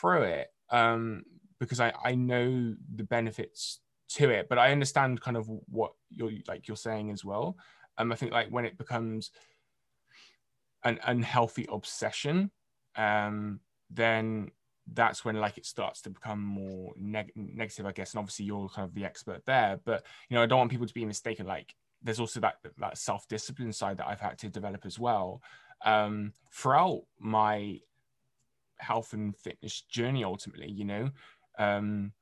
through 0.00 0.22
it 0.22 0.48
um, 0.70 1.24
because 1.58 1.80
I, 1.80 1.92
I 2.04 2.14
know 2.14 2.74
the 2.94 3.04
benefits 3.04 3.80
to 4.10 4.30
it, 4.30 4.48
but 4.48 4.58
I 4.58 4.72
understand 4.72 5.20
kind 5.20 5.36
of 5.36 5.48
what 5.68 5.92
you're 6.10 6.32
like 6.46 6.68
you're 6.68 6.76
saying 6.76 7.10
as 7.10 7.24
well. 7.24 7.56
Um, 7.98 8.12
I 8.12 8.16
think 8.16 8.32
like 8.32 8.48
when 8.48 8.66
it 8.66 8.78
becomes 8.78 9.30
an 10.84 10.98
unhealthy 11.04 11.66
obsession, 11.70 12.50
um, 12.96 13.60
then 13.90 14.50
that's 14.92 15.24
when 15.24 15.36
like 15.36 15.58
it 15.58 15.66
starts 15.66 16.00
to 16.02 16.10
become 16.10 16.42
more 16.42 16.92
neg- 16.96 17.32
negative, 17.34 17.86
I 17.86 17.92
guess. 17.92 18.12
And 18.12 18.20
obviously 18.20 18.44
you're 18.44 18.68
kind 18.68 18.88
of 18.88 18.94
the 18.94 19.04
expert 19.04 19.42
there, 19.46 19.80
but 19.84 20.04
you 20.28 20.36
know 20.36 20.42
I 20.42 20.46
don't 20.46 20.58
want 20.58 20.70
people 20.70 20.86
to 20.86 20.94
be 20.94 21.04
mistaken. 21.04 21.46
Like 21.46 21.74
there's 22.02 22.20
also 22.20 22.40
that 22.40 22.56
that 22.78 22.98
self 22.98 23.26
discipline 23.28 23.72
side 23.72 23.98
that 23.98 24.06
I've 24.06 24.20
had 24.20 24.38
to 24.38 24.48
develop 24.48 24.86
as 24.86 24.98
well. 24.98 25.42
Um, 25.84 26.32
throughout 26.52 27.02
my 27.18 27.80
health 28.78 29.12
and 29.12 29.36
fitness 29.36 29.82
journey 29.82 30.22
ultimately 30.22 30.70
you 30.70 30.84
know 30.84 31.10
um 31.58 32.12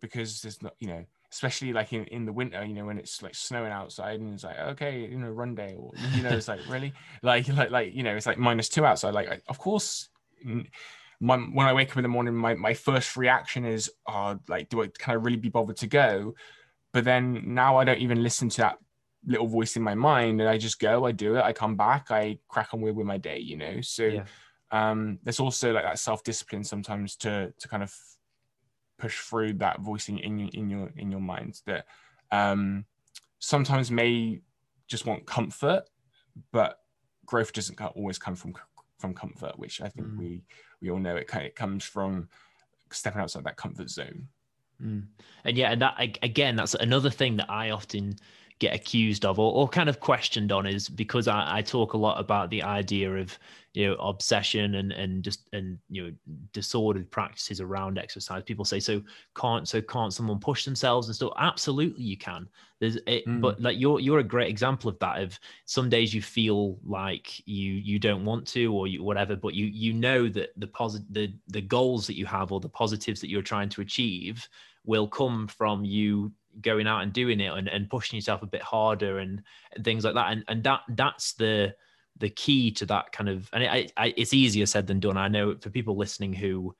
because 0.00 0.40
there's 0.40 0.62
not 0.62 0.74
you 0.78 0.88
know 0.88 1.04
especially 1.36 1.72
like 1.72 1.92
in, 1.92 2.04
in 2.06 2.24
the 2.24 2.32
winter 2.32 2.64
you 2.64 2.74
know 2.74 2.84
when 2.86 2.98
it's 2.98 3.22
like 3.22 3.34
snowing 3.34 3.72
outside 3.72 4.20
and 4.20 4.34
it's 4.34 4.44
like 4.44 4.58
okay 4.58 5.00
you 5.00 5.18
know 5.18 5.28
run 5.28 5.54
day 5.54 5.74
or 5.78 5.92
you 6.14 6.22
know 6.22 6.30
it's 6.30 6.48
like 6.48 6.60
really 6.68 6.92
like 7.22 7.46
like 7.48 7.70
like 7.70 7.94
you 7.94 8.02
know 8.02 8.16
it's 8.16 8.26
like 8.26 8.38
minus 8.38 8.68
two 8.68 8.84
outside 8.84 9.14
like 9.14 9.42
of 9.48 9.58
course 9.58 10.08
my, 11.18 11.36
when 11.36 11.66
I 11.66 11.72
wake 11.72 11.90
up 11.90 11.96
in 11.96 12.02
the 12.02 12.10
morning, 12.10 12.34
my, 12.34 12.52
my 12.52 12.74
first 12.74 13.16
reaction 13.16 13.64
is, 13.64 13.90
oh, 14.06 14.38
like, 14.48 14.68
do 14.68 14.82
I, 14.82 14.88
can 14.88 15.12
I 15.12 15.14
really 15.14 15.38
be 15.38 15.48
bothered 15.48 15.78
to 15.78 15.86
go? 15.86 16.34
But 16.92 17.04
then 17.04 17.54
now 17.54 17.78
I 17.78 17.84
don't 17.84 18.00
even 18.00 18.22
listen 18.22 18.50
to 18.50 18.56
that 18.58 18.78
little 19.26 19.46
voice 19.46 19.76
in 19.76 19.82
my 19.82 19.94
mind 19.94 20.42
and 20.42 20.50
I 20.50 20.58
just 20.58 20.78
go, 20.78 21.06
I 21.06 21.12
do 21.12 21.36
it, 21.36 21.42
I 21.42 21.54
come 21.54 21.74
back, 21.74 22.10
I 22.10 22.38
crack 22.48 22.74
on 22.74 22.82
with, 22.82 22.96
with 22.96 23.06
my 23.06 23.16
day, 23.16 23.38
you 23.38 23.56
know? 23.56 23.80
So 23.80 24.04
yeah 24.04 24.24
um, 24.70 25.18
there's 25.22 25.40
also 25.40 25.72
like 25.72 25.84
that 25.84 25.98
self-discipline 25.98 26.64
sometimes 26.64 27.16
to 27.16 27.52
to 27.58 27.68
kind 27.68 27.82
of 27.82 27.94
push 28.98 29.20
through 29.20 29.54
that 29.54 29.80
voicing 29.80 30.18
in 30.18 30.38
your 30.38 30.50
in 30.52 30.70
your 30.70 30.90
in 30.96 31.10
your 31.10 31.20
mind 31.20 31.60
that 31.66 31.86
um, 32.32 32.84
sometimes 33.38 33.90
may 33.90 34.40
just 34.88 35.06
want 35.06 35.26
comfort, 35.26 35.84
but 36.52 36.78
growth 37.24 37.52
doesn't 37.52 37.80
always 37.80 38.18
come 38.18 38.34
from 38.34 38.54
from 38.98 39.14
comfort, 39.14 39.58
which 39.58 39.80
I 39.80 39.88
think 39.88 40.08
mm. 40.08 40.18
we 40.18 40.42
we 40.80 40.90
all 40.90 40.98
know 40.98 41.16
it 41.16 41.28
it 41.34 41.54
comes 41.54 41.84
from 41.84 42.28
stepping 42.90 43.20
outside 43.20 43.44
that 43.44 43.56
comfort 43.56 43.90
zone. 43.90 44.28
Mm. 44.82 45.06
And 45.44 45.56
yeah, 45.56 45.72
and 45.72 45.82
that 45.82 46.18
again, 46.22 46.56
that's 46.56 46.74
another 46.74 47.10
thing 47.10 47.36
that 47.36 47.50
I 47.50 47.70
often 47.70 48.16
get 48.58 48.74
accused 48.74 49.24
of 49.24 49.38
or, 49.38 49.52
or 49.52 49.68
kind 49.68 49.88
of 49.88 50.00
questioned 50.00 50.50
on 50.50 50.66
is 50.66 50.88
because 50.88 51.28
I, 51.28 51.58
I 51.58 51.62
talk 51.62 51.92
a 51.92 51.98
lot 51.98 52.18
about 52.18 52.50
the 52.50 52.62
idea 52.62 53.12
of 53.14 53.38
you 53.74 53.86
know 53.86 53.94
obsession 53.96 54.76
and 54.76 54.90
and 54.92 55.22
just 55.22 55.48
and 55.52 55.78
you 55.90 56.04
know 56.04 56.12
disordered 56.52 57.10
practices 57.10 57.60
around 57.60 57.98
exercise. 57.98 58.42
People 58.42 58.64
say 58.64 58.80
so 58.80 59.02
can't 59.38 59.68
so 59.68 59.82
can't 59.82 60.14
someone 60.14 60.38
push 60.38 60.64
themselves 60.64 61.08
and 61.08 61.14
stuff? 61.14 61.32
Absolutely 61.36 62.02
you 62.02 62.16
can. 62.16 62.48
There's 62.80 62.96
it, 63.06 63.26
mm. 63.26 63.42
but 63.42 63.60
like 63.60 63.78
you're 63.78 64.00
you're 64.00 64.20
a 64.20 64.24
great 64.24 64.48
example 64.48 64.88
of 64.88 64.98
that 65.00 65.22
of 65.22 65.38
some 65.66 65.90
days 65.90 66.14
you 66.14 66.22
feel 66.22 66.78
like 66.86 67.46
you 67.46 67.72
you 67.72 67.98
don't 67.98 68.24
want 68.24 68.46
to 68.48 68.72
or 68.72 68.86
you 68.86 69.02
whatever 69.02 69.36
but 69.36 69.52
you 69.52 69.66
you 69.66 69.92
know 69.92 70.28
that 70.30 70.50
the 70.56 70.66
positive 70.66 71.06
the 71.10 71.34
the 71.48 71.60
goals 71.60 72.06
that 72.06 72.16
you 72.16 72.24
have 72.24 72.52
or 72.52 72.60
the 72.60 72.68
positives 72.68 73.20
that 73.20 73.28
you're 73.28 73.42
trying 73.42 73.68
to 73.68 73.82
achieve 73.82 74.48
will 74.86 75.08
come 75.08 75.48
from 75.48 75.84
you 75.84 76.32
going 76.60 76.86
out 76.86 77.02
and 77.02 77.12
doing 77.12 77.40
it 77.40 77.52
and, 77.52 77.68
and 77.68 77.90
pushing 77.90 78.16
yourself 78.16 78.42
a 78.42 78.46
bit 78.46 78.62
harder 78.62 79.18
and, 79.18 79.42
and 79.74 79.84
things 79.84 80.04
like 80.04 80.14
that. 80.14 80.32
And 80.32 80.44
and 80.48 80.64
that 80.64 80.80
that's 80.90 81.34
the 81.34 81.74
the 82.18 82.30
key 82.30 82.70
to 82.70 82.86
that 82.86 83.12
kind 83.12 83.28
of 83.28 83.48
and 83.52 83.62
it, 83.62 83.92
I, 83.96 84.14
it's 84.16 84.32
easier 84.34 84.66
said 84.66 84.86
than 84.86 85.00
done. 85.00 85.16
I 85.16 85.28
know 85.28 85.56
for 85.60 85.70
people 85.70 85.96
listening 85.96 86.32
who 86.32 86.74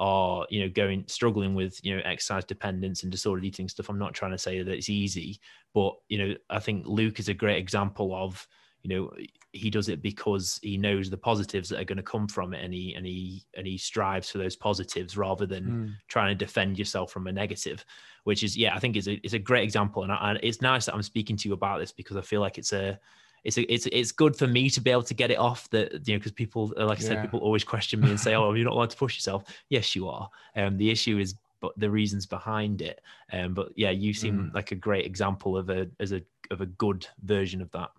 are 0.00 0.46
you 0.48 0.60
know 0.60 0.68
going 0.68 1.04
struggling 1.08 1.54
with 1.54 1.78
you 1.84 1.94
know 1.94 2.02
exercise 2.04 2.44
dependence 2.44 3.02
and 3.02 3.12
disordered 3.12 3.44
eating 3.44 3.68
stuff 3.68 3.90
i'm 3.90 3.98
not 3.98 4.14
trying 4.14 4.30
to 4.30 4.38
say 4.38 4.62
that 4.62 4.72
it's 4.72 4.88
easy 4.88 5.38
but 5.74 5.94
you 6.08 6.16
know 6.16 6.34
i 6.48 6.58
think 6.58 6.86
luke 6.86 7.18
is 7.18 7.28
a 7.28 7.34
great 7.34 7.58
example 7.58 8.14
of 8.14 8.46
you 8.82 8.88
know 8.88 9.10
he 9.52 9.70
does 9.70 9.88
it 9.88 10.00
because 10.00 10.60
he 10.62 10.76
knows 10.76 11.10
the 11.10 11.16
positives 11.16 11.68
that 11.68 11.80
are 11.80 11.84
going 11.84 11.96
to 11.96 12.02
come 12.02 12.28
from 12.28 12.54
it 12.54 12.64
and 12.64 12.72
he 12.72 12.94
and 12.94 13.04
he 13.04 13.44
and 13.56 13.66
he 13.66 13.76
strives 13.76 14.30
for 14.30 14.38
those 14.38 14.54
positives 14.54 15.16
rather 15.16 15.46
than 15.46 15.64
mm. 15.64 15.92
trying 16.08 16.28
to 16.28 16.34
defend 16.44 16.78
yourself 16.78 17.10
from 17.10 17.26
a 17.26 17.32
negative 17.32 17.84
which 18.24 18.42
is 18.44 18.56
yeah 18.56 18.74
i 18.74 18.78
think 18.78 18.96
is 18.96 19.08
a, 19.08 19.14
it's 19.24 19.34
a 19.34 19.38
great 19.38 19.64
example. 19.64 20.02
And, 20.04 20.12
I, 20.12 20.30
and 20.30 20.40
it's 20.42 20.62
nice 20.62 20.86
that 20.86 20.94
i'm 20.94 21.02
speaking 21.02 21.36
to 21.36 21.48
you 21.48 21.54
about 21.54 21.80
this 21.80 21.90
because 21.90 22.16
i 22.16 22.20
feel 22.20 22.40
like 22.40 22.58
it's 22.58 22.72
a 22.72 22.98
it's 23.44 23.58
a, 23.58 23.72
it's 23.72 23.86
it's 23.86 24.12
good 24.12 24.36
for 24.36 24.46
me 24.46 24.68
to 24.70 24.80
be 24.80 24.90
able 24.90 25.02
to 25.02 25.14
get 25.14 25.30
it 25.30 25.38
off 25.38 25.68
that 25.70 26.06
you 26.06 26.14
know 26.14 26.18
because 26.18 26.32
people 26.32 26.72
like 26.76 26.98
I 26.98 27.00
said 27.00 27.22
people 27.22 27.40
always 27.40 27.64
question 27.64 28.00
me 28.00 28.10
and 28.10 28.20
say 28.20 28.34
oh 28.36 28.52
you're 28.52 28.66
not 28.66 28.74
allowed 28.74 28.90
to 28.90 28.96
push 28.96 29.16
yourself. 29.16 29.44
Yes 29.68 29.96
you 29.96 30.08
are. 30.08 30.28
Um 30.56 30.76
the 30.76 30.90
issue 30.90 31.18
is 31.18 31.34
but 31.60 31.72
the 31.78 31.90
reasons 31.90 32.26
behind 32.26 32.82
it. 32.82 33.00
Um 33.32 33.54
but 33.54 33.70
yeah 33.76 33.90
you 33.90 34.12
seem 34.12 34.50
mm. 34.50 34.54
like 34.54 34.72
a 34.72 34.74
great 34.74 35.06
example 35.06 35.56
of 35.56 35.70
a 35.70 35.88
as 36.00 36.12
a 36.12 36.22
of 36.50 36.60
a 36.60 36.66
good 36.66 37.06
version 37.24 37.62
of 37.62 37.70
that 37.70 37.90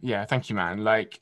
yeah 0.00 0.24
thank 0.24 0.48
you 0.48 0.56
man 0.56 0.84
like 0.84 1.20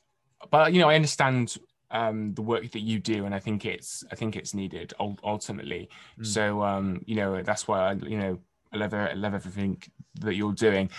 but 0.51 0.73
you 0.73 0.79
know 0.79 0.89
I 0.89 0.95
understand 0.95 1.57
um, 1.91 2.33
the 2.33 2.41
work 2.41 2.71
that 2.71 2.79
you 2.79 2.99
do, 2.99 3.25
and 3.25 3.33
I 3.33 3.39
think 3.39 3.65
it's 3.65 4.03
I 4.11 4.15
think 4.15 4.35
it's 4.35 4.53
needed 4.53 4.93
ultimately. 4.99 5.89
Mm. 6.19 6.25
So 6.25 6.61
um, 6.61 7.01
you 7.05 7.15
know 7.15 7.41
that's 7.41 7.67
why 7.67 7.79
I 7.79 7.93
you 7.93 8.17
know 8.17 8.39
I 8.73 8.77
love 8.77 8.93
I 8.93 9.13
love 9.13 9.33
everything 9.33 9.81
that 10.21 10.35
you're 10.35 10.53
doing. 10.53 10.89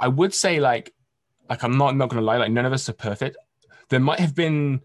I 0.00 0.08
would 0.08 0.34
say 0.34 0.60
like 0.60 0.92
like 1.48 1.62
I'm 1.62 1.78
not 1.78 1.90
I'm 1.90 1.98
not 1.98 2.08
gonna 2.08 2.22
lie, 2.22 2.36
like 2.36 2.52
none 2.52 2.66
of 2.66 2.72
us 2.72 2.88
are 2.88 2.94
perfect. 2.94 3.36
There 3.88 4.00
might 4.00 4.20
have 4.20 4.34
been 4.34 4.80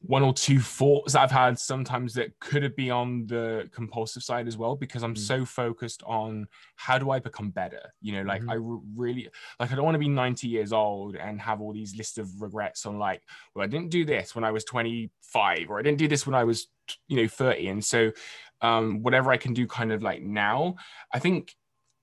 one 0.00 0.22
or 0.22 0.32
two 0.32 0.60
thoughts 0.60 1.14
I've 1.14 1.30
had 1.30 1.58
sometimes 1.58 2.14
that 2.14 2.38
could 2.38 2.62
have 2.62 2.76
been 2.76 2.90
on 2.90 3.26
the 3.26 3.68
compulsive 3.72 4.22
side 4.22 4.46
as 4.46 4.56
well 4.56 4.76
because 4.76 5.02
I'm 5.02 5.14
mm. 5.14 5.18
so 5.18 5.44
focused 5.44 6.02
on 6.06 6.46
how 6.76 6.98
do 6.98 7.10
I 7.10 7.18
become 7.18 7.50
better? 7.50 7.92
You 8.00 8.12
know, 8.12 8.22
like 8.22 8.42
mm-hmm. 8.42 8.50
I 8.50 8.54
re- 8.54 8.80
really 8.96 9.28
like 9.58 9.72
I 9.72 9.74
don't 9.74 9.84
want 9.84 9.96
to 9.96 10.00
be 10.00 10.08
90 10.08 10.46
years 10.46 10.72
old 10.72 11.16
and 11.16 11.40
have 11.40 11.60
all 11.60 11.72
these 11.72 11.96
lists 11.96 12.18
of 12.18 12.40
regrets 12.40 12.86
on 12.86 12.98
like, 12.98 13.22
well, 13.54 13.64
I 13.64 13.66
didn't 13.66 13.90
do 13.90 14.04
this 14.04 14.34
when 14.34 14.44
I 14.44 14.52
was 14.52 14.64
25 14.64 15.66
or 15.68 15.78
I 15.78 15.82
didn't 15.82 15.98
do 15.98 16.08
this 16.08 16.26
when 16.26 16.34
I 16.34 16.44
was 16.44 16.68
you 17.08 17.20
know 17.20 17.28
30. 17.28 17.68
And 17.68 17.84
so 17.84 18.12
um 18.60 19.02
whatever 19.02 19.32
I 19.32 19.36
can 19.36 19.52
do 19.52 19.66
kind 19.66 19.92
of 19.92 20.02
like 20.02 20.22
now, 20.22 20.76
I 21.12 21.18
think 21.18 21.54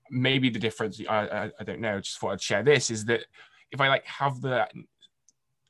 maybe 0.09 0.49
the 0.49 0.59
difference 0.59 1.01
I, 1.09 1.27
I, 1.27 1.51
I 1.59 1.63
don't 1.63 1.81
know, 1.81 1.99
just 1.99 2.19
thought 2.19 2.33
I'd 2.33 2.41
share 2.41 2.63
this 2.63 2.91
is 2.91 3.05
that 3.05 3.25
if 3.71 3.79
I 3.79 3.87
like 3.87 4.05
have 4.05 4.41
the 4.41 4.67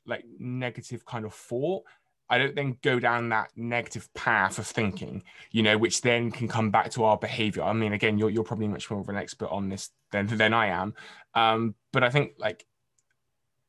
like 0.06 0.24
negative 0.38 1.04
kind 1.04 1.24
of 1.24 1.34
thought, 1.34 1.84
I 2.28 2.38
don't 2.38 2.56
then 2.56 2.76
go 2.82 2.98
down 2.98 3.28
that 3.28 3.50
negative 3.56 4.12
path 4.14 4.58
of 4.58 4.66
thinking, 4.66 5.22
you 5.52 5.62
know, 5.62 5.78
which 5.78 6.00
then 6.00 6.32
can 6.32 6.48
come 6.48 6.70
back 6.70 6.90
to 6.92 7.04
our 7.04 7.16
behavior. 7.16 7.62
I 7.62 7.72
mean, 7.72 7.92
again, 7.92 8.18
you're, 8.18 8.30
you're 8.30 8.44
probably 8.44 8.68
much 8.68 8.90
more 8.90 9.00
of 9.00 9.08
an 9.08 9.16
expert 9.16 9.48
on 9.50 9.68
this 9.68 9.90
than, 10.10 10.26
than 10.26 10.52
I 10.52 10.66
am. 10.66 10.94
Um, 11.34 11.74
but 11.92 12.02
I 12.02 12.10
think 12.10 12.32
like 12.38 12.66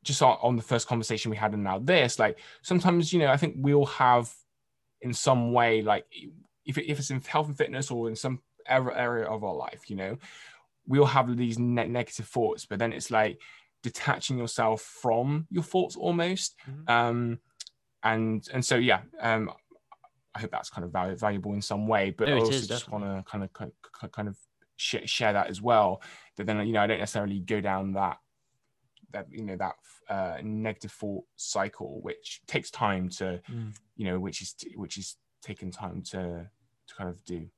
just 0.02 0.22
on, 0.22 0.38
on 0.42 0.56
the 0.56 0.62
first 0.62 0.88
conversation 0.88 1.30
we 1.30 1.36
had 1.36 1.52
and 1.52 1.62
now 1.62 1.78
this, 1.78 2.18
like 2.18 2.38
sometimes, 2.62 3.12
you 3.12 3.20
know, 3.20 3.28
I 3.28 3.36
think 3.36 3.56
we 3.58 3.74
all 3.74 3.86
have 3.86 4.32
in 5.02 5.12
some 5.12 5.52
way, 5.52 5.82
like 5.82 6.06
if, 6.66 6.78
if 6.78 6.98
it's 6.98 7.10
in 7.10 7.20
health 7.20 7.46
and 7.46 7.56
fitness 7.56 7.90
or 7.90 8.08
in 8.08 8.16
some 8.16 8.40
area 8.68 9.26
of 9.26 9.44
our 9.44 9.54
life, 9.54 9.88
you 9.88 9.96
know, 9.96 10.18
we 10.86 10.98
all 10.98 11.06
have 11.06 11.36
these 11.36 11.58
ne- 11.58 11.86
negative 11.86 12.26
thoughts, 12.26 12.66
but 12.66 12.78
then 12.78 12.92
it's 12.92 13.10
like 13.10 13.38
detaching 13.82 14.38
yourself 14.38 14.80
from 14.82 15.46
your 15.50 15.62
thoughts 15.62 15.94
almost. 15.96 16.56
Mm-hmm. 16.68 16.90
Um, 16.90 17.38
and 18.12 18.48
and 18.52 18.64
so 18.64 18.76
yeah 18.76 19.00
um 19.20 19.50
I 20.34 20.40
hope 20.40 20.50
that's 20.52 20.70
kind 20.70 20.84
of 20.84 21.18
valuable 21.18 21.52
in 21.54 21.62
some 21.62 21.88
way. 21.88 22.10
But 22.16 22.28
no, 22.28 22.36
I 22.36 22.38
also 22.40 22.52
is, 22.52 22.68
just 22.68 22.90
want 22.90 23.04
to 23.04 23.24
kind 23.28 23.42
of 23.42 24.12
kind 24.12 24.28
of 24.28 24.36
share 24.76 25.32
that 25.32 25.48
as 25.48 25.60
well. 25.60 26.00
That 26.36 26.46
then 26.46 26.64
you 26.66 26.72
know 26.72 26.80
I 26.80 26.86
don't 26.86 27.00
necessarily 27.00 27.40
go 27.40 27.60
down 27.60 27.92
that 27.94 28.18
that 29.12 29.26
you 29.30 29.42
know 29.42 29.56
that 29.56 29.74
uh, 30.08 30.38
negative 30.42 30.92
thought 30.92 31.24
cycle, 31.36 32.00
which 32.02 32.40
takes 32.46 32.70
time 32.70 33.08
to 33.10 33.40
mm. 33.50 33.74
you 33.96 34.04
know 34.04 34.20
which 34.20 34.42
is 34.42 34.54
which 34.76 34.96
is 34.96 35.16
taking 35.42 35.72
time 35.72 36.02
to 36.02 36.48
to 36.86 36.94
kind 36.94 37.10
of 37.10 37.24
do. 37.24 37.48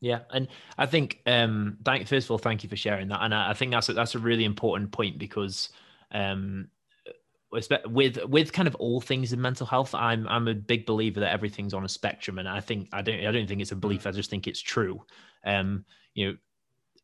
Yeah, 0.00 0.20
and 0.30 0.48
I 0.76 0.86
think 0.86 1.20
um, 1.26 1.78
thank 1.84 2.08
first 2.08 2.26
of 2.26 2.32
all, 2.32 2.38
thank 2.38 2.62
you 2.62 2.68
for 2.68 2.76
sharing 2.76 3.08
that, 3.08 3.22
and 3.22 3.34
I, 3.34 3.50
I 3.50 3.54
think 3.54 3.70
that's 3.70 3.88
a, 3.88 3.92
that's 3.92 4.14
a 4.14 4.18
really 4.18 4.44
important 4.44 4.90
point 4.90 5.18
because 5.18 5.70
um, 6.10 6.68
with 7.86 8.18
with 8.26 8.52
kind 8.52 8.66
of 8.68 8.74
all 8.76 9.00
things 9.00 9.32
in 9.32 9.40
mental 9.40 9.66
health, 9.66 9.94
I'm 9.94 10.26
I'm 10.28 10.48
a 10.48 10.54
big 10.54 10.86
believer 10.86 11.20
that 11.20 11.32
everything's 11.32 11.74
on 11.74 11.84
a 11.84 11.88
spectrum, 11.88 12.38
and 12.38 12.48
I 12.48 12.60
think 12.60 12.88
I 12.92 13.02
don't 13.02 13.24
I 13.24 13.30
don't 13.30 13.46
think 13.46 13.60
it's 13.60 13.72
a 13.72 13.76
belief. 13.76 14.06
I 14.06 14.10
just 14.10 14.30
think 14.30 14.46
it's 14.46 14.60
true. 14.60 15.00
Um, 15.44 15.84
you 16.14 16.26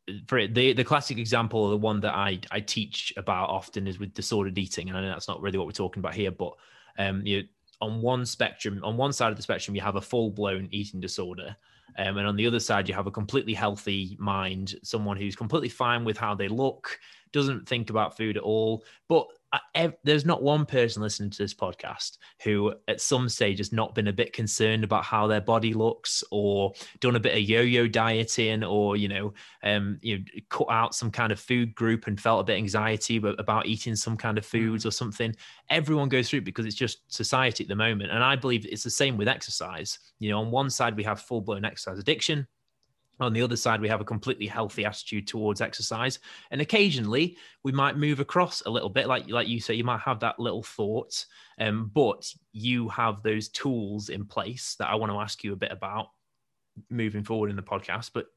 know, 0.09 0.15
for 0.27 0.47
the 0.47 0.73
the 0.73 0.83
classic 0.83 1.17
example, 1.17 1.69
the 1.69 1.77
one 1.77 2.01
that 2.01 2.13
I 2.13 2.39
I 2.51 2.59
teach 2.59 3.13
about 3.17 3.49
often 3.49 3.87
is 3.87 3.99
with 3.99 4.13
disordered 4.13 4.57
eating, 4.57 4.89
and 4.89 4.97
I 4.97 5.01
know 5.01 5.09
that's 5.09 5.27
not 5.27 5.41
really 5.41 5.57
what 5.57 5.67
we're 5.67 5.73
talking 5.73 6.01
about 6.01 6.15
here, 6.15 6.31
but 6.31 6.53
um, 6.97 7.25
you 7.25 7.41
know, 7.41 7.47
on 7.79 8.01
one 8.01 8.25
spectrum, 8.25 8.81
on 8.83 8.97
one 8.97 9.13
side 9.13 9.31
of 9.31 9.37
the 9.37 9.43
spectrum, 9.43 9.75
you 9.75 9.81
have 9.81 9.95
a 9.95 10.01
full 10.01 10.31
blown 10.31 10.67
eating 10.71 10.99
disorder, 10.99 11.55
um, 11.97 12.17
and 12.17 12.27
on 12.27 12.35
the 12.35 12.47
other 12.47 12.59
side, 12.59 12.89
you 12.89 12.95
have 12.95 13.07
a 13.07 13.11
completely 13.11 13.53
healthy 13.53 14.17
mind, 14.19 14.75
someone 14.83 15.17
who's 15.17 15.35
completely 15.35 15.69
fine 15.69 16.03
with 16.03 16.17
how 16.17 16.35
they 16.35 16.47
look, 16.47 16.99
doesn't 17.31 17.67
think 17.67 17.89
about 17.89 18.17
food 18.17 18.37
at 18.37 18.43
all, 18.43 18.83
but 19.07 19.27
I, 19.53 19.93
there's 20.03 20.25
not 20.25 20.43
one 20.43 20.65
person 20.65 21.01
listening 21.01 21.29
to 21.31 21.37
this 21.37 21.53
podcast 21.53 22.17
who 22.43 22.73
at 22.87 23.01
some 23.01 23.27
stage 23.27 23.57
has 23.57 23.73
not 23.73 23.93
been 23.93 24.07
a 24.07 24.13
bit 24.13 24.31
concerned 24.31 24.83
about 24.83 25.03
how 25.03 25.27
their 25.27 25.41
body 25.41 25.73
looks 25.73 26.23
or 26.31 26.73
done 27.01 27.17
a 27.17 27.19
bit 27.19 27.33
of 27.33 27.41
yo-yo 27.41 27.87
dieting 27.87 28.63
or 28.63 28.95
you 28.95 29.09
know 29.09 29.33
um 29.63 29.99
you 30.01 30.19
know 30.19 30.23
cut 30.49 30.67
out 30.69 30.95
some 30.95 31.11
kind 31.11 31.31
of 31.31 31.39
food 31.39 31.75
group 31.75 32.07
and 32.07 32.19
felt 32.19 32.41
a 32.41 32.43
bit 32.43 32.57
anxiety 32.57 33.17
about 33.17 33.65
eating 33.65 33.95
some 33.95 34.15
kind 34.15 34.37
of 34.37 34.45
foods 34.45 34.85
or 34.85 34.91
something. 34.91 35.35
Everyone 35.69 36.07
goes 36.07 36.29
through 36.29 36.39
it 36.39 36.45
because 36.45 36.65
it's 36.65 36.75
just 36.75 36.99
society 37.13 37.63
at 37.63 37.67
the 37.67 37.75
moment. 37.75 38.11
And 38.11 38.23
i 38.23 38.35
believe 38.35 38.65
it's 38.65 38.83
the 38.83 38.89
same 38.89 39.17
with 39.17 39.27
exercise. 39.27 39.99
You 40.19 40.29
know 40.29 40.39
on 40.39 40.51
one 40.51 40.69
side 40.69 40.95
we 40.95 41.03
have 41.03 41.21
full-blown 41.21 41.65
exercise 41.65 41.99
addiction 41.99 42.47
on 43.21 43.33
the 43.33 43.41
other 43.41 43.55
side, 43.55 43.81
we 43.81 43.89
have 43.89 44.01
a 44.01 44.05
completely 44.05 44.47
healthy 44.47 44.85
attitude 44.85 45.27
towards 45.27 45.61
exercise, 45.61 46.19
and 46.51 46.61
occasionally 46.61 47.37
we 47.63 47.71
might 47.71 47.97
move 47.97 48.19
across 48.19 48.61
a 48.61 48.69
little 48.69 48.89
bit, 48.89 49.07
like 49.07 49.29
like 49.29 49.47
you 49.47 49.59
say, 49.59 49.73
you 49.73 49.83
might 49.83 50.01
have 50.01 50.19
that 50.21 50.39
little 50.39 50.63
thought, 50.63 51.25
um, 51.59 51.91
but 51.93 52.31
you 52.53 52.89
have 52.89 53.21
those 53.21 53.49
tools 53.49 54.09
in 54.09 54.25
place 54.25 54.75
that 54.79 54.89
I 54.89 54.95
want 54.95 55.11
to 55.11 55.19
ask 55.19 55.43
you 55.43 55.53
a 55.53 55.57
bit 55.57 55.71
about 55.71 56.07
moving 56.89 57.23
forward 57.23 57.49
in 57.49 57.55
the 57.55 57.61
podcast. 57.61 58.11
But 58.13 58.27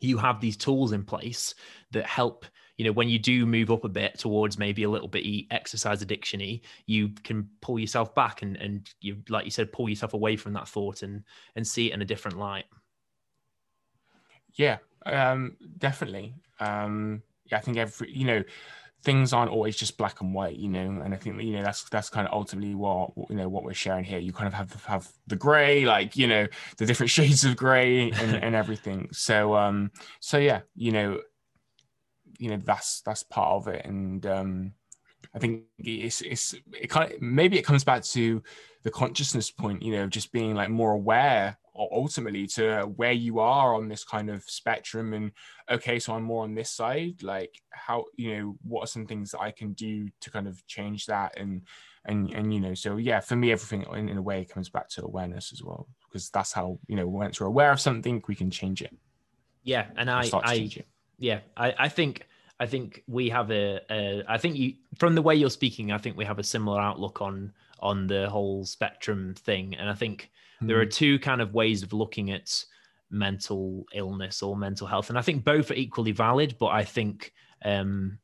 you 0.00 0.18
have 0.18 0.40
these 0.40 0.56
tools 0.56 0.92
in 0.92 1.04
place 1.04 1.54
that 1.92 2.06
help 2.06 2.46
you 2.76 2.84
know 2.84 2.92
when 2.92 3.08
you 3.08 3.18
do 3.18 3.46
move 3.46 3.70
up 3.70 3.84
a 3.84 3.88
bit 3.88 4.18
towards 4.18 4.58
maybe 4.58 4.82
a 4.82 4.90
little 4.90 5.08
bit 5.08 5.46
exercise 5.50 6.04
addictiony 6.04 6.62
you 6.86 7.10
can 7.22 7.48
pull 7.60 7.78
yourself 7.78 8.14
back 8.14 8.42
and 8.42 8.56
and 8.56 8.90
you 9.00 9.16
like 9.28 9.44
you 9.44 9.50
said 9.50 9.72
pull 9.72 9.88
yourself 9.88 10.12
away 10.12 10.36
from 10.36 10.52
that 10.52 10.68
thought 10.68 11.02
and 11.02 11.22
and 11.54 11.66
see 11.66 11.90
it 11.90 11.94
in 11.94 12.02
a 12.02 12.04
different 12.04 12.38
light 12.38 12.64
yeah, 14.54 14.78
um, 15.06 15.56
definitely. 15.78 16.34
Um, 16.60 17.22
yeah, 17.46 17.58
I 17.58 17.60
think 17.60 17.76
every 17.76 18.12
you 18.12 18.24
know 18.24 18.42
things 19.04 19.34
aren't 19.34 19.50
always 19.50 19.76
just 19.76 19.98
black 19.98 20.20
and 20.22 20.34
white, 20.34 20.56
you 20.56 20.68
know, 20.68 21.02
and 21.04 21.12
I 21.12 21.16
think 21.16 21.40
you 21.42 21.52
know 21.52 21.62
that's 21.62 21.84
that's 21.90 22.08
kind 22.08 22.26
of 22.26 22.32
ultimately 22.32 22.74
what 22.74 23.12
you 23.28 23.36
know 23.36 23.48
what 23.48 23.64
we're 23.64 23.74
sharing 23.74 24.04
here. 24.04 24.18
You 24.18 24.32
kind 24.32 24.46
of 24.46 24.54
have 24.54 24.84
have 24.84 25.08
the 25.26 25.36
grey, 25.36 25.84
like 25.84 26.16
you 26.16 26.26
know 26.26 26.46
the 26.78 26.86
different 26.86 27.10
shades 27.16 27.44
of 27.44 27.56
grey 27.56 28.10
and, 28.10 28.36
and 28.44 28.54
everything. 28.54 29.08
So 29.12 29.54
um, 29.54 29.90
so 30.20 30.38
yeah, 30.38 30.60
you 30.74 30.92
know, 30.92 31.20
you 32.38 32.50
know 32.50 32.58
that's 32.64 33.02
that's 33.02 33.22
part 33.22 33.52
of 33.52 33.68
it, 33.68 33.84
and 33.84 34.24
um, 34.26 34.72
I 35.34 35.38
think 35.38 35.64
it's 35.78 36.22
it's 36.22 36.54
it 36.72 36.88
kind 36.88 37.12
of 37.12 37.20
maybe 37.20 37.58
it 37.58 37.64
comes 37.64 37.84
back 37.84 38.04
to 38.04 38.42
the 38.84 38.90
consciousness 38.90 39.50
point, 39.50 39.82
you 39.82 39.92
know, 39.96 40.06
just 40.06 40.32
being 40.32 40.54
like 40.54 40.70
more 40.70 40.92
aware 40.92 41.58
ultimately 41.76 42.46
to 42.46 42.82
where 42.96 43.12
you 43.12 43.40
are 43.40 43.74
on 43.74 43.88
this 43.88 44.04
kind 44.04 44.30
of 44.30 44.42
spectrum 44.44 45.12
and 45.12 45.32
okay 45.70 45.98
so 45.98 46.14
i'm 46.14 46.22
more 46.22 46.44
on 46.44 46.54
this 46.54 46.70
side 46.70 47.22
like 47.22 47.60
how 47.70 48.04
you 48.16 48.36
know 48.36 48.56
what 48.62 48.82
are 48.82 48.86
some 48.86 49.06
things 49.06 49.30
that 49.30 49.40
i 49.40 49.50
can 49.50 49.72
do 49.72 50.08
to 50.20 50.30
kind 50.30 50.46
of 50.46 50.64
change 50.66 51.06
that 51.06 51.36
and 51.38 51.62
and 52.06 52.30
and 52.30 52.54
you 52.54 52.60
know 52.60 52.74
so 52.74 52.96
yeah 52.96 53.18
for 53.18 53.34
me 53.36 53.50
everything 53.50 53.84
in, 53.94 54.08
in 54.08 54.16
a 54.16 54.22
way 54.22 54.44
comes 54.44 54.68
back 54.68 54.88
to 54.88 55.04
awareness 55.04 55.52
as 55.52 55.62
well 55.62 55.88
because 56.08 56.30
that's 56.30 56.52
how 56.52 56.78
you 56.86 56.96
know 56.96 57.08
once 57.08 57.40
we're 57.40 57.46
aware 57.46 57.72
of 57.72 57.80
something 57.80 58.22
we 58.28 58.34
can 58.34 58.50
change 58.50 58.80
it 58.80 58.94
yeah 59.62 59.86
and 59.96 60.10
i 60.10 60.28
i 60.44 60.70
yeah 61.18 61.40
i 61.56 61.74
i 61.78 61.88
think 61.88 62.26
I 62.60 62.66
think 62.66 63.02
we 63.08 63.28
have 63.30 63.50
a, 63.50 63.80
a. 63.90 64.22
I 64.28 64.38
think 64.38 64.56
you, 64.56 64.74
from 64.98 65.14
the 65.14 65.22
way 65.22 65.34
you're 65.34 65.50
speaking, 65.50 65.90
I 65.90 65.98
think 65.98 66.16
we 66.16 66.24
have 66.24 66.38
a 66.38 66.44
similar 66.44 66.80
outlook 66.80 67.20
on 67.20 67.52
on 67.80 68.06
the 68.06 68.30
whole 68.30 68.64
spectrum 68.64 69.34
thing, 69.34 69.74
and 69.74 69.90
I 69.90 69.94
think 69.94 70.30
mm. 70.62 70.68
there 70.68 70.80
are 70.80 70.84
hmm. 70.84 70.90
two 70.90 71.18
kind 71.18 71.40
of 71.40 71.54
ways 71.54 71.82
of 71.82 71.92
looking 71.92 72.30
at 72.30 72.64
mental 73.10 73.84
illness 73.94 74.42
or 74.42 74.56
mental 74.56 74.86
health, 74.86 75.08
and 75.08 75.18
I 75.18 75.22
think 75.22 75.44
both 75.44 75.70
are 75.70 75.74
equally 75.74 76.12
valid. 76.12 76.56
But 76.58 76.68
I 76.68 76.84
think 76.84 77.32
um, 77.64 78.18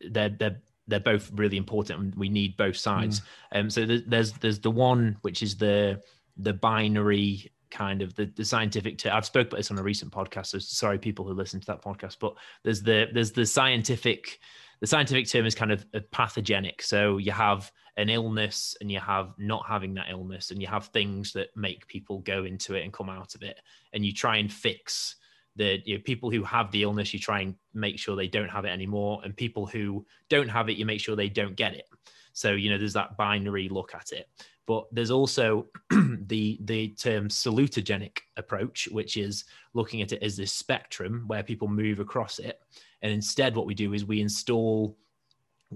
they're 0.00 0.30
they're 0.30 0.60
they're 0.88 1.00
both 1.00 1.30
really 1.34 1.56
important, 1.56 2.00
and 2.00 2.14
we 2.14 2.28
need 2.28 2.56
both 2.56 2.76
sides. 2.76 3.20
Mm. 3.54 3.60
Um, 3.60 3.70
so 3.70 3.86
there's 4.06 4.32
there's 4.32 4.60
the 4.60 4.70
one 4.70 5.16
which 5.22 5.42
is 5.42 5.56
the 5.56 6.00
the 6.36 6.52
binary 6.52 7.50
kind 7.70 8.02
of 8.02 8.14
the, 8.14 8.26
the 8.36 8.44
scientific 8.44 8.98
term. 8.98 9.14
I've 9.14 9.26
spoke 9.26 9.48
about 9.48 9.56
this 9.56 9.70
on 9.70 9.78
a 9.78 9.82
recent 9.82 10.12
podcast, 10.12 10.46
so 10.46 10.58
sorry 10.58 10.98
people 10.98 11.24
who 11.24 11.32
listen 11.32 11.60
to 11.60 11.66
that 11.66 11.82
podcast, 11.82 12.18
but 12.20 12.34
there's 12.62 12.82
the 12.82 13.08
there's 13.12 13.32
the 13.32 13.46
scientific 13.46 14.38
the 14.80 14.86
scientific 14.86 15.28
term 15.28 15.46
is 15.46 15.54
kind 15.54 15.72
of 15.72 15.86
pathogenic. 16.10 16.82
So 16.82 17.18
you 17.18 17.32
have 17.32 17.70
an 17.96 18.08
illness 18.08 18.76
and 18.80 18.90
you 18.90 19.00
have 19.00 19.34
not 19.38 19.66
having 19.66 19.94
that 19.94 20.10
illness, 20.10 20.50
and 20.50 20.60
you 20.60 20.68
have 20.68 20.86
things 20.86 21.32
that 21.32 21.48
make 21.56 21.86
people 21.86 22.20
go 22.20 22.44
into 22.44 22.74
it 22.74 22.84
and 22.84 22.92
come 22.92 23.10
out 23.10 23.34
of 23.34 23.42
it, 23.42 23.60
and 23.92 24.04
you 24.04 24.12
try 24.12 24.36
and 24.36 24.52
fix 24.52 25.16
the 25.56 25.80
you 25.84 25.96
know, 25.96 26.02
people 26.04 26.30
who 26.30 26.42
have 26.42 26.70
the 26.70 26.82
illness. 26.82 27.12
You 27.12 27.20
try 27.20 27.40
and 27.40 27.54
make 27.74 27.98
sure 27.98 28.16
they 28.16 28.28
don't 28.28 28.48
have 28.48 28.64
it 28.64 28.70
anymore, 28.70 29.20
and 29.24 29.36
people 29.36 29.66
who 29.66 30.06
don't 30.28 30.48
have 30.48 30.68
it, 30.68 30.76
you 30.76 30.86
make 30.86 31.00
sure 31.00 31.16
they 31.16 31.28
don't 31.28 31.56
get 31.56 31.74
it. 31.74 31.86
So 32.32 32.52
you 32.52 32.70
know, 32.70 32.78
there's 32.78 32.94
that 32.94 33.16
binary 33.16 33.68
look 33.68 33.94
at 33.94 34.12
it. 34.12 34.28
But 34.66 34.86
there's 34.92 35.10
also 35.10 35.66
the 35.90 36.58
the 36.62 36.88
term 36.90 37.28
salutogenic 37.28 38.18
approach, 38.36 38.88
which 38.90 39.16
is 39.16 39.44
looking 39.74 40.02
at 40.02 40.12
it 40.12 40.22
as 40.22 40.36
this 40.36 40.52
spectrum 40.52 41.24
where 41.26 41.42
people 41.42 41.68
move 41.68 42.00
across 42.00 42.38
it. 42.38 42.60
And 43.02 43.12
instead, 43.12 43.56
what 43.56 43.66
we 43.66 43.74
do 43.74 43.92
is 43.92 44.04
we 44.04 44.20
install 44.20 44.96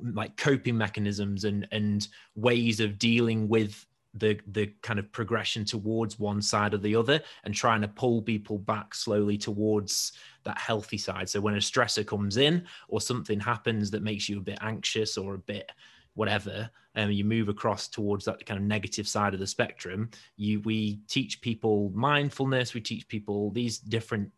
like 0.03 0.37
coping 0.37 0.77
mechanisms 0.77 1.45
and 1.45 1.67
and 1.73 2.09
ways 2.35 2.81
of 2.81 2.99
dealing 2.99 3.49
with 3.49 3.87
the 4.15 4.39
the 4.53 4.67
kind 4.83 4.99
of 4.99 5.11
progression 5.13 5.65
towards 5.65 6.19
one 6.19 6.41
side 6.41 6.75
or 6.75 6.79
the 6.79 6.97
other 6.97 7.21
and 7.45 7.55
trying 7.55 7.81
to 7.81 7.89
pull 7.89 8.23
people 8.23 8.59
back 8.59 8.95
slowly 8.95 9.37
towards 9.37 10.13
that 10.45 10.59
healthy 10.59 10.99
side. 10.99 11.29
So 11.29 11.41
when 11.41 11.55
a 11.55 11.59
stressor 11.59 12.07
comes 12.07 12.37
in 12.37 12.65
or 12.89 13.01
something 13.01 13.41
happens 13.41 13.91
that 13.91 14.03
makes 14.03 14.29
you 14.29 14.39
a 14.39 14.43
bit 14.43 14.59
anxious 14.61 15.19
or 15.19 15.35
a 15.35 15.39
bit 15.39 15.71
whatever 16.15 16.71
and 16.95 17.07
um, 17.07 17.13
you 17.13 17.25
move 17.25 17.51
across 17.51 17.89
towards 17.89 18.25
that 18.25 18.45
kind 18.47 18.59
of 18.59 18.67
negative 18.67 19.07
side 19.07 19.35
of 19.35 19.41
the 19.41 19.47
spectrum 19.47 20.11
you 20.37 20.61
we 20.61 20.99
teach 21.09 21.43
people 21.43 21.93
mindfulness 21.95 22.73
we 22.73 22.81
teach 22.81 23.07
people 23.07 23.51
these 23.51 23.79
different 23.79 24.31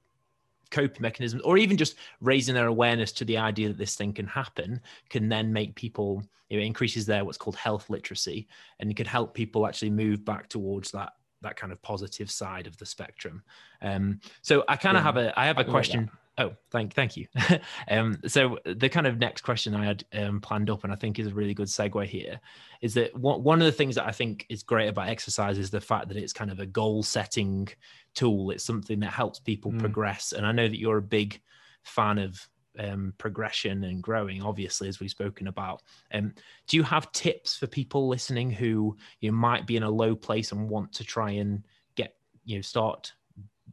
coping 0.71 1.03
mechanisms 1.03 1.43
or 1.43 1.59
even 1.59 1.77
just 1.77 1.97
raising 2.21 2.55
their 2.55 2.67
awareness 2.67 3.13
to 3.13 3.25
the 3.25 3.37
idea 3.37 3.69
that 3.69 3.79
this 3.79 3.95
thing 3.95 4.13
can 4.13 4.27
happen 4.27 4.81
can 5.09 5.29
then 5.29 5.53
make 5.53 5.75
people 5.75 6.23
know, 6.51 6.59
increases 6.59 7.07
their 7.07 7.25
what's 7.25 7.39
called 7.39 7.57
health 7.57 7.91
literacy 7.91 8.49
and 8.81 8.91
it 8.91 8.95
could 8.95 9.07
help 9.07 9.35
people 9.35 9.67
actually 9.67 9.91
move 9.91 10.25
back 10.25 10.49
towards 10.49 10.91
that 10.91 11.13
that 11.41 11.57
kind 11.57 11.73
of 11.73 11.81
positive 11.83 12.31
side 12.31 12.67
of 12.67 12.77
the 12.79 12.87
spectrum. 12.87 13.43
Um 13.83 14.21
so 14.43 14.65
i 14.69 14.77
kind 14.77 14.97
of 14.97 15.03
yeah, 15.03 15.05
have 15.05 15.17
a 15.17 15.41
i 15.41 15.47
have 15.47 15.59
a 15.59 15.65
question 15.65 16.11
Oh, 16.39 16.53
thank 16.71 16.95
thank 16.95 17.17
you. 17.17 17.27
um, 17.91 18.19
so 18.27 18.59
the 18.65 18.89
kind 18.89 19.09
of 19.09 19.19
next 19.19 19.43
question 19.43 19.75
I 19.75 19.85
had 19.85 20.05
um, 20.13 20.41
planned 20.41 20.71
up, 20.71 20.85
and 20.85 20.93
I 20.93 20.97
think 20.97 21.19
is 21.19 21.27
a 21.27 21.35
really 21.35 21.53
good 21.53 21.67
segue 21.67 22.07
here, 22.07 22.41
is 22.81 22.95
that 22.95 23.15
one 23.17 23.43
one 23.43 23.61
of 23.61 23.67
the 23.67 23.73
things 23.73 23.97
that 23.97 24.07
I 24.07 24.13
think 24.13 24.47
is 24.49 24.63
great 24.63 24.87
about 24.87 25.09
exercise 25.09 25.59
is 25.59 25.71
the 25.71 25.81
fact 25.81 26.09
that 26.09 26.17
it's 26.17 26.33
kind 26.33 26.53
of 26.53 26.61
a 26.61 26.67
goal 26.67 27.03
setting 27.03 27.69
tool. 28.15 28.53
It's 28.53 28.65
something 28.65 29.01
that 29.01 29.13
helps 29.13 29.41
people 29.41 29.73
mm. 29.73 29.81
progress, 29.81 30.33
and 30.33 30.47
I 30.47 30.53
know 30.53 30.69
that 30.69 30.79
you're 30.79 30.99
a 30.99 31.03
big 31.03 31.41
fan 31.83 32.19
of 32.19 32.49
um, 32.79 33.15
progression 33.19 33.83
and 33.83 34.01
growing, 34.01 34.41
obviously, 34.41 34.89
as 34.89 35.01
we've 35.01 35.11
spoken 35.11 35.49
about. 35.49 35.83
Um, 36.15 36.35
do 36.69 36.77
you 36.77 36.85
have 36.85 37.11
tips 37.11 37.57
for 37.57 37.67
people 37.67 38.07
listening 38.07 38.53
who 38.53 38.97
you 39.21 39.33
might 39.33 39.67
be 39.67 39.77
in 39.77 39.83
a 39.83 39.91
low 39.91 40.15
place 40.15 40.53
and 40.53 40.71
want 40.71 40.93
to 40.93 41.05
try 41.05 41.33
and 41.33 41.65
get 41.97 42.15
you 42.45 42.57
know 42.57 42.63
start 42.63 43.13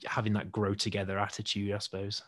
having 0.05 0.33
that 0.33 0.51
grow 0.51 0.73
together 0.73 1.19
attitude? 1.19 1.71
I 1.71 1.77
suppose. 1.77 2.23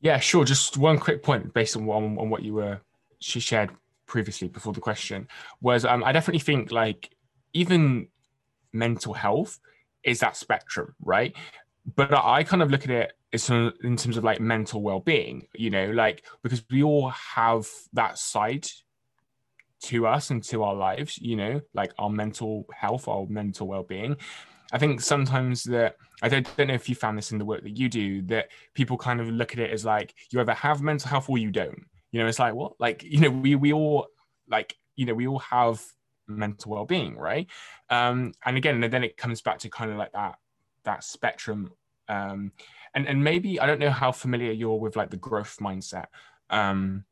Yeah, 0.00 0.18
sure. 0.18 0.44
Just 0.44 0.76
one 0.76 0.98
quick 0.98 1.22
point 1.22 1.52
based 1.54 1.76
on, 1.76 1.88
on, 1.88 2.18
on 2.18 2.30
what 2.30 2.42
you 2.42 2.54
were 2.54 2.80
she 3.18 3.40
shared 3.40 3.70
previously 4.06 4.46
before 4.48 4.72
the 4.72 4.80
question 4.80 5.26
was 5.60 5.84
um, 5.84 6.04
I 6.04 6.12
definitely 6.12 6.40
think 6.40 6.70
like 6.70 7.10
even 7.52 8.08
mental 8.72 9.14
health 9.14 9.58
is 10.04 10.20
that 10.20 10.36
spectrum, 10.36 10.94
right? 11.00 11.34
But 11.94 12.12
I 12.12 12.44
kind 12.44 12.62
of 12.62 12.70
look 12.70 12.84
at 12.84 12.90
it 12.90 13.12
as 13.32 13.50
in 13.50 13.96
terms 13.96 14.16
of 14.16 14.24
like 14.24 14.40
mental 14.40 14.82
well-being, 14.82 15.46
you 15.54 15.70
know, 15.70 15.90
like 15.90 16.24
because 16.42 16.64
we 16.70 16.82
all 16.82 17.10
have 17.10 17.66
that 17.92 18.18
side 18.18 18.66
to 19.82 20.06
us 20.06 20.30
and 20.30 20.42
to 20.44 20.62
our 20.62 20.74
lives, 20.74 21.18
you 21.18 21.36
know, 21.36 21.60
like 21.74 21.92
our 21.98 22.10
mental 22.10 22.66
health, 22.72 23.08
our 23.08 23.26
mental 23.28 23.66
well-being. 23.66 24.16
I 24.72 24.78
think 24.78 25.00
sometimes 25.00 25.64
that 25.64 25.96
I 26.22 26.28
don't, 26.28 26.56
don't 26.56 26.68
know 26.68 26.74
if 26.74 26.88
you 26.88 26.94
found 26.94 27.16
this 27.16 27.32
in 27.32 27.38
the 27.38 27.44
work 27.44 27.62
that 27.62 27.76
you 27.76 27.88
do 27.88 28.22
that 28.22 28.48
people 28.74 28.96
kind 28.96 29.20
of 29.20 29.28
look 29.28 29.52
at 29.52 29.58
it 29.58 29.70
as 29.70 29.84
like 29.84 30.14
you 30.30 30.40
either 30.40 30.54
have 30.54 30.82
mental 30.82 31.08
health 31.08 31.28
or 31.28 31.38
you 31.38 31.50
don't. 31.50 31.86
You 32.10 32.20
know, 32.20 32.26
it's 32.26 32.38
like 32.38 32.54
what? 32.54 32.72
Like, 32.80 33.02
you 33.02 33.20
know, 33.20 33.30
we 33.30 33.54
we 33.54 33.72
all 33.72 34.08
like, 34.48 34.76
you 34.96 35.06
know, 35.06 35.14
we 35.14 35.26
all 35.26 35.38
have 35.40 35.82
mental 36.26 36.72
well-being, 36.72 37.16
right? 37.16 37.46
Um, 37.90 38.32
and 38.44 38.56
again, 38.56 38.80
then 38.80 39.04
it 39.04 39.16
comes 39.16 39.40
back 39.42 39.58
to 39.60 39.68
kind 39.68 39.90
of 39.90 39.98
like 39.98 40.12
that 40.12 40.38
that 40.84 41.04
spectrum. 41.04 41.72
Um, 42.08 42.52
and 42.94 43.06
and 43.06 43.22
maybe 43.22 43.60
I 43.60 43.66
don't 43.66 43.80
know 43.80 43.90
how 43.90 44.12
familiar 44.12 44.52
you're 44.52 44.78
with 44.78 44.96
like 44.96 45.10
the 45.10 45.16
growth 45.16 45.58
mindset. 45.60 46.06
Um, 46.50 47.04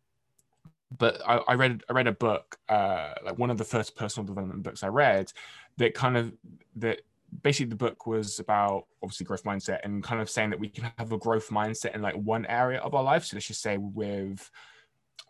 but 0.96 1.20
I, 1.26 1.36
I 1.48 1.55
read 1.55 1.82
I 1.88 1.92
read 1.92 2.07
a 2.07 2.12
book, 2.12 2.57
uh, 2.68 3.14
like 3.24 3.38
one 3.38 3.50
of 3.50 3.59
the 3.59 3.64
first 3.64 3.96
personal 3.96 4.26
development 4.26 4.62
books 4.62 4.82
I 4.82 4.88
read, 4.88 5.32
that 5.76 5.94
kind 5.94 6.16
of 6.16 6.32
that 6.76 7.00
basically 7.43 7.70
the 7.70 7.76
book 7.76 8.07
was 8.07 8.39
about 8.39 8.87
obviously 9.03 9.26
growth 9.26 9.45
mindset 9.45 9.80
and 9.85 10.03
kind 10.03 10.20
of 10.20 10.30
saying 10.30 10.51
that 10.51 10.61
we 10.61 10.68
can 10.68 10.91
have 10.99 11.12
a 11.12 11.18
growth 11.18 11.51
mindset 11.51 11.95
in 11.95 12.03
like 12.03 12.14
one 12.14 12.47
area 12.47 12.80
of 12.80 12.95
our 12.95 13.03
life. 13.03 13.24
So 13.24 13.37
let's 13.37 13.47
just 13.47 13.62
say 13.62 13.76
with 13.78 14.51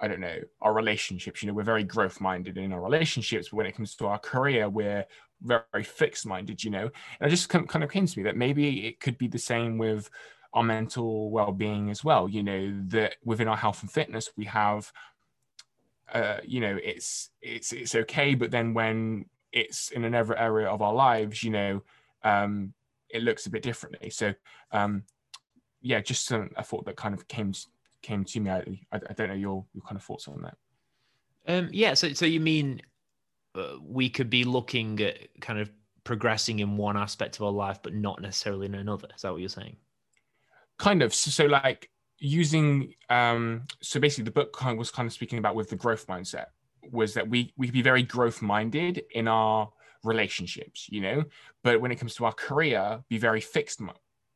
I 0.00 0.08
don't 0.08 0.20
know, 0.20 0.38
our 0.60 0.72
relationships. 0.72 1.42
You 1.42 1.48
know, 1.48 1.54
we're 1.54 1.62
very 1.62 1.84
growth 1.84 2.20
minded 2.20 2.58
in 2.58 2.72
our 2.72 2.82
relationships, 2.82 3.48
but 3.48 3.56
when 3.56 3.66
it 3.66 3.76
comes 3.76 3.94
to 3.96 4.06
our 4.06 4.18
career, 4.18 4.68
we're 4.68 5.06
very 5.40 5.84
fixed 5.84 6.26
minded, 6.26 6.64
you 6.64 6.70
know. 6.70 6.90
And 7.20 7.28
it 7.28 7.30
just 7.30 7.48
kind 7.48 7.84
of 7.84 7.90
came 7.90 8.06
to 8.06 8.18
me 8.18 8.24
that 8.24 8.36
maybe 8.36 8.86
it 8.86 9.00
could 9.00 9.18
be 9.18 9.28
the 9.28 9.38
same 9.38 9.78
with 9.78 10.10
our 10.52 10.62
mental 10.62 11.30
well 11.30 11.52
being 11.52 11.90
as 11.90 12.02
well. 12.02 12.28
You 12.28 12.42
know, 12.42 12.82
that 12.88 13.16
within 13.24 13.48
our 13.48 13.56
health 13.56 13.82
and 13.82 13.90
fitness, 13.90 14.30
we 14.36 14.46
have, 14.46 14.92
uh, 16.12 16.38
you 16.44 16.60
know, 16.60 16.78
it's 16.82 17.30
it's 17.40 17.72
it's 17.72 17.94
okay, 17.94 18.34
but 18.34 18.50
then 18.50 18.74
when 18.74 19.26
it's 19.54 19.90
in 19.92 20.04
another 20.04 20.36
area 20.36 20.68
of 20.68 20.82
our 20.82 20.92
lives, 20.92 21.42
you 21.42 21.50
know, 21.50 21.82
um, 22.24 22.74
it 23.08 23.22
looks 23.22 23.46
a 23.46 23.50
bit 23.50 23.62
differently. 23.62 24.10
So, 24.10 24.34
um, 24.72 25.04
yeah, 25.80 26.00
just 26.00 26.26
some, 26.26 26.50
a 26.56 26.64
thought 26.64 26.84
that 26.86 26.96
kind 26.96 27.14
of 27.14 27.26
came 27.28 27.52
came 28.02 28.24
to 28.24 28.40
me. 28.40 28.50
I, 28.50 28.62
I 28.92 29.12
don't 29.14 29.28
know 29.28 29.34
your 29.34 29.64
your 29.72 29.82
kind 29.82 29.96
of 29.96 30.02
thoughts 30.02 30.28
on 30.28 30.42
that. 30.42 30.56
Um, 31.46 31.68
yeah. 31.72 31.94
So, 31.94 32.12
so 32.12 32.26
you 32.26 32.40
mean 32.40 32.82
uh, 33.54 33.76
we 33.80 34.10
could 34.10 34.28
be 34.28 34.44
looking 34.44 35.00
at 35.00 35.28
kind 35.40 35.60
of 35.60 35.70
progressing 36.02 36.58
in 36.58 36.76
one 36.76 36.96
aspect 36.96 37.36
of 37.36 37.42
our 37.42 37.52
life, 37.52 37.78
but 37.82 37.94
not 37.94 38.20
necessarily 38.20 38.66
in 38.66 38.74
another. 38.74 39.08
Is 39.14 39.22
that 39.22 39.32
what 39.32 39.40
you're 39.40 39.48
saying? 39.48 39.76
Kind 40.78 41.02
of. 41.02 41.14
So, 41.14 41.30
so 41.30 41.46
like 41.46 41.90
using. 42.18 42.94
Um, 43.08 43.62
so 43.80 44.00
basically, 44.00 44.24
the 44.24 44.32
book 44.32 44.52
kind 44.52 44.72
of 44.72 44.78
was 44.78 44.90
kind 44.90 45.06
of 45.06 45.12
speaking 45.12 45.38
about 45.38 45.54
with 45.54 45.70
the 45.70 45.76
growth 45.76 46.08
mindset 46.08 46.46
was 46.92 47.14
that 47.14 47.28
we 47.28 47.52
we 47.56 47.66
could 47.66 47.74
be 47.74 47.82
very 47.82 48.02
growth 48.02 48.42
minded 48.42 49.02
in 49.12 49.28
our 49.28 49.70
relationships, 50.02 50.86
you 50.90 51.00
know, 51.00 51.24
but 51.62 51.80
when 51.80 51.90
it 51.90 51.96
comes 51.96 52.14
to 52.16 52.24
our 52.24 52.32
career, 52.32 53.02
be 53.08 53.18
very 53.18 53.40
fixed 53.40 53.80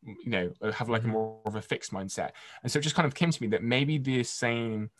you 0.03 0.31
know 0.31 0.53
have 0.73 0.89
like 0.89 1.03
a 1.03 1.05
mm-hmm. 1.05 1.13
more 1.13 1.41
of 1.47 1.57
a 1.57 1.63
fixed 1.63 1.93
mindset. 1.93 2.31
And 2.63 2.71
so 2.71 2.79
it 2.79 2.83
just 2.83 2.95
kind 2.95 3.07
of 3.07 3.15
came 3.15 3.31
to 3.31 3.43
me 3.43 3.49
that 3.49 3.63
maybe 3.63 3.99
the 3.99 4.23
same 4.23 4.91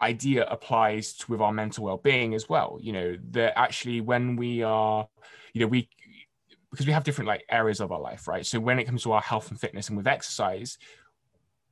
idea 0.00 0.44
applies 0.46 1.12
to, 1.14 1.30
with 1.30 1.40
our 1.40 1.52
mental 1.52 1.84
well-being 1.84 2.34
as 2.34 2.48
well 2.48 2.78
you 2.80 2.92
know? 2.92 3.16
That 3.30 3.58
actually 3.58 4.00
when 4.00 4.36
we 4.36 4.62
are 4.62 5.08
you 5.52 5.60
know 5.60 5.66
we 5.66 5.88
because 6.70 6.86
we 6.86 6.92
have 6.92 7.04
different 7.04 7.28
like 7.28 7.44
areas 7.50 7.80
of 7.80 7.92
our 7.92 8.00
life 8.00 8.26
right? 8.26 8.44
So 8.44 8.58
when 8.58 8.78
it 8.78 8.84
comes 8.84 9.02
to 9.04 9.12
our 9.12 9.20
health 9.20 9.50
and 9.50 9.60
fitness 9.60 9.88
and 9.88 9.96
with 9.96 10.06
exercise 10.06 10.78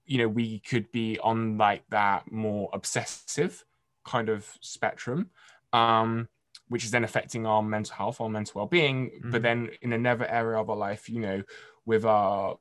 you 0.05 0.19
know 0.19 0.29
we 0.29 0.61
could 0.61 0.91
be 0.93 1.19
on 1.19 1.57
like 1.57 1.85
that 1.91 2.31
more 2.31 2.69
obsessive 2.73 3.65
kind 4.05 4.29
of 4.29 4.47
spectrum 4.61 5.31
um 5.73 6.29
which 6.69 6.85
is 6.85 6.91
then 6.91 7.05
affecting 7.05 7.47
our 7.47 7.63
mental 7.63 7.95
health 7.95 8.21
our 8.21 8.29
mental 8.29 8.61
well-being 8.61 9.11
mm-hmm. 9.11 9.31
but 9.31 9.43
then 9.43 9.71
in 9.81 9.93
another 9.93 10.27
area 10.27 10.59
of 10.59 10.71
our 10.71 10.77
life 10.77 11.09
you 11.09 11.21
know 11.21 11.43
with 11.85 12.05
our 12.05 12.57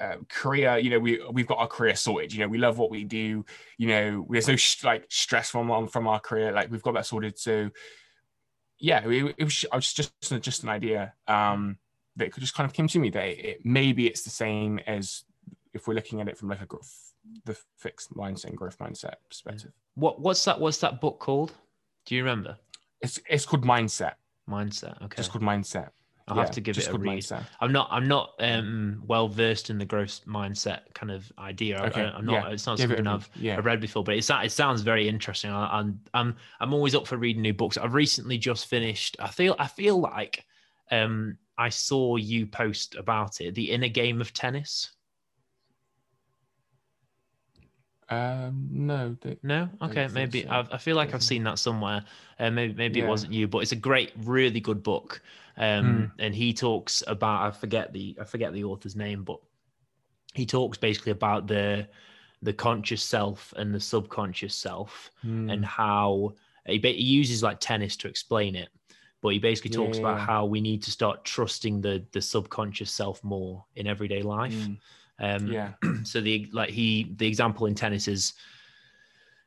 uh, 0.00 0.16
career 0.28 0.76
you 0.78 0.90
know 0.90 0.98
we 0.98 1.20
we've 1.32 1.46
got 1.46 1.58
our 1.58 1.68
career 1.68 1.94
sorted 1.94 2.32
you 2.32 2.40
know 2.40 2.48
we 2.48 2.58
love 2.58 2.78
what 2.78 2.90
we 2.90 3.04
do 3.04 3.44
you 3.78 3.86
know 3.86 4.26
there's 4.28 4.48
no 4.48 4.56
sh- 4.56 4.82
like 4.82 5.04
stress 5.08 5.50
from 5.50 5.86
from 5.86 6.08
our 6.08 6.18
career 6.18 6.50
like 6.50 6.70
we've 6.70 6.82
got 6.82 6.94
that 6.94 7.06
sorted 7.06 7.38
so 7.38 7.70
yeah 8.80 9.06
it, 9.08 9.34
it 9.38 9.44
was, 9.44 9.64
I 9.70 9.76
was 9.76 9.92
just 9.92 10.12
just 10.40 10.64
an 10.64 10.68
idea 10.68 11.12
um 11.28 11.78
that 12.16 12.32
could 12.32 12.40
just 12.40 12.54
kind 12.54 12.68
of 12.68 12.72
came 12.72 12.88
to 12.88 12.98
me 12.98 13.10
that 13.10 13.24
it, 13.24 13.60
maybe 13.64 14.06
it's 14.06 14.22
the 14.22 14.30
same 14.30 14.80
as 14.86 15.24
if 15.72 15.86
we're 15.86 15.94
looking 15.94 16.20
at 16.20 16.28
it 16.28 16.38
from 16.38 16.48
like 16.48 16.60
a 16.60 16.66
growth, 16.66 17.12
the 17.44 17.56
fixed 17.76 18.14
mindset 18.14 18.46
and 18.46 18.56
growth 18.56 18.78
mindset 18.78 19.14
perspective 19.28 19.72
what 19.94 20.20
what's 20.20 20.44
that 20.44 20.60
what's 20.60 20.78
that 20.78 21.00
book 21.00 21.18
called 21.18 21.52
do 22.06 22.14
you 22.14 22.22
remember 22.22 22.56
it's 23.00 23.20
it's 23.28 23.46
called 23.46 23.64
mindset 23.64 24.14
mindset 24.48 25.00
okay 25.02 25.16
it's 25.18 25.28
called 25.28 25.44
mindset 25.44 25.90
I'll 26.26 26.36
yeah, 26.36 26.42
have 26.42 26.52
to 26.52 26.60
give 26.60 26.78
it 26.78 26.88
a 26.88 26.96
read. 26.96 27.18
Mindset. 27.18 27.44
I'm 27.60 27.70
not 27.70 27.88
I'm 27.90 28.08
not 28.08 28.32
um, 28.40 29.02
well 29.06 29.28
versed 29.28 29.68
in 29.68 29.76
the 29.76 29.84
growth 29.84 30.22
mindset 30.26 30.80
kind 30.94 31.12
of 31.12 31.30
idea. 31.38 31.82
Okay. 31.84 32.02
I, 32.02 32.18
am 32.18 32.24
not. 32.24 32.32
Yeah. 32.32 32.50
It's 32.50 32.66
not 32.66 32.78
give 32.78 32.88
something 32.88 33.06
it 33.06 33.10
I've, 33.10 33.28
yeah. 33.34 33.58
I've 33.58 33.66
read 33.66 33.80
before, 33.80 34.04
but 34.04 34.14
it's 34.14 34.30
it 34.30 34.52
sounds 34.52 34.80
very 34.80 35.06
interesting. 35.06 35.50
I, 35.50 35.80
am 35.80 36.00
I'm 36.14 36.36
I'm 36.60 36.72
always 36.72 36.94
up 36.94 37.06
for 37.06 37.18
reading 37.18 37.42
new 37.42 37.52
books. 37.52 37.76
I've 37.76 37.92
recently 37.92 38.38
just 38.38 38.66
finished. 38.66 39.16
I 39.20 39.28
feel 39.28 39.54
I 39.58 39.66
feel 39.66 40.00
like 40.00 40.46
um, 40.90 41.36
I 41.58 41.68
saw 41.68 42.16
you 42.16 42.46
post 42.46 42.94
about 42.94 43.42
it. 43.42 43.54
The 43.54 43.70
inner 43.70 43.88
game 43.88 44.22
of 44.22 44.32
tennis. 44.32 44.92
Um, 48.08 48.68
no, 48.70 49.16
they, 49.20 49.38
no. 49.42 49.68
Okay, 49.82 50.08
maybe 50.12 50.42
so. 50.42 50.66
i 50.70 50.78
feel 50.78 50.96
like 50.96 51.14
I've 51.14 51.22
seen 51.22 51.44
that 51.44 51.58
somewhere. 51.58 52.04
Uh, 52.38 52.50
maybe 52.50 52.74
maybe 52.74 52.98
yeah. 52.98 53.06
it 53.06 53.08
wasn't 53.08 53.32
you, 53.32 53.48
but 53.48 53.58
it's 53.58 53.72
a 53.72 53.76
great, 53.76 54.12
really 54.24 54.60
good 54.60 54.82
book. 54.82 55.22
Um, 55.56 55.84
hmm. 55.84 56.20
and 56.20 56.34
he 56.34 56.52
talks 56.52 57.02
about 57.06 57.42
I 57.42 57.50
forget 57.50 57.92
the 57.92 58.16
I 58.20 58.24
forget 58.24 58.52
the 58.52 58.64
author's 58.64 58.96
name, 58.96 59.22
but 59.22 59.38
he 60.34 60.46
talks 60.46 60.76
basically 60.76 61.12
about 61.12 61.46
the 61.46 61.88
the 62.42 62.52
conscious 62.52 63.02
self 63.02 63.54
and 63.56 63.74
the 63.74 63.80
subconscious 63.80 64.54
self 64.54 65.10
hmm. 65.22 65.48
and 65.48 65.64
how 65.64 66.34
he, 66.66 66.78
he, 66.78 67.02
uses 67.02 67.42
like 67.42 67.58
tennis 67.58 67.96
to 67.96 68.08
explain 68.08 68.54
it. 68.54 68.68
But 69.22 69.30
he 69.30 69.38
basically 69.38 69.70
talks 69.70 69.96
yeah. 69.96 70.02
about 70.02 70.20
how 70.20 70.44
we 70.44 70.60
need 70.60 70.82
to 70.82 70.90
start 70.90 71.24
trusting 71.24 71.80
the 71.80 72.04
the 72.12 72.20
subconscious 72.20 72.90
self 72.90 73.22
more 73.24 73.64
in 73.76 73.86
everyday 73.86 74.22
life. 74.22 74.52
Hmm. 74.52 74.74
Um, 75.18 75.46
yeah. 75.48 75.72
So 76.04 76.20
the 76.20 76.48
like 76.52 76.68
he 76.68 77.14
the 77.16 77.26
example 77.26 77.64
in 77.64 77.74
tennis 77.74 78.08
is, 78.08 78.34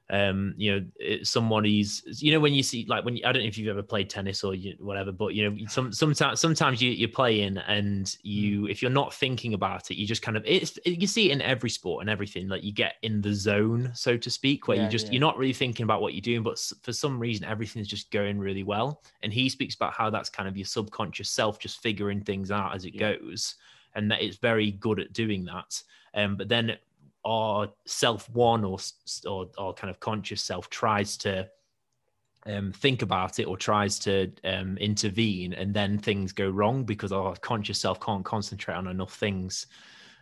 um, 0.09 0.55
you 0.57 0.71
know, 0.71 0.79
someone 1.21 1.63
somebody's 1.63 2.01
you 2.19 2.31
know 2.31 2.39
when 2.39 2.53
you 2.53 2.63
see 2.63 2.85
like 2.89 3.05
when 3.05 3.15
you, 3.15 3.23
I 3.23 3.31
don't 3.31 3.43
know 3.43 3.47
if 3.47 3.59
you've 3.59 3.67
ever 3.67 3.83
played 3.83 4.09
tennis 4.09 4.43
or 4.43 4.55
you, 4.55 4.73
whatever, 4.79 5.11
but 5.11 5.35
you 5.35 5.47
know 5.47 5.67
some 5.67 5.93
sometimes 5.93 6.39
sometimes 6.39 6.81
you 6.81 6.89
you're 6.89 7.09
playing 7.09 7.57
and 7.57 8.15
you 8.23 8.61
mm. 8.61 8.71
if 8.71 8.81
you're 8.81 8.89
not 8.89 9.13
thinking 9.13 9.53
about 9.53 9.91
it, 9.91 9.97
you 9.97 10.07
just 10.07 10.23
kind 10.23 10.35
of 10.35 10.43
it's 10.47 10.79
you 10.83 11.05
see 11.05 11.29
it 11.29 11.33
in 11.33 11.41
every 11.43 11.69
sport 11.69 12.01
and 12.01 12.09
everything 12.09 12.47
like 12.47 12.63
you 12.63 12.73
get 12.73 12.95
in 13.03 13.21
the 13.21 13.33
zone 13.35 13.91
so 13.93 14.17
to 14.17 14.31
speak 14.31 14.67
where 14.67 14.77
yeah, 14.77 14.85
you 14.85 14.89
just 14.89 15.07
yeah. 15.07 15.11
you're 15.13 15.21
not 15.21 15.37
really 15.37 15.53
thinking 15.53 15.83
about 15.83 16.01
what 16.01 16.15
you're 16.15 16.21
doing, 16.21 16.41
but 16.41 16.57
for 16.81 16.91
some 16.91 17.19
reason 17.19 17.45
everything's 17.45 17.87
just 17.87 18.09
going 18.09 18.39
really 18.39 18.63
well. 18.63 19.03
And 19.21 19.31
he 19.31 19.47
speaks 19.47 19.75
about 19.75 19.93
how 19.93 20.09
that's 20.09 20.29
kind 20.29 20.49
of 20.49 20.57
your 20.57 20.65
subconscious 20.65 21.29
self 21.29 21.59
just 21.59 21.83
figuring 21.83 22.21
things 22.21 22.49
out 22.49 22.73
as 22.73 22.83
it 22.83 22.95
yeah. 22.95 23.13
goes 23.13 23.55
and 23.97 24.09
that 24.11 24.21
it's 24.21 24.37
very 24.37 24.71
good 24.71 24.99
at 24.99 25.11
doing 25.11 25.43
that. 25.45 25.81
Um, 26.13 26.37
but 26.37 26.47
then 26.47 26.77
our 27.25 27.67
self 27.85 28.29
one 28.29 28.63
or, 28.63 28.77
or 29.25 29.49
or 29.57 29.73
kind 29.73 29.89
of 29.89 29.99
conscious 29.99 30.41
self 30.41 30.69
tries 30.69 31.17
to 31.17 31.49
um, 32.45 32.71
think 32.71 33.01
about 33.01 33.39
it 33.39 33.45
or 33.45 33.57
tries 33.57 33.99
to 33.99 34.31
um, 34.45 34.77
intervene, 34.77 35.53
and 35.53 35.73
then 35.73 35.97
things 35.97 36.31
go 36.31 36.49
wrong 36.49 36.85
because 36.85 37.11
our 37.11 37.35
conscious 37.37 37.79
self 37.79 37.99
can't 37.99 38.23
concentrate 38.23 38.75
on 38.75 38.87
enough 38.87 39.15
things 39.15 39.67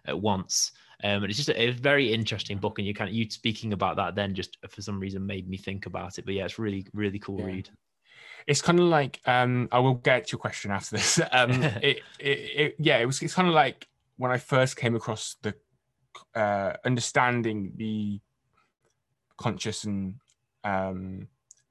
at 0.08 0.20
once. 0.20 0.72
Um, 1.04 1.24
and 1.24 1.26
it's 1.26 1.38
just 1.38 1.50
a, 1.50 1.68
a, 1.68 1.72
very 1.72 2.12
interesting 2.14 2.58
book, 2.58 2.80
and 2.80 2.88
you 2.88 2.94
kind 2.94 3.10
of 3.10 3.16
you 3.16 3.30
speaking 3.30 3.74
about 3.74 3.98
that 3.98 4.16
then 4.16 4.34
just 4.34 4.58
for 4.68 4.82
some 4.82 5.00
reason 5.00 5.26
made 5.26 5.48
me 5.50 5.58
think 5.58 5.86
about 5.86 6.18
it. 6.18 6.26
But 6.26 6.34
yeah, 6.34 6.46
it's 6.46 6.58
really 6.58 6.88
really 6.94 7.20
cool 7.20 7.40
yeah. 7.42 7.46
read 7.46 7.70
it's 8.48 8.62
kind 8.62 8.80
of 8.80 8.86
like 8.86 9.20
um, 9.26 9.68
I 9.72 9.80
will 9.80 9.96
get 9.96 10.28
to 10.28 10.32
your 10.34 10.40
question 10.40 10.72
after 10.72 10.98
this. 10.98 11.20
Um, 11.32 11.52
it, 11.64 12.02
it, 12.20 12.28
it, 12.30 12.76
yeah, 12.80 12.98
it 12.98 13.06
was. 13.06 13.22
It's 13.22 13.34
kind 13.34 13.48
of 13.48 13.54
like 13.54 13.88
when 14.18 14.32
I 14.32 14.38
first 14.38 14.78
came 14.78 14.96
across 14.96 15.36
the 15.42 15.56
uh, 16.36 16.74
understanding 16.86 17.74
the 17.76 18.20
conscious 19.38 19.84
and 19.84 20.16
um, 20.64 21.28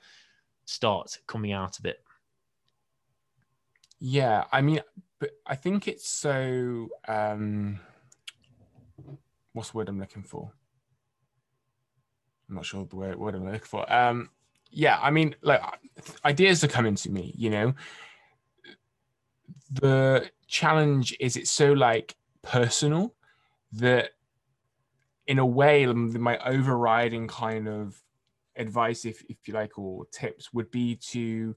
start 0.65 1.19
coming 1.27 1.53
out 1.53 1.79
of 1.79 1.87
it? 1.87 2.03
Yeah, 4.01 4.45
I 4.51 4.63
mean, 4.63 4.81
but 5.19 5.31
I 5.47 5.55
think 5.55 5.87
it's 5.87 6.09
so. 6.09 6.89
Um, 7.07 7.81
what's 9.53 9.71
the 9.71 9.77
word 9.77 9.89
I'm 9.91 10.01
looking 10.01 10.23
for? 10.23 10.51
I'm 12.49 12.57
not 12.57 12.65
sure 12.65 12.85
the 12.87 12.97
word, 12.97 13.19
word 13.19 13.35
I'm 13.35 13.45
looking 13.45 13.61
for. 13.61 13.91
Um, 13.93 14.31
yeah, 14.71 14.99
I 15.01 15.11
mean, 15.11 15.37
like 15.43 15.61
ideas 16.25 16.65
are 16.65 16.69
coming 16.69 16.95
to 16.97 17.11
me. 17.11 17.35
You 17.37 17.51
know, 17.51 17.75
the 19.71 20.31
challenge 20.47 21.15
is 21.21 21.37
it's 21.37 21.51
so 21.51 21.73
like 21.75 22.17
personal 22.43 23.15
that, 23.73 24.13
in 25.27 25.39
a 25.39 25.47
way, 25.47 25.85
my 25.87 26.39
overriding 26.39 27.29
kind 27.29 27.69
of 27.69 28.03
advice, 28.57 29.05
if 29.05 29.23
if 29.29 29.47
you 29.47 29.53
like, 29.53 29.79
or 29.79 30.07
tips 30.07 30.55
would 30.55 30.71
be 30.71 30.97
to 30.97 31.55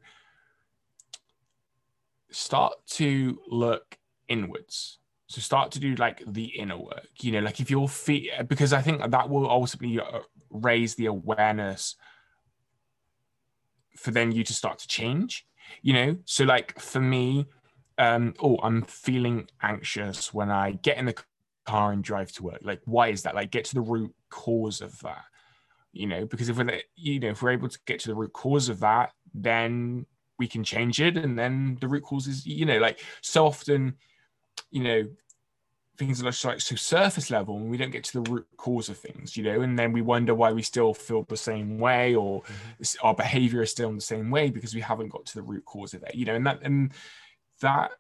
start 2.34 2.74
to 2.88 3.40
look 3.48 3.98
inwards. 4.28 5.00
So 5.28 5.42
start 5.42 5.72
to 5.72 5.80
do 5.80 5.96
like 5.96 6.22
the 6.28 6.46
inner 6.46 6.78
work, 6.78 7.08
you 7.20 7.32
know, 7.32 7.40
like 7.40 7.60
if 7.60 7.72
your 7.72 7.90
feet, 7.90 8.30
because 8.48 8.72
I 8.74 8.82
think 8.82 9.10
that 9.10 9.30
will 9.30 9.50
ultimately 9.50 10.00
uh, 10.00 10.20
raise 10.50 10.96
the 10.96 11.08
awareness 11.08 11.96
for 13.98 14.12
then 14.12 14.32
you 14.32 14.44
to 14.44 14.54
start 14.54 14.80
to 14.80 14.88
change, 14.88 15.48
you 15.82 15.94
know. 15.94 16.18
So 16.26 16.44
like 16.44 16.80
for 16.80 17.00
me, 17.00 17.48
um, 17.98 18.34
oh, 18.42 18.60
I'm 18.62 18.84
feeling 18.84 19.48
anxious 19.62 20.34
when 20.34 20.52
I 20.52 20.72
get 20.72 20.98
in 20.98 21.06
the 21.06 21.16
car 21.66 21.92
and 21.92 22.04
drive 22.04 22.32
to 22.34 22.44
work. 22.44 22.60
Like, 22.62 22.82
why 22.86 23.08
is 23.10 23.24
that? 23.24 23.36
Like, 23.36 23.52
get 23.52 23.66
to 23.66 23.76
the 23.76 23.82
root 23.82 24.14
cause 24.30 24.82
of 24.82 25.00
that, 25.00 25.24
you 25.92 26.08
know, 26.08 26.26
because 26.26 26.50
if 26.50 26.58
we're, 26.58 26.82
you 26.96 27.20
know, 27.20 27.30
if 27.30 27.42
we're 27.42 27.52
able 27.52 27.70
to 27.70 27.80
get 27.86 28.00
to 28.02 28.10
the 28.10 28.16
root 28.16 28.34
cause 28.34 28.70
of 28.70 28.80
that, 28.82 29.12
then 29.34 30.06
we 30.40 30.48
can 30.48 30.64
change 30.64 31.00
it 31.00 31.18
and 31.18 31.38
then 31.38 31.78
the 31.80 31.88
root 31.88 32.04
cause 32.04 32.28
is 32.28 32.46
you 32.46 32.66
know 32.66 32.80
like 32.80 33.00
so 33.22 33.46
often 33.46 33.96
you 34.72 34.84
know 34.84 35.04
things 35.98 36.20
are 36.20 36.26
just 36.26 36.44
like 36.44 36.60
so 36.60 36.76
surface 36.76 37.30
level 37.30 37.58
and 37.58 37.70
we 37.70 37.78
don't 37.78 37.92
get 37.92 38.04
to 38.04 38.22
the 38.22 38.32
root 38.32 38.48
cause 38.58 38.90
of 38.90 38.98
things 38.98 39.38
you 39.38 39.44
know 39.44 39.62
and 39.62 39.78
then 39.78 39.92
we 39.92 40.02
wonder 40.02 40.34
why 40.34 40.52
we 40.52 40.62
still 40.62 40.94
feel 40.94 41.24
the 41.24 41.38
same 41.38 41.78
way 41.78 42.16
or 42.16 42.42
mm-hmm. 42.42 43.08
our 43.08 43.14
behavior 43.14 43.62
is 43.62 43.72
still 43.72 43.90
in 43.90 43.96
the 43.96 44.02
same 44.02 44.32
way 44.32 44.50
because 44.50 44.74
we 44.74 44.82
haven't 44.82 45.10
got 45.10 45.26
to 45.26 45.36
the 45.36 45.44
root 45.44 45.64
cause 45.66 45.94
of 45.94 46.02
it 46.04 46.16
you 46.16 46.26
know 46.26 46.34
and 46.34 46.46
that 46.48 46.60
and 46.64 46.92
that 47.62 47.92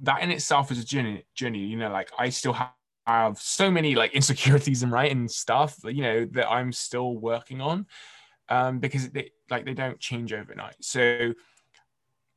that 0.00 0.22
in 0.22 0.30
itself 0.30 0.72
is 0.72 0.80
a 0.80 0.84
journey 0.84 1.24
journey 1.34 1.60
you 1.60 1.76
know 1.76 1.90
like 1.90 2.10
i 2.18 2.28
still 2.28 2.52
have 2.52 2.70
have 3.06 3.38
so 3.38 3.70
many 3.70 3.94
like 3.94 4.12
insecurities 4.14 4.82
and 4.82 4.92
right 4.92 5.10
and 5.10 5.30
stuff 5.30 5.78
you 5.84 6.02
know 6.02 6.26
that 6.32 6.50
i'm 6.50 6.72
still 6.72 7.16
working 7.16 7.60
on 7.60 7.86
um 8.48 8.78
because 8.78 9.08
they 9.10 9.30
like 9.50 9.64
they 9.64 9.74
don't 9.74 9.98
change 9.98 10.32
overnight 10.32 10.76
so 10.80 11.32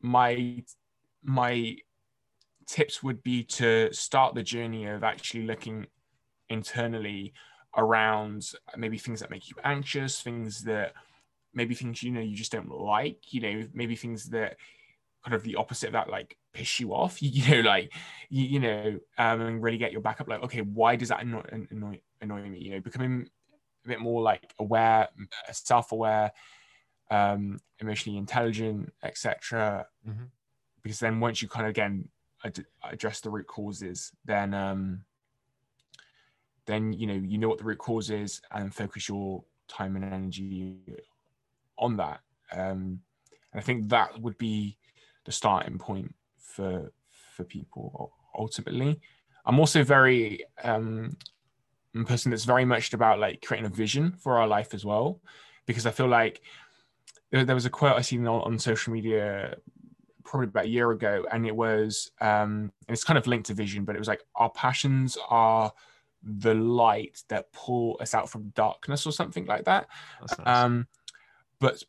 my 0.02 0.64
my 1.24 1.78
tips 2.68 3.04
would 3.04 3.22
be 3.24 3.44
to 3.44 3.92
start 3.94 4.36
the 4.36 4.44
journey 4.44 4.86
of 4.86 5.04
actually 5.04 5.44
looking 5.44 5.88
internally 6.50 7.34
around 7.78 8.52
maybe 8.76 8.98
things 8.98 9.20
that 9.20 9.30
make 9.30 9.50
you 9.50 9.56
anxious 9.64 10.22
things 10.22 10.64
that 10.64 10.94
maybe 11.54 11.74
things 11.74 12.04
you 12.04 12.12
know 12.12 12.22
you 12.22 12.36
just 12.36 12.52
don't 12.52 12.70
like 12.70 13.34
you 13.34 13.42
know 13.42 13.68
maybe 13.74 13.96
things 13.96 14.30
that 14.30 14.58
kind 15.24 15.36
of 15.36 15.44
the 15.44 15.56
opposite 15.56 15.88
of 15.88 15.94
that 15.94 16.10
like 16.10 16.38
piss 16.54 16.80
you 16.80 16.94
off 16.94 17.18
you, 17.22 17.50
know 17.50 17.62
like 17.62 17.92
you, 18.30 18.46
you 18.46 18.60
know 18.60 19.00
um, 19.18 19.42
and 19.42 19.64
really 19.64 19.78
get 19.78 19.92
your 19.92 20.02
back 20.02 20.20
up 20.20 20.28
like 20.28 20.44
okay 20.44 20.62
why 20.62 20.96
does 20.96 21.10
that 21.10 21.22
annoy, 21.22 21.44
annoy 21.70 22.00
annoy 22.22 22.42
me? 22.50 22.60
You 22.60 22.72
know 22.72 22.80
becoming 22.80 23.28
a 23.86 23.88
bit 23.88 24.00
more 24.00 24.22
like 24.22 24.54
aware 24.60 25.08
self-aware 25.52 26.32
um, 27.12 27.60
emotionally 27.80 28.18
intelligent, 28.18 28.92
etc. 29.04 29.86
Mm-hmm. 30.08 30.24
Because 30.82 31.00
then 31.00 31.20
once 31.20 31.42
you 31.42 31.48
kind 31.48 31.68
of 31.68 31.70
again 31.70 32.10
ad- 32.44 32.66
address 32.84 33.20
the 33.20 33.30
root 33.30 33.46
causes, 33.46 34.12
then 34.26 34.56
um, 34.56 35.04
then 36.66 36.94
you 36.94 37.06
know 37.06 37.14
you 37.14 37.38
know 37.38 37.50
what 37.50 37.60
the 37.60 37.66
root 37.66 37.78
cause 37.78 38.10
is 38.10 38.42
and 38.52 38.74
focus 38.74 39.08
your 39.08 39.44
time 39.68 39.96
and 39.96 40.06
energy 40.06 40.78
on 41.78 41.98
that. 41.98 42.22
Um, 42.52 43.02
and 43.52 43.60
I 43.60 43.62
think 43.62 43.90
that 43.90 44.20
would 44.20 44.38
be 44.38 44.78
the 45.26 45.32
starting 45.32 45.78
point 45.78 46.16
for 46.40 46.92
for 47.36 47.44
people 47.44 48.14
ultimately. 48.38 49.00
I'm 49.46 49.60
also 49.60 49.84
very 49.84 50.46
um, 50.64 51.18
a 51.96 52.04
person 52.04 52.32
that's 52.32 52.46
very 52.46 52.66
much 52.66 52.94
about 52.94 53.20
like 53.20 53.42
creating 53.42 53.66
a 53.66 53.76
vision 53.76 54.14
for 54.20 54.40
our 54.40 54.48
life 54.48 54.74
as 54.74 54.86
well, 54.86 55.20
because 55.66 55.86
I 55.86 55.92
feel 55.92 56.08
like 56.08 56.42
there 57.32 57.56
was 57.56 57.66
a 57.66 57.70
quote 57.70 57.96
I 57.96 58.02
seen 58.02 58.28
on, 58.28 58.42
on 58.42 58.60
social 58.60 58.94
media 58.94 59.56
probably 60.24 60.48
about 60.48 60.66
a 60.66 60.70
year 60.70 60.92
ago, 60.92 61.26
and 61.32 61.46
it 61.46 61.56
was, 61.56 62.12
um, 62.22 62.72
and 62.88 62.90
it's 62.90 63.04
kind 63.04 63.18
of 63.18 63.28
linked 63.28 63.48
to 63.48 63.54
vision, 63.54 63.86
but 63.86 63.96
it 63.96 64.00
was 64.00 64.08
like 64.08 64.24
our 64.36 64.50
passions 64.50 65.18
are 65.30 65.72
the 66.24 66.54
light 66.54 67.24
that 67.30 67.52
pull 67.52 67.98
us 68.00 68.14
out 68.14 68.30
from 68.30 68.50
darkness 68.50 69.06
or 69.06 69.12
something 69.12 69.46
like 69.46 69.66
that. 69.66 69.88
Nice. 70.22 70.40
Um, 70.46 70.88
but 71.60 71.84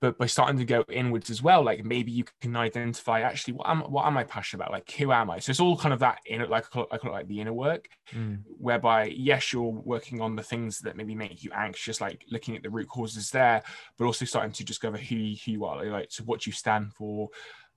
but 0.00 0.18
by 0.18 0.26
starting 0.26 0.58
to 0.58 0.64
go 0.64 0.84
inwards 0.88 1.30
as 1.30 1.42
well, 1.42 1.62
like 1.62 1.84
maybe 1.84 2.10
you 2.10 2.24
can 2.40 2.56
identify 2.56 3.20
actually 3.20 3.54
what 3.54 3.68
am 3.68 3.80
what 3.82 4.06
am 4.06 4.16
I 4.16 4.24
passionate 4.24 4.62
about? 4.62 4.72
Like 4.72 4.90
who 4.90 5.12
am 5.12 5.30
I? 5.30 5.38
So 5.38 5.50
it's 5.50 5.60
all 5.60 5.76
kind 5.76 5.94
of 5.94 6.00
that 6.00 6.18
inner, 6.26 6.46
like 6.46 6.64
I 6.64 6.68
call 6.68 6.82
it, 6.84 6.88
I 6.90 6.98
call 6.98 7.10
it 7.12 7.14
like 7.14 7.28
the 7.28 7.40
inner 7.40 7.52
work, 7.52 7.88
mm. 8.12 8.40
whereby 8.58 9.04
yes, 9.04 9.52
you're 9.52 9.62
working 9.62 10.20
on 10.20 10.34
the 10.34 10.42
things 10.42 10.80
that 10.80 10.96
maybe 10.96 11.14
make 11.14 11.44
you 11.44 11.50
anxious, 11.54 12.00
like 12.00 12.24
looking 12.30 12.56
at 12.56 12.62
the 12.62 12.70
root 12.70 12.88
causes 12.88 13.30
there, 13.30 13.62
but 13.96 14.06
also 14.06 14.24
starting 14.24 14.52
to 14.52 14.64
discover 14.64 14.96
who 14.96 15.14
you, 15.14 15.36
who 15.44 15.52
you 15.52 15.64
are, 15.64 15.84
like 15.84 16.10
so 16.10 16.24
what 16.24 16.46
you 16.46 16.52
stand 16.52 16.92
for, 16.92 17.28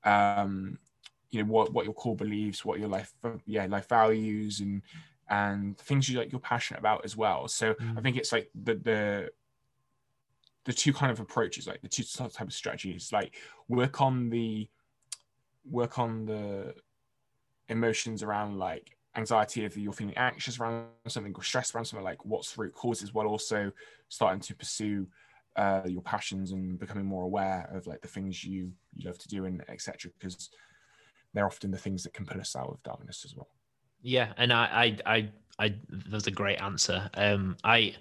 um, 0.03 0.79
you 1.29 1.43
know 1.43 1.51
what 1.51 1.71
what 1.73 1.85
your 1.85 1.93
core 1.93 2.15
beliefs, 2.15 2.65
what 2.65 2.79
your 2.79 2.89
life 2.89 3.13
yeah 3.45 3.67
life 3.67 3.87
values 3.87 4.61
and 4.61 4.81
and 5.29 5.77
things 5.77 6.09
you 6.09 6.17
like 6.17 6.31
you're 6.31 6.41
passionate 6.41 6.79
about 6.79 7.05
as 7.05 7.15
well. 7.15 7.47
So 7.47 7.75
mm. 7.75 7.97
I 7.97 8.01
think 8.01 8.17
it's 8.17 8.31
like 8.31 8.49
the 8.55 8.75
the 8.75 9.29
the 10.69 10.73
two 10.75 10.93
kind 10.93 11.11
of 11.11 11.19
approaches, 11.19 11.65
like 11.65 11.81
the 11.81 11.87
two 11.87 12.03
type 12.03 12.41
of 12.41 12.53
strategies, 12.53 13.11
like 13.11 13.33
work 13.69 14.01
on 14.01 14.29
the 14.29 14.69
work 15.67 15.97
on 15.97 16.27
the 16.27 16.75
emotions 17.69 18.21
around 18.21 18.59
like 18.59 18.95
anxiety 19.15 19.65
if 19.65 19.75
you're 19.75 19.91
feeling 19.91 20.15
anxious 20.15 20.59
around 20.59 20.85
something 21.07 21.33
or 21.35 21.41
stressed 21.41 21.73
around 21.73 21.85
something 21.85 22.05
like 22.05 22.23
what's 22.23 22.55
root 22.55 22.71
causes 22.75 23.15
while 23.15 23.25
also 23.25 23.71
starting 24.09 24.39
to 24.39 24.55
pursue 24.55 25.07
uh, 25.55 25.81
your 25.87 26.03
passions 26.03 26.51
and 26.51 26.77
becoming 26.77 27.03
more 27.03 27.23
aware 27.23 27.67
of 27.73 27.87
like 27.87 28.01
the 28.01 28.07
things 28.07 28.43
you 28.43 28.71
you 28.93 29.07
love 29.07 29.17
to 29.17 29.27
do 29.27 29.45
and 29.45 29.63
etc. 29.69 30.11
Because 30.19 30.51
they're 31.33 31.47
often 31.47 31.71
the 31.71 31.79
things 31.79 32.03
that 32.03 32.13
can 32.13 32.27
pull 32.27 32.39
us 32.39 32.55
out 32.55 32.69
of 32.69 32.83
darkness 32.83 33.25
as 33.25 33.35
well. 33.35 33.47
Yeah, 34.03 34.33
and 34.37 34.53
I, 34.53 34.97
I, 35.05 35.15
I, 35.15 35.29
I 35.57 35.75
that's 36.09 36.27
a 36.27 36.31
great 36.31 36.61
answer. 36.61 37.09
Um, 37.15 37.57
I, 37.63 37.95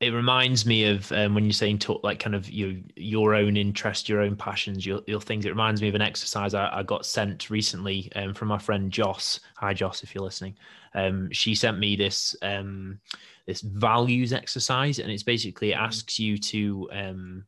it 0.00 0.10
reminds 0.10 0.64
me 0.64 0.84
of 0.84 1.10
um, 1.10 1.34
when 1.34 1.44
you're 1.44 1.52
saying 1.52 1.78
talk 1.78 2.04
like 2.04 2.20
kind 2.20 2.36
of 2.36 2.48
your 2.50 2.72
your 2.94 3.34
own 3.34 3.56
interest, 3.56 4.08
your 4.08 4.20
own 4.20 4.36
passions, 4.36 4.86
your 4.86 5.00
your 5.06 5.20
things. 5.20 5.44
It 5.44 5.50
reminds 5.50 5.82
me 5.82 5.88
of 5.88 5.96
an 5.96 6.02
exercise 6.02 6.54
I, 6.54 6.68
I 6.72 6.82
got 6.84 7.04
sent 7.04 7.50
recently 7.50 8.10
um, 8.14 8.32
from 8.32 8.48
my 8.48 8.58
friend 8.58 8.92
Joss. 8.92 9.40
Hi, 9.56 9.74
Joss, 9.74 10.04
if 10.04 10.14
you're 10.14 10.24
listening. 10.24 10.56
Um, 10.94 11.30
she 11.32 11.54
sent 11.54 11.80
me 11.80 11.96
this 11.96 12.36
um, 12.42 13.00
this 13.46 13.60
values 13.60 14.32
exercise, 14.32 15.00
and 15.00 15.10
it's 15.10 15.24
basically 15.24 15.72
it 15.72 15.76
mm. 15.76 15.80
asks 15.80 16.18
you 16.18 16.38
to 16.38 16.88
um, 16.92 17.44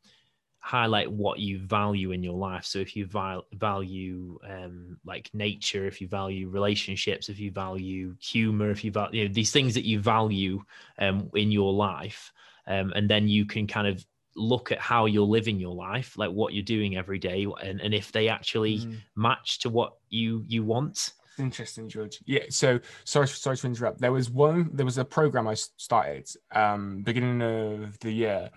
highlight 0.60 1.10
what 1.10 1.38
you 1.38 1.58
value 1.58 2.12
in 2.12 2.22
your 2.22 2.34
life. 2.34 2.64
So 2.64 2.78
if 2.78 2.94
you 2.94 3.06
value 3.06 4.38
um, 4.48 4.98
like 5.04 5.30
nature, 5.32 5.86
if 5.86 6.00
you 6.00 6.06
value 6.06 6.48
relationships, 6.48 7.28
if 7.28 7.38
you 7.38 7.50
value 7.50 8.14
humor, 8.20 8.70
if 8.70 8.84
you 8.84 8.92
value 8.92 9.22
you 9.22 9.28
know, 9.28 9.34
these 9.34 9.52
things 9.52 9.74
that 9.74 9.86
you 9.86 10.00
value 10.00 10.62
um, 10.98 11.30
in 11.34 11.50
your 11.50 11.72
life, 11.72 12.32
um, 12.66 12.92
and 12.94 13.08
then 13.08 13.26
you 13.26 13.46
can 13.46 13.66
kind 13.66 13.86
of 13.86 14.04
look 14.36 14.70
at 14.70 14.78
how 14.78 15.06
you're 15.06 15.26
living 15.26 15.58
your 15.58 15.74
life, 15.74 16.16
like 16.16 16.30
what 16.30 16.52
you're 16.52 16.62
doing 16.62 16.96
every 16.96 17.18
day, 17.18 17.46
and, 17.62 17.80
and 17.80 17.94
if 17.94 18.12
they 18.12 18.28
actually 18.28 18.80
mm. 18.80 18.96
match 19.16 19.60
to 19.60 19.70
what 19.70 19.94
you 20.10 20.44
you 20.46 20.62
want. 20.62 21.14
Interesting, 21.38 21.88
George. 21.88 22.18
Yeah. 22.26 22.44
So 22.50 22.80
sorry, 23.04 23.28
sorry 23.28 23.56
to 23.56 23.66
interrupt. 23.66 23.98
There 23.98 24.12
was 24.12 24.30
one. 24.30 24.70
There 24.74 24.84
was 24.84 24.98
a 24.98 25.04
program 25.06 25.48
I 25.48 25.54
started 25.54 26.28
um, 26.52 27.02
beginning 27.02 27.40
of 27.40 27.98
the 28.00 28.12
year 28.12 28.50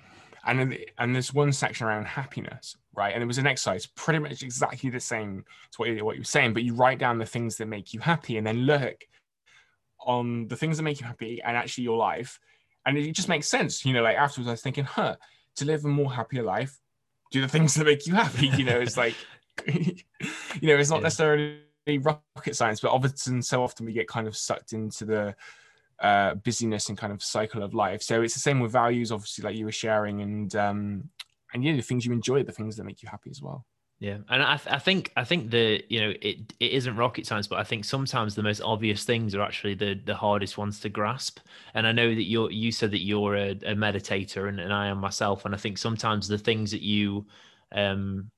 and 0.45 0.77
and 0.97 1.13
there's 1.13 1.33
one 1.33 1.51
section 1.51 1.87
around 1.87 2.05
happiness 2.05 2.75
right 2.95 3.13
and 3.13 3.23
it 3.23 3.25
was 3.25 3.37
an 3.37 3.47
exercise 3.47 3.85
pretty 3.85 4.19
much 4.19 4.43
exactly 4.43 4.89
the 4.89 4.99
same 4.99 5.45
to 5.71 5.77
what 5.77 5.89
you, 5.89 6.03
what 6.03 6.15
you 6.15 6.21
were 6.21 6.25
saying 6.25 6.53
but 6.53 6.63
you 6.63 6.73
write 6.73 6.99
down 6.99 7.17
the 7.17 7.25
things 7.25 7.55
that 7.57 7.67
make 7.67 7.93
you 7.93 7.99
happy 7.99 8.37
and 8.37 8.45
then 8.45 8.57
look 8.65 9.05
on 10.05 10.47
the 10.47 10.55
things 10.55 10.77
that 10.77 10.83
make 10.83 10.99
you 10.99 11.05
happy 11.07 11.41
and 11.43 11.55
actually 11.55 11.83
your 11.83 11.97
life 11.97 12.39
and 12.85 12.97
it 12.97 13.11
just 13.13 13.29
makes 13.29 13.47
sense 13.47 13.85
you 13.85 13.93
know 13.93 14.03
like 14.03 14.17
afterwards 14.17 14.47
i 14.47 14.51
was 14.51 14.61
thinking 14.61 14.83
huh 14.83 15.15
to 15.55 15.65
live 15.65 15.85
a 15.85 15.87
more 15.87 16.11
happier 16.11 16.43
life 16.43 16.79
do 17.31 17.41
the 17.41 17.47
things 17.47 17.73
that 17.75 17.85
make 17.85 18.05
you 18.05 18.13
happy 18.13 18.47
you 18.47 18.65
know 18.65 18.79
it's 18.79 18.97
like 18.97 19.15
you 19.67 19.97
know 20.61 20.75
it's 20.75 20.89
not 20.89 20.97
yeah. 20.97 21.03
necessarily 21.03 21.59
rocket 22.01 22.55
science 22.55 22.79
but 22.79 22.91
often 22.91 23.41
so 23.41 23.63
often 23.63 23.85
we 23.85 23.93
get 23.93 24.07
kind 24.07 24.27
of 24.27 24.35
sucked 24.35 24.73
into 24.73 25.05
the 25.05 25.35
uh, 25.99 26.35
busyness 26.35 26.89
and 26.89 26.97
kind 26.97 27.13
of 27.13 27.23
cycle 27.23 27.63
of 27.63 27.73
life. 27.73 28.01
So 28.01 28.21
it's 28.21 28.33
the 28.33 28.39
same 28.39 28.59
with 28.59 28.71
values, 28.71 29.11
obviously, 29.11 29.43
like 29.43 29.55
you 29.55 29.65
were 29.65 29.71
sharing, 29.71 30.21
and 30.21 30.55
um, 30.55 31.09
and 31.53 31.63
yeah, 31.63 31.75
the 31.75 31.81
things 31.81 32.05
you 32.05 32.11
enjoy, 32.11 32.43
the 32.43 32.51
things 32.51 32.75
that 32.77 32.83
make 32.83 33.03
you 33.03 33.09
happy 33.09 33.29
as 33.29 33.41
well. 33.41 33.65
Yeah, 33.99 34.17
and 34.27 34.43
I, 34.43 34.59
I 34.69 34.79
think 34.79 35.13
I 35.15 35.23
think 35.23 35.49
the 35.49 35.81
you 35.87 36.01
know 36.01 36.13
it 36.21 36.53
it 36.59 36.71
isn't 36.73 36.97
rocket 36.97 37.25
science, 37.25 37.47
but 37.47 37.59
I 37.59 37.63
think 37.63 37.85
sometimes 37.85 38.35
the 38.35 38.43
most 38.43 38.61
obvious 38.61 39.05
things 39.05 39.33
are 39.33 39.41
actually 39.41 39.75
the 39.75 39.93
the 39.93 40.15
hardest 40.15 40.57
ones 40.57 40.79
to 40.81 40.89
grasp. 40.89 41.39
And 41.73 41.87
I 41.87 41.93
know 41.93 42.13
that 42.13 42.23
you 42.23 42.49
you 42.49 42.71
said 42.71 42.91
that 42.91 43.03
you're 43.03 43.35
a, 43.35 43.51
a 43.51 43.75
meditator, 43.75 44.49
and, 44.49 44.59
and 44.59 44.73
I 44.73 44.87
am 44.87 44.97
myself, 44.97 45.45
and 45.45 45.55
I 45.55 45.57
think 45.57 45.77
sometimes 45.77 46.27
the 46.27 46.37
things 46.37 46.71
that 46.71 46.81
you 46.81 47.27
um 47.71 48.29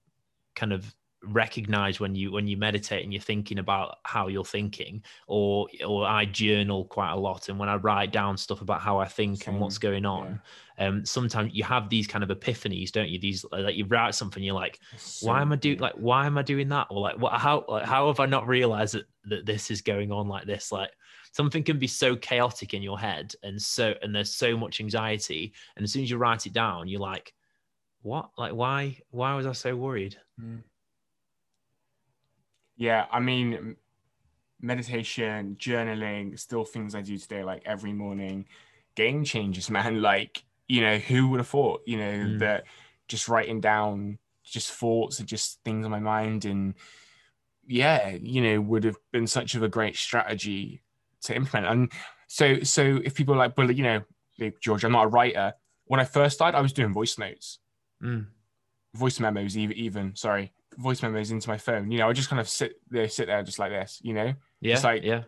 kind 0.55 0.71
of 0.71 0.93
recognize 1.27 1.99
when 1.99 2.15
you 2.15 2.31
when 2.31 2.47
you 2.47 2.57
meditate 2.57 3.03
and 3.03 3.13
you're 3.13 3.21
thinking 3.21 3.59
about 3.59 3.97
how 4.03 4.27
you're 4.27 4.45
thinking 4.45 5.03
or 5.27 5.67
or 5.85 6.05
I 6.05 6.25
journal 6.25 6.85
quite 6.85 7.11
a 7.11 7.15
lot 7.15 7.49
and 7.49 7.59
when 7.59 7.69
I 7.69 7.75
write 7.75 8.11
down 8.11 8.37
stuff 8.37 8.61
about 8.61 8.81
how 8.81 8.99
I 8.99 9.05
think 9.05 9.43
Same. 9.43 9.55
and 9.55 9.61
what's 9.61 9.77
going 9.77 10.05
on 10.05 10.39
yeah. 10.77 10.87
um 10.87 11.05
sometimes 11.05 11.53
you 11.53 11.63
have 11.63 11.89
these 11.89 12.07
kind 12.07 12.23
of 12.23 12.29
epiphanies 12.29 12.91
don't 12.91 13.09
you 13.09 13.19
these 13.19 13.45
like 13.51 13.75
you 13.75 13.85
write 13.85 14.15
something 14.15 14.43
you're 14.43 14.55
like 14.55 14.79
so, 14.97 15.27
why 15.27 15.41
am 15.41 15.51
I 15.51 15.55
doing 15.55 15.79
like 15.79 15.93
why 15.93 16.25
am 16.25 16.37
I 16.37 16.41
doing 16.41 16.69
that 16.69 16.87
or 16.89 17.01
like 17.01 17.17
what 17.17 17.33
how 17.33 17.65
like 17.67 17.85
how 17.85 18.07
have 18.07 18.19
I 18.19 18.25
not 18.25 18.47
realized 18.47 18.95
that 18.95 19.05
that 19.25 19.45
this 19.45 19.71
is 19.71 19.81
going 19.81 20.11
on 20.11 20.27
like 20.27 20.45
this 20.45 20.71
like 20.71 20.91
something 21.31 21.63
can 21.63 21.79
be 21.79 21.87
so 21.87 22.15
chaotic 22.15 22.73
in 22.73 22.81
your 22.81 22.99
head 22.99 23.33
and 23.43 23.61
so 23.61 23.93
and 24.01 24.15
there's 24.15 24.33
so 24.33 24.55
much 24.55 24.79
anxiety 24.79 25.53
and 25.75 25.83
as 25.83 25.91
soon 25.91 26.03
as 26.03 26.09
you 26.09 26.17
write 26.17 26.45
it 26.45 26.53
down 26.53 26.87
you're 26.87 27.01
like 27.01 27.33
what 28.05 28.29
like 28.37 28.53
why 28.53 28.95
why 29.09 29.33
was 29.33 29.47
I 29.47 29.51
so 29.51 29.75
worried 29.75 30.15
mm. 30.39 30.61
Yeah, 32.77 33.05
I 33.11 33.19
mean, 33.19 33.75
meditation, 34.61 35.57
journaling, 35.59 36.37
still 36.39 36.65
things 36.65 36.95
I 36.95 37.01
do 37.01 37.17
today, 37.17 37.43
like 37.43 37.63
every 37.65 37.93
morning. 37.93 38.45
Game 38.95 39.23
changers, 39.23 39.69
man. 39.69 40.01
Like, 40.01 40.43
you 40.67 40.81
know, 40.81 40.97
who 40.97 41.29
would 41.29 41.39
have 41.39 41.47
thought, 41.47 41.81
you 41.85 41.97
know, 41.97 42.11
mm. 42.11 42.39
that 42.39 42.65
just 43.07 43.29
writing 43.29 43.61
down 43.61 44.17
just 44.43 44.71
thoughts 44.71 45.19
and 45.19 45.27
just 45.27 45.59
things 45.65 45.85
on 45.85 45.91
my 45.91 45.99
mind 45.99 46.45
and 46.45 46.75
yeah, 47.67 48.09
you 48.09 48.41
know, 48.41 48.61
would 48.61 48.83
have 48.83 48.97
been 49.11 49.27
such 49.27 49.55
of 49.55 49.63
a 49.63 49.67
great 49.67 49.95
strategy 49.95 50.81
to 51.23 51.35
implement. 51.35 51.67
And 51.67 51.91
so, 52.27 52.61
so 52.61 52.99
if 53.03 53.15
people 53.15 53.33
are 53.33 53.37
like, 53.37 53.57
well, 53.57 53.71
you 53.71 53.83
know, 53.83 54.01
George, 54.61 54.83
I'm 54.83 54.91
not 54.91 55.05
a 55.05 55.09
writer. 55.09 55.53
When 55.85 55.99
I 55.99 56.05
first 56.05 56.35
started, 56.35 56.57
I 56.57 56.61
was 56.61 56.73
doing 56.73 56.93
voice 56.93 57.17
notes, 57.17 57.59
mm. 58.03 58.27
voice 58.93 59.19
memos, 59.19 59.57
even, 59.57 59.77
even 59.77 60.15
sorry, 60.15 60.51
voice 60.77 61.01
memos 61.01 61.31
into 61.31 61.49
my 61.49 61.57
phone. 61.57 61.91
You 61.91 61.99
know, 61.99 62.09
I 62.09 62.13
just 62.13 62.29
kind 62.29 62.39
of 62.39 62.49
sit 62.49 62.79
there, 62.89 63.07
sit 63.07 63.27
there 63.27 63.43
just 63.43 63.59
like 63.59 63.71
this, 63.71 63.99
you 64.03 64.13
know? 64.13 64.33
Yeah. 64.61 64.73
Just 64.73 64.83
like 64.83 65.03
yeah. 65.03 65.23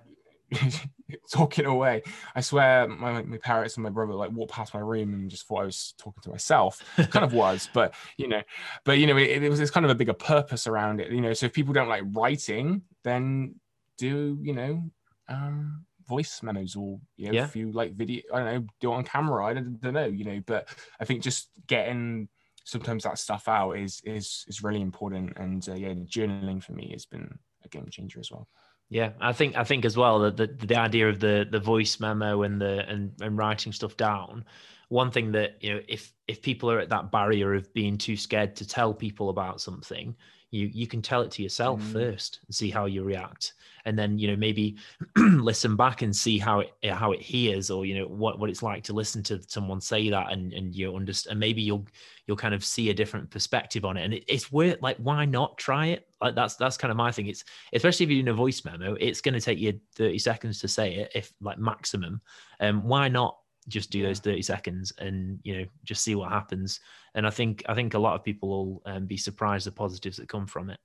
talking 1.32 1.66
away. 1.66 2.04
I 2.36 2.42
swear 2.42 2.88
my 2.88 3.22
my 3.24 3.38
parents 3.38 3.76
and 3.76 3.84
my 3.84 3.90
brother 3.90 4.14
like 4.14 4.32
walked 4.32 4.54
past 4.54 4.74
my 4.74 4.80
room 4.80 5.14
and 5.14 5.30
just 5.30 5.48
thought 5.48 5.62
I 5.62 5.66
was 5.66 5.94
talking 5.98 6.22
to 6.24 6.30
myself. 6.30 6.82
kind 7.10 7.26
of 7.26 7.34
was, 7.34 7.70
but 7.74 7.94
you 8.18 8.28
know, 8.28 8.42
but 8.86 8.98
you 8.98 9.08
know, 9.08 9.18
it, 9.18 9.44
it 9.44 9.50
was 9.50 9.72
kind 9.72 9.86
of 9.86 9.92
a 9.92 9.96
bigger 9.96 10.14
purpose 10.14 10.68
around 10.68 11.02
it. 11.02 11.12
You 11.12 11.22
know, 11.22 11.34
so 11.34 11.46
if 11.46 11.54
people 11.54 11.74
don't 11.74 11.90
like 11.90 12.04
writing, 12.12 12.84
then 13.04 13.56
do, 13.98 14.38
you 14.42 14.54
know, 14.54 14.84
um 15.28 15.86
voice 16.08 16.42
memos 16.42 16.76
or 16.76 17.00
you 17.18 17.28
know, 17.28 17.34
yeah. 17.34 17.44
if 17.44 17.56
you 17.56 17.72
like 17.72 17.94
video, 17.94 18.22
I 18.34 18.40
don't 18.40 18.46
know, 18.46 18.68
do 18.80 18.92
it 18.92 18.96
on 18.96 19.04
camera. 19.04 19.46
I 19.46 19.54
don't, 19.54 19.82
don't 19.82 19.94
know, 19.94 20.06
you 20.06 20.24
know, 20.24 20.42
but 20.46 20.70
I 21.00 21.06
think 21.06 21.22
just 21.22 21.50
getting 21.68 22.30
sometimes 22.68 23.04
that 23.04 23.18
stuff 23.18 23.48
out 23.48 23.72
is 23.72 24.02
is 24.04 24.44
is 24.48 24.62
really 24.62 24.82
important. 24.82 25.38
And 25.38 25.68
uh, 25.68 25.74
yeah, 25.74 25.94
journaling 25.94 26.62
for 26.62 26.74
me 26.74 26.90
has 26.92 27.06
been 27.06 27.40
a 27.64 27.70
game 27.70 27.88
changer 27.90 28.20
as 28.20 28.30
well. 28.30 28.48
Yeah, 28.90 29.12
I 29.22 29.34
think 29.34 29.56
I 29.56 29.64
think 29.64 29.86
as 29.86 29.98
well 29.98 30.20
that 30.20 30.38
the, 30.38 30.48
the 30.48 30.78
idea 30.78 31.10
of 31.10 31.20
the 31.20 31.48
the 31.50 31.60
voice 31.60 32.00
memo 32.00 32.44
and 32.44 32.62
the 32.62 32.88
and, 32.88 33.14
and 33.22 33.38
writing 33.38 33.72
stuff 33.72 33.98
down. 33.98 34.46
One 34.90 35.12
thing 35.12 35.32
that 35.34 35.62
you 35.62 35.74
know, 35.74 35.82
if 35.88 36.14
if 36.28 36.42
people 36.42 36.70
are 36.72 36.80
at 36.80 36.90
that 36.90 37.12
barrier 37.12 37.54
of 37.54 37.74
being 37.74 37.98
too 37.98 38.16
scared 38.18 38.56
to 38.58 38.68
tell 38.68 38.94
people 38.94 39.30
about 39.30 39.62
something, 39.62 40.16
you 40.52 40.70
you 40.74 40.88
can 40.88 41.02
tell 41.02 41.22
it 41.22 41.32
to 41.32 41.44
yourself 41.44 41.82
mm. 41.82 41.92
first 41.92 42.40
and 42.48 42.56
see 42.56 42.70
how 42.70 42.86
you 42.86 43.04
react. 43.04 43.54
And 43.86 43.98
then 43.98 44.18
you 44.18 44.28
know 44.28 44.36
maybe 44.36 44.78
listen 45.18 45.76
back 45.76 46.02
and 46.02 46.16
see 46.16 46.38
how 46.38 46.60
it 46.60 46.72
how 46.90 47.12
it 47.12 47.22
hears 47.22 47.70
or 47.70 47.86
you 47.86 47.96
know 47.96 48.06
what 48.06 48.40
what 48.40 48.50
it's 48.50 48.64
like 48.64 48.84
to 48.86 48.94
listen 48.94 49.24
to 49.24 49.42
someone 49.48 49.82
say 49.82 50.10
that 50.10 50.32
and 50.32 50.54
and 50.54 50.76
you 50.76 50.96
understand 50.96 51.32
and 51.32 51.40
maybe 51.40 51.62
you'll 51.62 51.86
you'll 52.26 52.38
kind 52.38 52.54
of 52.54 52.64
see 52.64 52.90
a 52.90 52.94
different 52.94 53.30
perspective 53.30 53.86
on 53.86 53.98
it. 53.98 54.04
And 54.04 54.14
it, 54.14 54.24
it's 54.28 54.52
worth 54.52 54.82
like 54.82 54.98
why 54.98 55.26
not 55.26 55.58
try 55.58 55.88
it? 55.88 56.08
Like 56.22 56.36
that's 56.36 56.56
that's 56.56 56.78
kind 56.78 56.92
of 56.92 56.98
my 56.98 57.12
thing. 57.12 57.28
It's 57.28 57.44
especially 57.74 58.06
if 58.06 58.10
you're 58.10 58.24
doing 58.24 58.34
a 58.34 58.38
voice 58.38 58.64
memo 58.64 58.96
it's 59.00 59.22
going 59.22 59.36
to 59.36 59.42
take 59.42 59.60
you 59.60 59.80
30 59.96 60.20
seconds 60.20 60.60
to 60.62 60.68
say 60.68 60.96
it 60.96 61.12
if 61.16 61.34
like 61.42 61.60
maximum. 61.60 62.22
Um 62.60 62.84
why 62.84 63.08
not 63.08 63.38
just 63.68 63.90
do 63.90 64.02
those 64.02 64.20
30 64.20 64.42
seconds 64.42 64.94
and 64.98 65.40
you 65.44 65.58
know 65.58 65.66
just 65.84 66.04
see 66.04 66.16
what 66.16 66.32
happens 66.32 66.80
and 67.18 67.28
i 67.28 67.30
think 67.30 67.64
i 67.68 67.74
think 67.74 67.94
a 67.94 68.00
lot 68.00 68.16
of 68.16 68.24
people 68.24 68.50
will 68.50 68.82
um, 68.86 69.06
be 69.06 69.18
surprised 69.18 69.68
the 69.68 69.72
positives 69.72 70.18
that 70.18 70.30
come 70.30 70.48
from 70.48 70.70
it 70.70 70.80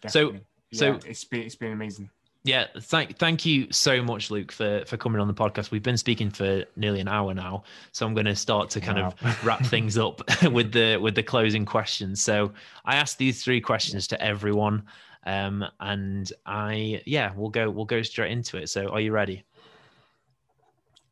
Definitely. 0.00 0.40
so 0.72 0.86
yeah, 0.86 0.98
so 1.00 1.08
it's 1.08 1.24
been 1.24 1.42
it's 1.42 1.54
been 1.54 1.72
amazing 1.72 2.10
yeah 2.44 2.66
thank 2.80 3.18
thank 3.18 3.44
you 3.44 3.66
so 3.70 4.02
much 4.02 4.30
luke 4.30 4.50
for 4.50 4.82
for 4.86 4.96
coming 4.96 5.20
on 5.20 5.28
the 5.28 5.34
podcast 5.34 5.70
we've 5.70 5.82
been 5.82 5.96
speaking 5.96 6.30
for 6.30 6.64
nearly 6.76 7.00
an 7.00 7.08
hour 7.08 7.34
now 7.34 7.62
so 7.92 8.06
i'm 8.06 8.14
going 8.14 8.26
to 8.26 8.34
start 8.34 8.70
to 8.70 8.80
kind 8.80 8.98
wow. 8.98 9.14
of 9.22 9.44
wrap 9.44 9.64
things 9.66 9.98
up 9.98 10.20
with 10.52 10.72
the 10.72 10.96
with 10.96 11.14
the 11.14 11.22
closing 11.22 11.64
questions 11.64 12.22
so 12.22 12.52
i 12.84 12.96
asked 12.96 13.18
these 13.18 13.42
three 13.42 13.60
questions 13.60 14.06
to 14.06 14.20
everyone 14.22 14.82
um 15.26 15.64
and 15.80 16.32
i 16.46 17.02
yeah 17.06 17.32
we'll 17.36 17.50
go 17.50 17.68
we'll 17.68 17.84
go 17.84 18.02
straight 18.02 18.30
into 18.30 18.56
it 18.56 18.68
so 18.68 18.88
are 18.88 19.00
you 19.00 19.12
ready 19.12 19.44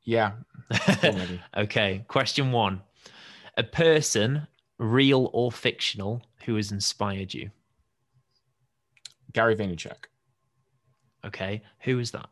yeah. 0.07 0.32
okay. 1.57 2.05
Question 2.09 2.53
one 2.53 2.80
A 3.57 3.64
person, 3.64 4.46
real 4.78 5.30
or 5.32 5.50
fictional, 5.50 6.22
who 6.44 6.57
has 6.57 6.72
inspired 6.72 7.32
you? 7.32 7.50
Gary 9.32 9.57
Vaynerchuk. 9.57 10.07
Okay. 11.24 11.62
Who 11.80 11.98
is 11.98 12.11
that? 12.12 12.28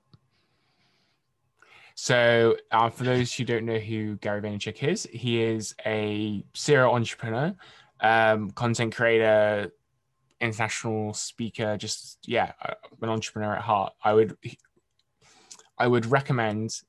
So, 1.94 2.56
uh, 2.72 2.90
for 2.90 3.04
those 3.04 3.32
who 3.32 3.44
don't 3.44 3.64
know 3.64 3.78
who 3.78 4.16
Gary 4.16 4.42
Vaynerchuk 4.42 4.82
is, 4.86 5.08
he 5.12 5.42
is 5.42 5.74
a 5.86 6.44
serial 6.52 6.92
entrepreneur, 6.92 7.54
um, 8.00 8.50
content 8.50 8.94
creator, 8.94 9.72
international 10.40 11.14
speaker. 11.14 11.76
Just 11.76 12.18
yeah, 12.26 12.52
uh, 12.60 12.74
an 13.00 13.08
entrepreneur 13.08 13.54
at 13.54 13.62
heart. 13.62 13.92
I 14.02 14.12
would, 14.12 14.36
I 15.78 15.86
would 15.86 16.06
recommend 16.06 16.80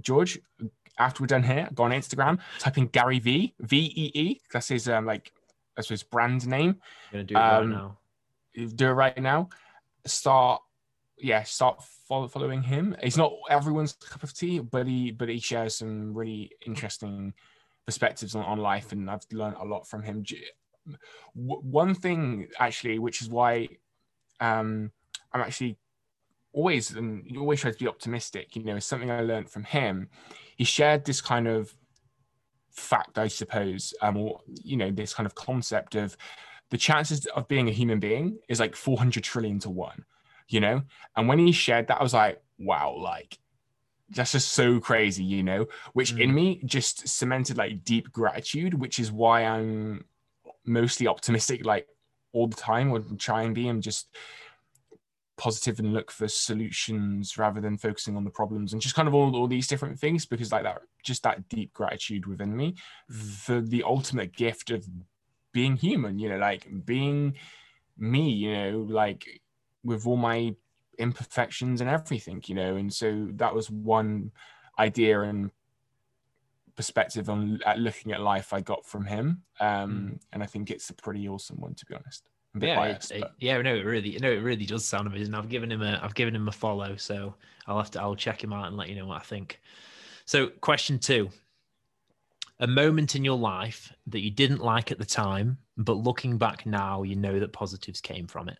George, 0.00 0.38
after 0.98 1.22
we're 1.22 1.28
done 1.28 1.42
here, 1.42 1.68
go 1.74 1.84
on 1.84 1.90
Instagram, 1.90 2.38
type 2.58 2.78
in 2.78 2.86
Gary 2.86 3.18
V 3.18 3.54
V 3.60 3.76
E 3.76 4.10
E. 4.14 4.40
That's 4.52 4.68
his 4.68 4.88
um 4.88 5.06
like 5.06 5.32
that's 5.76 5.88
his 5.88 6.02
brand 6.02 6.46
name. 6.46 6.76
I'm 7.12 7.12
gonna 7.12 7.24
do 7.24 7.34
it 7.34 7.38
um, 7.38 7.70
right 7.70 7.78
now. 7.78 7.98
Do 8.76 8.86
it 8.86 8.92
right 8.92 9.18
now. 9.18 9.48
Start, 10.06 10.62
yeah, 11.18 11.42
start 11.42 11.82
follow, 12.08 12.28
following 12.28 12.62
him. 12.62 12.96
He's 13.02 13.16
not 13.16 13.32
everyone's 13.50 13.94
cup 13.94 14.22
of 14.22 14.32
tea, 14.32 14.60
but 14.60 14.86
he 14.86 15.10
but 15.10 15.28
he 15.28 15.40
shares 15.40 15.76
some 15.76 16.14
really 16.14 16.52
interesting 16.66 17.34
perspectives 17.86 18.34
on, 18.34 18.44
on 18.44 18.58
life, 18.58 18.92
and 18.92 19.10
I've 19.10 19.26
learned 19.32 19.56
a 19.58 19.64
lot 19.64 19.88
from 19.88 20.02
him. 20.02 20.24
One 21.34 21.94
thing 21.94 22.48
actually, 22.58 22.98
which 22.98 23.22
is 23.22 23.28
why 23.28 23.68
um, 24.40 24.92
I'm 25.32 25.40
actually 25.40 25.78
always 26.52 26.92
and 26.92 27.36
always 27.36 27.60
try 27.60 27.72
to 27.72 27.78
be 27.78 27.88
optimistic. 27.88 28.54
You 28.54 28.62
know, 28.64 28.76
it's 28.76 28.86
something 28.86 29.10
I 29.10 29.20
learned 29.20 29.50
from 29.50 29.64
him. 29.64 30.08
He 30.56 30.64
shared 30.64 31.04
this 31.04 31.20
kind 31.20 31.48
of 31.48 31.74
fact, 32.70 33.18
I 33.18 33.28
suppose, 33.28 33.94
um, 34.00 34.16
or 34.16 34.40
you 34.46 34.76
know, 34.76 34.90
this 34.90 35.14
kind 35.14 35.26
of 35.26 35.34
concept 35.34 35.94
of 35.94 36.16
the 36.70 36.78
chances 36.78 37.26
of 37.26 37.48
being 37.48 37.68
a 37.68 37.72
human 37.72 38.00
being 38.00 38.38
is 38.48 38.60
like 38.60 38.74
400 38.74 39.22
trillion 39.22 39.58
to 39.60 39.70
one. 39.70 40.04
You 40.48 40.60
know, 40.60 40.82
and 41.16 41.26
when 41.26 41.38
he 41.38 41.52
shared 41.52 41.86
that, 41.88 42.00
I 42.00 42.02
was 42.02 42.12
like, 42.12 42.42
wow, 42.58 42.94
like 42.98 43.38
that's 44.10 44.32
just 44.32 44.52
so 44.52 44.78
crazy, 44.78 45.24
you 45.24 45.42
know, 45.42 45.66
which 45.94 46.14
mm. 46.14 46.20
in 46.20 46.34
me 46.34 46.60
just 46.64 47.08
cemented 47.08 47.56
like 47.56 47.84
deep 47.84 48.12
gratitude, 48.12 48.74
which 48.74 48.98
is 48.98 49.10
why 49.10 49.44
I'm 49.44 50.04
mostly 50.66 51.06
optimistic, 51.06 51.64
like 51.64 51.86
all 52.32 52.46
the 52.46 52.56
time, 52.56 52.90
or 52.90 53.00
try 53.18 53.42
and 53.42 53.54
be. 53.54 53.68
I'm 53.68 53.80
just 53.80 54.08
positive 55.36 55.78
and 55.78 55.92
look 55.92 56.10
for 56.10 56.28
solutions 56.28 57.36
rather 57.36 57.60
than 57.60 57.76
focusing 57.76 58.16
on 58.16 58.24
the 58.24 58.30
problems 58.30 58.72
and 58.72 58.80
just 58.80 58.94
kind 58.94 59.08
of 59.08 59.14
all, 59.14 59.34
all 59.34 59.48
these 59.48 59.66
different 59.66 59.98
things 59.98 60.24
because 60.24 60.52
like 60.52 60.62
that 60.62 60.80
just 61.02 61.22
that 61.24 61.48
deep 61.48 61.72
gratitude 61.72 62.26
within 62.26 62.56
me 62.56 62.74
for 63.10 63.60
the 63.60 63.82
ultimate 63.82 64.34
gift 64.36 64.70
of 64.70 64.86
being 65.52 65.76
human 65.76 66.18
you 66.18 66.28
know 66.28 66.38
like 66.38 66.68
being 66.84 67.34
me 67.98 68.30
you 68.30 68.52
know 68.52 68.86
like 68.88 69.40
with 69.82 70.06
all 70.06 70.16
my 70.16 70.54
imperfections 70.98 71.80
and 71.80 71.90
everything 71.90 72.42
you 72.46 72.54
know 72.54 72.76
and 72.76 72.92
so 72.92 73.28
that 73.32 73.54
was 73.54 73.70
one 73.70 74.30
idea 74.78 75.20
and 75.20 75.50
perspective 76.76 77.28
on 77.28 77.60
at 77.66 77.78
looking 77.78 78.12
at 78.12 78.20
life 78.20 78.52
i 78.52 78.60
got 78.60 78.84
from 78.84 79.04
him 79.04 79.42
um 79.60 80.10
mm. 80.12 80.20
and 80.32 80.42
i 80.42 80.46
think 80.46 80.70
it's 80.70 80.90
a 80.90 80.94
pretty 80.94 81.28
awesome 81.28 81.60
one 81.60 81.74
to 81.74 81.86
be 81.86 81.94
honest 81.94 82.28
yeah, 82.58 82.76
biased, 82.76 83.10
it, 83.10 83.24
yeah, 83.40 83.60
no, 83.60 83.74
it 83.74 83.84
really, 83.84 84.16
no, 84.20 84.30
it 84.30 84.42
really 84.42 84.66
does 84.66 84.84
sound 84.84 85.06
amazing. 85.06 85.34
I've 85.34 85.48
given 85.48 85.72
him 85.72 85.82
a, 85.82 86.00
I've 86.02 86.14
given 86.14 86.34
him 86.34 86.46
a 86.46 86.52
follow, 86.52 86.96
so 86.96 87.34
I'll 87.66 87.78
have 87.78 87.90
to, 87.92 88.00
I'll 88.00 88.14
check 88.14 88.42
him 88.42 88.52
out 88.52 88.68
and 88.68 88.76
let 88.76 88.88
you 88.88 88.94
know 88.94 89.06
what 89.06 89.20
I 89.20 89.24
think. 89.24 89.60
So, 90.24 90.48
question 90.60 90.98
two: 90.98 91.30
a 92.60 92.66
moment 92.66 93.16
in 93.16 93.24
your 93.24 93.36
life 93.36 93.92
that 94.06 94.20
you 94.20 94.30
didn't 94.30 94.62
like 94.62 94.92
at 94.92 94.98
the 94.98 95.04
time, 95.04 95.58
but 95.76 95.94
looking 95.94 96.38
back 96.38 96.64
now, 96.64 97.02
you 97.02 97.16
know 97.16 97.40
that 97.40 97.52
positives 97.52 98.00
came 98.00 98.26
from 98.26 98.48
it. 98.48 98.58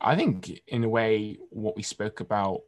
I 0.00 0.16
think, 0.16 0.60
in 0.68 0.84
a 0.84 0.88
way, 0.88 1.38
what 1.50 1.76
we 1.76 1.82
spoke 1.82 2.20
about 2.20 2.62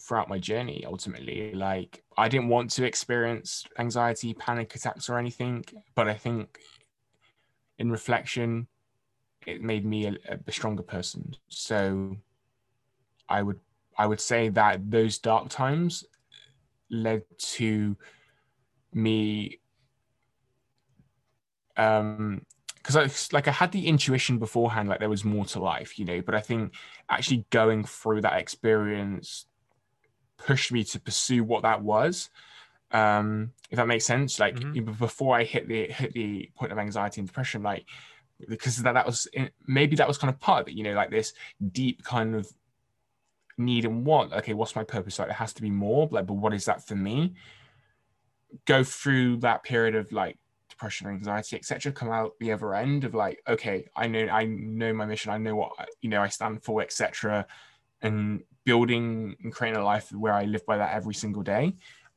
throughout 0.00 0.28
my 0.28 0.38
journey, 0.38 0.84
ultimately, 0.86 1.52
like 1.52 2.02
I 2.16 2.28
didn't 2.28 2.48
want 2.48 2.70
to 2.70 2.86
experience 2.86 3.64
anxiety, 3.78 4.32
panic 4.32 4.74
attacks, 4.74 5.10
or 5.10 5.18
anything, 5.18 5.64
but 5.94 6.08
I 6.08 6.14
think 6.14 6.58
in 7.78 7.90
reflection 7.90 8.66
it 9.48 9.62
made 9.62 9.84
me 9.84 10.06
a, 10.06 10.16
a 10.46 10.52
stronger 10.52 10.82
person. 10.82 11.34
So 11.48 12.16
I 13.28 13.42
would 13.42 13.60
I 13.96 14.06
would 14.06 14.20
say 14.20 14.48
that 14.50 14.90
those 14.90 15.18
dark 15.18 15.48
times 15.48 16.04
led 16.90 17.22
to 17.38 17.96
me 18.92 19.58
um 21.76 22.42
because 22.76 22.96
I 22.96 23.34
like 23.34 23.48
I 23.48 23.52
had 23.52 23.72
the 23.72 23.86
intuition 23.86 24.38
beforehand 24.38 24.88
like 24.88 25.00
there 25.00 25.10
was 25.10 25.24
more 25.24 25.44
to 25.46 25.60
life, 25.60 25.98
you 25.98 26.04
know, 26.04 26.22
but 26.22 26.34
I 26.34 26.40
think 26.40 26.74
actually 27.10 27.44
going 27.50 27.84
through 27.84 28.22
that 28.22 28.38
experience 28.38 29.46
pushed 30.38 30.72
me 30.72 30.84
to 30.84 31.00
pursue 31.00 31.44
what 31.44 31.62
that 31.62 31.82
was. 31.82 32.30
Um, 32.90 33.52
if 33.70 33.76
that 33.76 33.86
makes 33.86 34.06
sense. 34.06 34.38
Like 34.38 34.56
mm-hmm. 34.56 34.92
before 34.92 35.36
I 35.36 35.44
hit 35.44 35.68
the 35.68 35.86
hit 35.88 36.14
the 36.14 36.50
point 36.56 36.72
of 36.72 36.78
anxiety 36.78 37.20
and 37.20 37.28
depression, 37.28 37.62
like 37.62 37.84
because 38.48 38.76
that, 38.78 38.92
that 38.92 39.06
was 39.06 39.26
maybe 39.66 39.96
that 39.96 40.06
was 40.06 40.18
kind 40.18 40.32
of 40.32 40.38
part 40.38 40.62
of 40.62 40.68
it 40.68 40.74
you 40.74 40.84
know 40.84 40.92
like 40.92 41.10
this 41.10 41.32
deep 41.72 42.04
kind 42.04 42.34
of 42.34 42.46
need 43.58 43.84
and 43.84 44.06
want 44.06 44.32
okay 44.32 44.54
what's 44.54 44.76
my 44.76 44.84
purpose? 44.84 45.18
Like 45.18 45.28
it 45.28 45.34
has 45.34 45.52
to 45.54 45.62
be 45.62 45.70
more 45.70 46.08
like 46.10 46.26
but 46.26 46.34
what 46.34 46.54
is 46.54 46.64
that 46.66 46.86
for 46.86 46.94
me? 46.94 47.34
Go 48.64 48.84
through 48.84 49.38
that 49.38 49.64
period 49.64 49.94
of 49.94 50.10
like 50.12 50.38
depression 50.70 51.08
anxiety 51.08 51.56
etc 51.56 51.90
come 51.90 52.10
out 52.10 52.38
the 52.40 52.52
other 52.52 52.74
end 52.74 53.02
of 53.02 53.14
like 53.14 53.40
okay 53.48 53.86
i 53.96 54.06
know 54.06 54.28
i 54.28 54.44
know 54.44 54.92
my 54.92 55.06
mission 55.06 55.32
i 55.32 55.38
know 55.38 55.56
what 55.56 55.72
you 56.02 56.10
know 56.10 56.20
i 56.20 56.28
stand 56.28 56.62
for 56.62 56.82
etc 56.82 57.46
and 58.02 58.42
building 58.64 59.34
and 59.42 59.50
creating 59.52 59.80
a 59.80 59.84
life 59.84 60.12
where 60.12 60.34
i 60.34 60.44
live 60.44 60.64
by 60.66 60.76
that 60.76 60.94
every 60.94 61.14
single 61.14 61.42
day. 61.42 61.74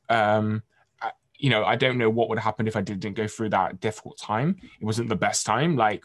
Um 0.08 0.62
you 1.38 1.50
know 1.50 1.64
i 1.64 1.74
don't 1.74 1.98
know 1.98 2.10
what 2.10 2.28
would 2.28 2.38
happen 2.38 2.68
if 2.68 2.76
i 2.76 2.80
didn't 2.80 3.14
go 3.14 3.26
through 3.26 3.48
that 3.48 3.80
difficult 3.80 4.18
time. 4.18 4.56
It 4.80 4.84
wasn't 4.84 5.08
the 5.08 5.16
best 5.16 5.44
time 5.44 5.76
like 5.76 6.04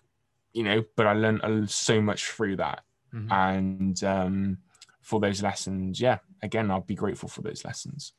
you 0.53 0.63
know, 0.63 0.83
but 0.95 1.07
I 1.07 1.13
learned 1.13 1.69
so 1.69 2.01
much 2.01 2.25
through 2.25 2.57
that. 2.57 2.83
Mm-hmm. 3.13 3.31
And 3.31 4.03
um, 4.03 4.57
for 5.01 5.19
those 5.19 5.41
lessons, 5.41 5.99
yeah, 5.99 6.17
again, 6.41 6.71
I'll 6.71 6.81
be 6.81 6.95
grateful 6.95 7.29
for 7.29 7.41
those 7.41 7.63
lessons. 7.63 8.13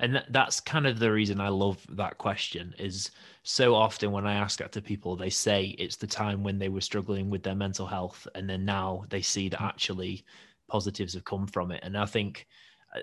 And 0.00 0.24
that's 0.30 0.60
kind 0.60 0.86
of 0.86 0.98
the 0.98 1.12
reason 1.12 1.40
I 1.40 1.48
love 1.48 1.84
that 1.90 2.18
question 2.18 2.74
is 2.78 3.12
so 3.44 3.74
often 3.74 4.10
when 4.10 4.26
I 4.26 4.34
ask 4.34 4.58
that 4.58 4.72
to 4.72 4.82
people, 4.82 5.14
they 5.14 5.30
say 5.30 5.76
it's 5.78 5.96
the 5.96 6.06
time 6.06 6.42
when 6.42 6.58
they 6.58 6.68
were 6.68 6.80
struggling 6.80 7.30
with 7.30 7.44
their 7.44 7.54
mental 7.54 7.86
health. 7.86 8.26
And 8.34 8.50
then 8.50 8.64
now 8.64 9.04
they 9.08 9.22
see 9.22 9.48
that 9.48 9.56
mm-hmm. 9.58 9.66
actually 9.66 10.24
positives 10.68 11.14
have 11.14 11.24
come 11.24 11.46
from 11.46 11.70
it. 11.70 11.80
And 11.84 11.96
I 11.96 12.06
think 12.06 12.46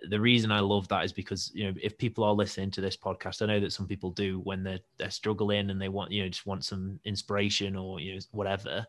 the 0.10 0.20
reason 0.20 0.52
I 0.52 0.60
love 0.60 0.88
that 0.90 1.06
is 1.06 1.12
because 1.12 1.52
you 1.54 1.66
know 1.66 1.74
if 1.82 1.98
people 1.98 2.24
are 2.24 2.34
listening 2.34 2.72
to 2.72 2.82
this 2.82 2.98
podcast, 2.98 3.42
I 3.42 3.46
know 3.46 3.60
that 3.60 3.74
some 3.74 3.88
people 3.88 4.12
do 4.12 4.40
when 4.40 4.64
they're 4.64 4.80
they're 4.98 5.12
struggling 5.12 5.70
and 5.70 5.82
they 5.82 5.90
want 5.90 6.12
you 6.12 6.24
know 6.24 6.30
just 6.30 6.46
want 6.46 6.64
some 6.64 7.00
inspiration 7.06 7.76
or 7.76 8.00
you 8.00 8.14
know 8.14 8.20
whatever. 8.32 8.86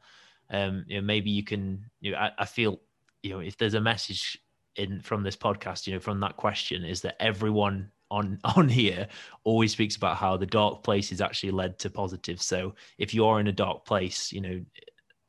Um, 0.51 0.85
you 0.87 0.97
know 0.97 1.03
maybe 1.03 1.31
you 1.31 1.43
can 1.43 1.85
you 2.01 2.13
know 2.13 2.19
I, 2.19 2.31
I 2.39 2.45
feel 2.45 2.81
you 3.23 3.31
know 3.31 3.41
if 3.41 3.57
there's 3.57 3.75
a 3.75 3.81
message 3.81 4.39
in 4.77 5.01
from 5.01 5.23
this 5.23 5.37
podcast, 5.37 5.87
you 5.87 5.95
know 5.95 6.01
from 6.01 6.21
that 6.21 6.37
question 6.37 6.85
is 6.85 7.01
that 7.03 7.21
everyone 7.21 7.91
on 8.11 8.39
on 8.57 8.69
here 8.69 9.09
always 9.45 9.73
speaks 9.73 9.97
about 9.97 10.17
how 10.17 10.37
the 10.37 10.47
dark 10.47 10.85
place 10.85 11.11
is 11.11 11.21
actually 11.21 11.51
led 11.51 11.79
to 11.81 11.91
positive. 11.91 12.41
So 12.41 12.75
if 12.99 13.13
you 13.13 13.27
are 13.27 13.41
in 13.41 13.49
a 13.49 13.53
dark 13.53 13.85
place, 13.85 14.33
you 14.33 14.41
know 14.41 14.61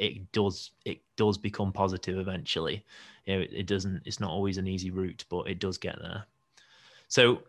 it 0.03 0.31
does 0.31 0.71
it 0.85 0.99
does 1.15 1.37
become 1.37 1.71
positive 1.71 2.17
eventually 2.17 2.83
you 3.25 3.35
know, 3.35 3.41
it, 3.41 3.51
it, 3.53 3.67
doesn't. 3.67 4.01
It's 4.05 4.19
not 4.19 4.31
always 4.31 4.57
an 4.57 4.67
easy 4.67 4.91
route, 4.91 5.25
but 5.29 5.47
it 5.47 5.59
does 5.59 5.77
get 5.77 5.97
there. 6.01 6.25
So, 7.07 7.43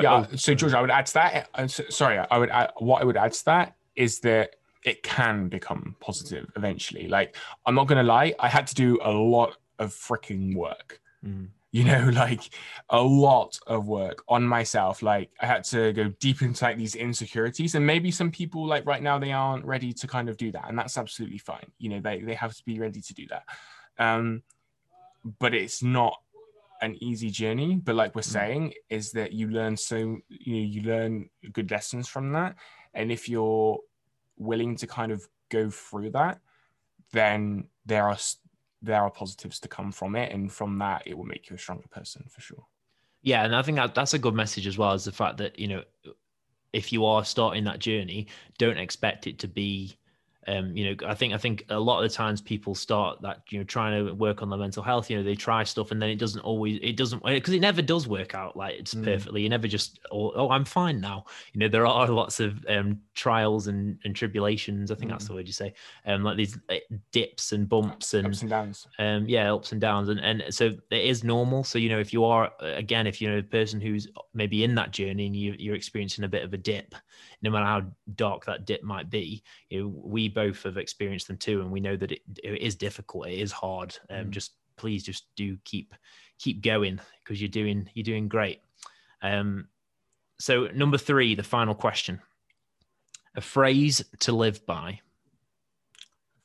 yeah. 0.00 0.26
Oh, 0.30 0.36
so 0.36 0.54
George, 0.54 0.72
I 0.72 0.80
would 0.80 0.90
add 0.90 1.06
to 1.06 1.14
that. 1.14 1.48
Uh, 1.54 1.66
sorry, 1.66 2.18
I 2.18 2.38
would. 2.38 2.50
Add, 2.50 2.72
what 2.78 3.02
I 3.02 3.04
would 3.04 3.16
add 3.16 3.32
to 3.32 3.44
that 3.46 3.76
is 3.94 4.20
that 4.20 4.56
it 4.84 5.02
can 5.02 5.48
become 5.48 5.96
positive 6.00 6.50
eventually. 6.56 7.08
Like, 7.08 7.36
I'm 7.66 7.74
not 7.74 7.86
gonna 7.86 8.02
lie, 8.02 8.34
I 8.38 8.48
had 8.48 8.66
to 8.68 8.74
do 8.74 8.98
a 9.02 9.10
lot 9.10 9.56
of 9.78 9.92
freaking 9.92 10.54
work. 10.54 11.00
Mm. 11.24 11.48
You 11.76 11.84
know, 11.84 12.08
like 12.14 12.54
a 12.88 13.02
lot 13.02 13.58
of 13.66 13.86
work 13.86 14.24
on 14.28 14.46
myself. 14.46 15.02
Like, 15.02 15.30
I 15.40 15.46
had 15.46 15.62
to 15.64 15.92
go 15.92 16.08
deep 16.20 16.40
into 16.40 16.64
like 16.64 16.78
these 16.78 16.94
insecurities, 16.94 17.74
and 17.74 17.86
maybe 17.86 18.10
some 18.10 18.30
people 18.30 18.66
like 18.66 18.86
right 18.86 19.02
now 19.02 19.18
they 19.18 19.32
aren't 19.32 19.66
ready 19.66 19.92
to 19.92 20.06
kind 20.06 20.30
of 20.30 20.38
do 20.38 20.50
that, 20.52 20.68
and 20.68 20.78
that's 20.78 20.96
absolutely 20.96 21.36
fine. 21.36 21.70
You 21.78 21.90
know, 21.90 22.00
they 22.00 22.22
they 22.22 22.34
have 22.34 22.56
to 22.56 22.64
be 22.64 22.78
ready 22.78 23.02
to 23.02 23.14
do 23.14 23.26
that. 23.28 23.44
Um, 23.98 24.42
but 25.38 25.52
it's 25.52 25.82
not 25.82 26.18
an 26.82 26.94
easy 27.02 27.30
journey 27.30 27.76
but 27.76 27.94
like 27.94 28.14
we're 28.14 28.20
mm. 28.20 28.36
saying 28.38 28.74
is 28.90 29.10
that 29.10 29.32
you 29.32 29.48
learn 29.48 29.74
so 29.74 29.96
you 30.28 30.52
know 30.54 30.60
you 30.60 30.82
learn 30.82 31.26
good 31.54 31.70
lessons 31.70 32.06
from 32.06 32.32
that 32.32 32.54
and 32.92 33.10
if 33.10 33.30
you're 33.30 33.78
willing 34.36 34.76
to 34.76 34.86
kind 34.86 35.10
of 35.10 35.26
go 35.48 35.70
through 35.70 36.10
that 36.10 36.38
then 37.12 37.66
there 37.86 38.06
are 38.06 38.18
there 38.86 39.02
are 39.02 39.10
positives 39.10 39.60
to 39.60 39.68
come 39.68 39.92
from 39.92 40.16
it 40.16 40.32
and 40.32 40.50
from 40.50 40.78
that 40.78 41.02
it 41.06 41.16
will 41.16 41.24
make 41.24 41.50
you 41.50 41.56
a 41.56 41.58
stronger 41.58 41.88
person 41.88 42.24
for 42.28 42.40
sure. 42.40 42.64
Yeah 43.22 43.44
and 43.44 43.56
i 43.56 43.62
think 43.62 43.76
that, 43.76 43.94
that's 43.94 44.14
a 44.14 44.18
good 44.18 44.34
message 44.34 44.66
as 44.66 44.78
well 44.78 44.92
as 44.92 45.04
the 45.04 45.12
fact 45.12 45.38
that 45.38 45.58
you 45.58 45.68
know 45.68 45.82
if 46.72 46.92
you 46.92 47.04
are 47.04 47.24
starting 47.24 47.64
that 47.64 47.80
journey 47.80 48.26
don't 48.58 48.78
expect 48.78 49.26
it 49.26 49.38
to 49.40 49.48
be 49.48 49.96
um, 50.48 50.76
you 50.76 50.84
know, 50.84 51.08
I 51.08 51.14
think 51.14 51.34
I 51.34 51.38
think 51.38 51.64
a 51.70 51.78
lot 51.78 52.02
of 52.02 52.08
the 52.08 52.14
times 52.14 52.40
people 52.40 52.74
start 52.74 53.20
that 53.22 53.42
you 53.48 53.58
know 53.58 53.64
trying 53.64 54.06
to 54.06 54.12
work 54.12 54.42
on 54.42 54.50
their 54.50 54.58
mental 54.58 54.82
health. 54.82 55.10
You 55.10 55.16
know, 55.16 55.22
they 55.24 55.34
try 55.34 55.64
stuff 55.64 55.90
and 55.90 56.00
then 56.00 56.08
it 56.08 56.16
doesn't 56.16 56.40
always 56.42 56.78
it 56.82 56.96
doesn't 56.96 57.24
because 57.24 57.52
it 57.52 57.60
never 57.60 57.82
does 57.82 58.06
work 58.06 58.34
out 58.34 58.56
like 58.56 58.74
it's 58.78 58.94
mm. 58.94 59.04
perfectly. 59.04 59.42
You 59.42 59.48
never 59.48 59.66
just 59.66 59.98
oh, 60.12 60.32
oh, 60.36 60.50
I'm 60.50 60.64
fine 60.64 61.00
now. 61.00 61.24
You 61.52 61.60
know, 61.60 61.68
there 61.68 61.86
are 61.86 62.06
lots 62.08 62.38
of 62.38 62.64
um, 62.68 63.00
trials 63.14 63.66
and, 63.66 63.98
and 64.04 64.14
tribulations. 64.14 64.90
I 64.92 64.94
think 64.94 65.10
mm. 65.10 65.14
that's 65.14 65.26
the 65.26 65.34
word 65.34 65.48
you 65.48 65.52
say. 65.52 65.74
Um, 66.06 66.22
like 66.22 66.36
these 66.36 66.56
eh, 66.68 66.80
dips 67.10 67.50
and 67.50 67.68
bumps 67.68 68.14
and 68.14 68.28
ups 68.28 68.42
and 68.42 68.50
downs. 68.50 68.86
Um, 69.00 69.28
yeah, 69.28 69.52
ups 69.52 69.72
and 69.72 69.80
downs, 69.80 70.08
and 70.08 70.20
and 70.20 70.44
so 70.50 70.66
it 70.66 71.04
is 71.04 71.24
normal. 71.24 71.64
So 71.64 71.78
you 71.78 71.88
know, 71.88 71.98
if 71.98 72.12
you 72.12 72.24
are 72.24 72.52
again, 72.60 73.08
if 73.08 73.20
you're 73.20 73.38
a 73.38 73.42
person 73.42 73.80
who's 73.80 74.06
maybe 74.32 74.62
in 74.62 74.76
that 74.76 74.92
journey 74.92 75.26
and 75.26 75.34
you, 75.34 75.56
you're 75.58 75.74
experiencing 75.74 76.24
a 76.24 76.28
bit 76.28 76.44
of 76.44 76.54
a 76.54 76.56
dip, 76.56 76.94
no 77.46 77.52
matter 77.52 77.66
how 77.66 77.82
dark 78.16 78.44
that 78.44 78.66
dip 78.66 78.82
might 78.82 79.08
be, 79.08 79.42
you 79.70 79.80
know, 79.80 79.88
we 80.04 80.28
both 80.28 80.64
have 80.64 80.76
experienced 80.76 81.28
them 81.28 81.36
too, 81.36 81.60
and 81.60 81.70
we 81.70 81.78
know 81.78 81.96
that 81.96 82.10
it, 82.10 82.22
it 82.42 82.60
is 82.60 82.74
difficult. 82.74 83.28
It 83.28 83.38
is 83.38 83.52
hard. 83.52 83.96
Um, 84.10 84.26
mm. 84.26 84.30
Just 84.30 84.54
please, 84.76 85.04
just 85.04 85.26
do 85.36 85.56
keep 85.64 85.94
keep 86.38 86.60
going 86.60 87.00
because 87.22 87.40
you're 87.40 87.48
doing 87.48 87.88
you're 87.94 88.02
doing 88.02 88.28
great. 88.28 88.62
Um, 89.22 89.68
so 90.40 90.66
number 90.74 90.98
three, 90.98 91.36
the 91.36 91.44
final 91.44 91.74
question: 91.74 92.20
a 93.36 93.40
phrase 93.40 94.04
to 94.20 94.32
live 94.32 94.66
by. 94.66 95.00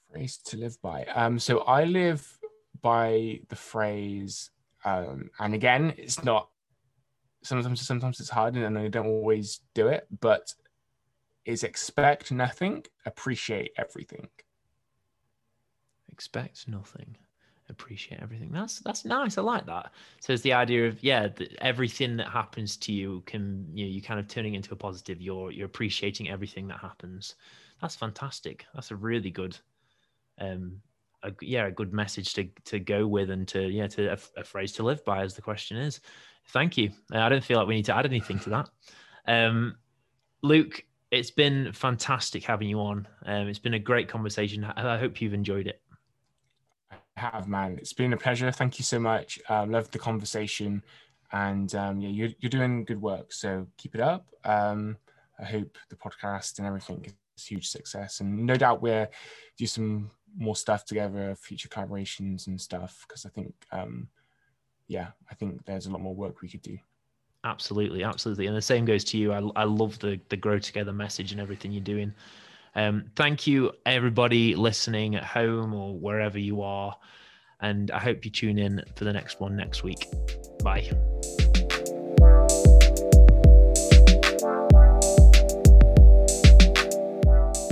A 0.09 0.13
phrase 0.13 0.37
to 0.45 0.57
live 0.57 0.79
by. 0.83 1.05
Um, 1.05 1.39
so 1.39 1.61
I 1.61 1.85
live 1.85 2.37
by 2.79 3.39
the 3.49 3.55
phrase, 3.55 4.51
um, 4.85 5.31
and 5.39 5.55
again, 5.55 5.95
it's 5.97 6.23
not. 6.23 6.47
Sometimes, 7.43 7.81
sometimes 7.81 8.19
it's 8.19 8.29
hard, 8.29 8.53
and 8.55 8.77
I 8.77 8.87
don't 8.87 9.07
always 9.07 9.61
do 9.73 9.87
it. 9.87 10.05
But 10.19 10.53
is 11.51 11.63
expect 11.63 12.31
nothing, 12.31 12.83
appreciate 13.05 13.71
everything. 13.77 14.27
Expect 16.11 16.67
nothing, 16.67 17.15
appreciate 17.69 18.21
everything. 18.21 18.51
That's 18.51 18.79
that's 18.79 19.05
nice. 19.05 19.37
I 19.37 19.41
like 19.41 19.65
that. 19.65 19.91
So 20.19 20.33
it's 20.33 20.41
the 20.41 20.53
idea 20.53 20.87
of 20.87 21.03
yeah, 21.03 21.27
that 21.27 21.55
everything 21.61 22.17
that 22.17 22.27
happens 22.27 22.77
to 22.77 22.93
you 22.93 23.23
can 23.25 23.67
you 23.73 23.85
know, 23.85 23.91
you 23.91 24.01
kind 24.01 24.19
of 24.19 24.27
turning 24.27 24.55
into 24.55 24.73
a 24.73 24.75
positive. 24.77 25.21
You're 25.21 25.51
you're 25.51 25.65
appreciating 25.65 26.29
everything 26.29 26.67
that 26.67 26.79
happens. 26.79 27.35
That's 27.81 27.95
fantastic. 27.95 28.65
That's 28.75 28.91
a 28.91 28.95
really 28.95 29.31
good, 29.31 29.57
um, 30.39 30.81
a, 31.23 31.31
yeah, 31.41 31.65
a 31.65 31.71
good 31.71 31.93
message 31.93 32.33
to 32.35 32.47
to 32.65 32.79
go 32.79 33.07
with 33.07 33.29
and 33.31 33.47
to 33.49 33.67
yeah 33.67 33.87
to 33.87 34.13
a, 34.13 34.17
a 34.37 34.43
phrase 34.43 34.71
to 34.73 34.83
live 34.83 35.03
by 35.05 35.23
as 35.23 35.33
the 35.33 35.41
question 35.41 35.77
is. 35.77 36.01
Thank 36.49 36.77
you. 36.77 36.91
I 37.11 37.29
don't 37.29 37.43
feel 37.43 37.57
like 37.57 37.67
we 37.67 37.75
need 37.75 37.85
to 37.85 37.95
add 37.95 38.05
anything 38.05 38.39
to 38.39 38.49
that. 38.49 38.69
Um, 39.27 39.77
Luke, 40.41 40.83
it's 41.11 41.31
been 41.31 41.73
fantastic 41.73 42.43
having 42.45 42.69
you 42.69 42.79
on. 42.79 43.07
Um, 43.25 43.47
it's 43.47 43.59
been 43.59 43.73
a 43.73 43.79
great 43.79 44.07
conversation. 44.07 44.63
I 44.63 44.97
hope 44.97 45.21
you've 45.21 45.33
enjoyed 45.33 45.67
it. 45.67 45.81
I 46.89 47.19
have, 47.19 47.47
man. 47.47 47.77
It's 47.77 47.93
been 47.93 48.13
a 48.13 48.17
pleasure. 48.17 48.49
Thank 48.51 48.79
you 48.79 48.85
so 48.85 48.97
much. 48.97 49.37
Um, 49.49 49.71
loved 49.71 49.91
the 49.91 49.99
conversation, 49.99 50.81
and 51.33 51.73
um, 51.75 51.99
yeah, 51.99 52.09
you're, 52.09 52.29
you're 52.39 52.49
doing 52.49 52.85
good 52.85 53.01
work. 53.01 53.33
So 53.33 53.67
keep 53.77 53.93
it 53.93 54.01
up. 54.01 54.25
Um, 54.45 54.97
I 55.37 55.43
hope 55.43 55.77
the 55.89 55.97
podcast 55.97 56.57
and 56.57 56.67
everything 56.67 57.05
is 57.35 57.45
huge 57.45 57.67
success, 57.67 58.21
and 58.21 58.45
no 58.45 58.55
doubt 58.55 58.81
we'll 58.81 59.07
do 59.57 59.67
some 59.67 60.11
more 60.37 60.55
stuff 60.55 60.85
together, 60.85 61.35
future 61.35 61.67
collaborations 61.67 62.47
and 62.47 62.59
stuff. 62.59 63.05
Because 63.05 63.25
I 63.25 63.29
think, 63.29 63.53
um, 63.73 64.07
yeah, 64.87 65.07
I 65.29 65.35
think 65.35 65.65
there's 65.65 65.87
a 65.87 65.91
lot 65.91 66.01
more 66.01 66.15
work 66.15 66.41
we 66.41 66.47
could 66.47 66.61
do. 66.61 66.77
Absolutely, 67.43 68.03
absolutely, 68.03 68.45
and 68.45 68.55
the 68.55 68.61
same 68.61 68.85
goes 68.85 69.03
to 69.05 69.17
you. 69.17 69.33
I, 69.33 69.41
I 69.55 69.63
love 69.63 69.97
the 69.99 70.19
the 70.29 70.37
grow 70.37 70.59
together 70.59 70.93
message 70.93 71.31
and 71.31 71.41
everything 71.41 71.71
you're 71.71 71.83
doing. 71.83 72.13
Um, 72.75 73.05
thank 73.15 73.47
you, 73.47 73.71
everybody 73.85 74.55
listening 74.55 75.15
at 75.15 75.23
home 75.23 75.73
or 75.73 75.97
wherever 75.97 76.37
you 76.37 76.61
are, 76.61 76.95
and 77.59 77.89
I 77.91 77.99
hope 77.99 78.25
you 78.25 78.31
tune 78.31 78.59
in 78.59 78.83
for 78.95 79.05
the 79.05 79.13
next 79.13 79.39
one 79.39 79.55
next 79.55 79.83
week. 79.83 80.05
Bye. 80.63 80.91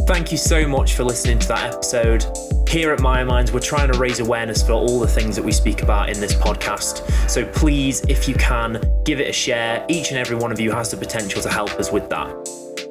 Thank 0.09 0.31
you 0.31 0.39
so 0.39 0.67
much 0.67 0.95
for 0.95 1.03
listening 1.03 1.37
to 1.37 1.47
that 1.49 1.71
episode. 1.71 2.25
Here 2.67 2.91
at 2.91 2.99
Myo 2.99 3.25
Minds, 3.25 3.51
we're 3.51 3.59
trying 3.59 3.91
to 3.91 3.99
raise 3.99 4.19
awareness 4.19 4.63
for 4.63 4.73
all 4.73 4.99
the 4.99 5.07
things 5.07 5.35
that 5.35 5.45
we 5.45 5.51
speak 5.51 5.83
about 5.83 6.09
in 6.09 6.19
this 6.19 6.33
podcast. 6.33 7.07
So 7.29 7.45
please, 7.45 8.01
if 8.09 8.27
you 8.27 8.33
can, 8.33 8.81
give 9.05 9.19
it 9.19 9.29
a 9.29 9.31
share. 9.31 9.85
Each 9.87 10.09
and 10.09 10.17
every 10.17 10.35
one 10.35 10.51
of 10.51 10.59
you 10.59 10.71
has 10.71 10.89
the 10.89 10.97
potential 10.97 11.43
to 11.43 11.49
help 11.51 11.69
us 11.73 11.91
with 11.91 12.09
that. 12.09 12.27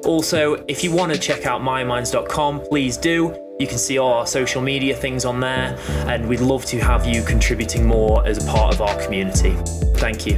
Also, 0.05 0.63
if 0.69 0.81
you 0.81 0.93
want 0.93 1.11
to 1.11 1.19
check 1.19 1.45
out 1.45 1.59
myominds.com, 1.59 2.61
please 2.61 2.95
do. 2.95 3.35
You 3.59 3.67
can 3.67 3.79
see 3.79 3.97
all 3.97 4.13
our 4.13 4.25
social 4.25 4.61
media 4.61 4.95
things 4.95 5.25
on 5.25 5.41
there, 5.41 5.77
and 6.07 6.25
we'd 6.25 6.39
love 6.39 6.63
to 6.67 6.79
have 6.79 7.05
you 7.05 7.21
contributing 7.23 7.85
more 7.85 8.25
as 8.25 8.41
a 8.41 8.49
part 8.49 8.73
of 8.73 8.81
our 8.81 8.97
community. 9.03 9.57
Thank 9.97 10.25
you. 10.25 10.37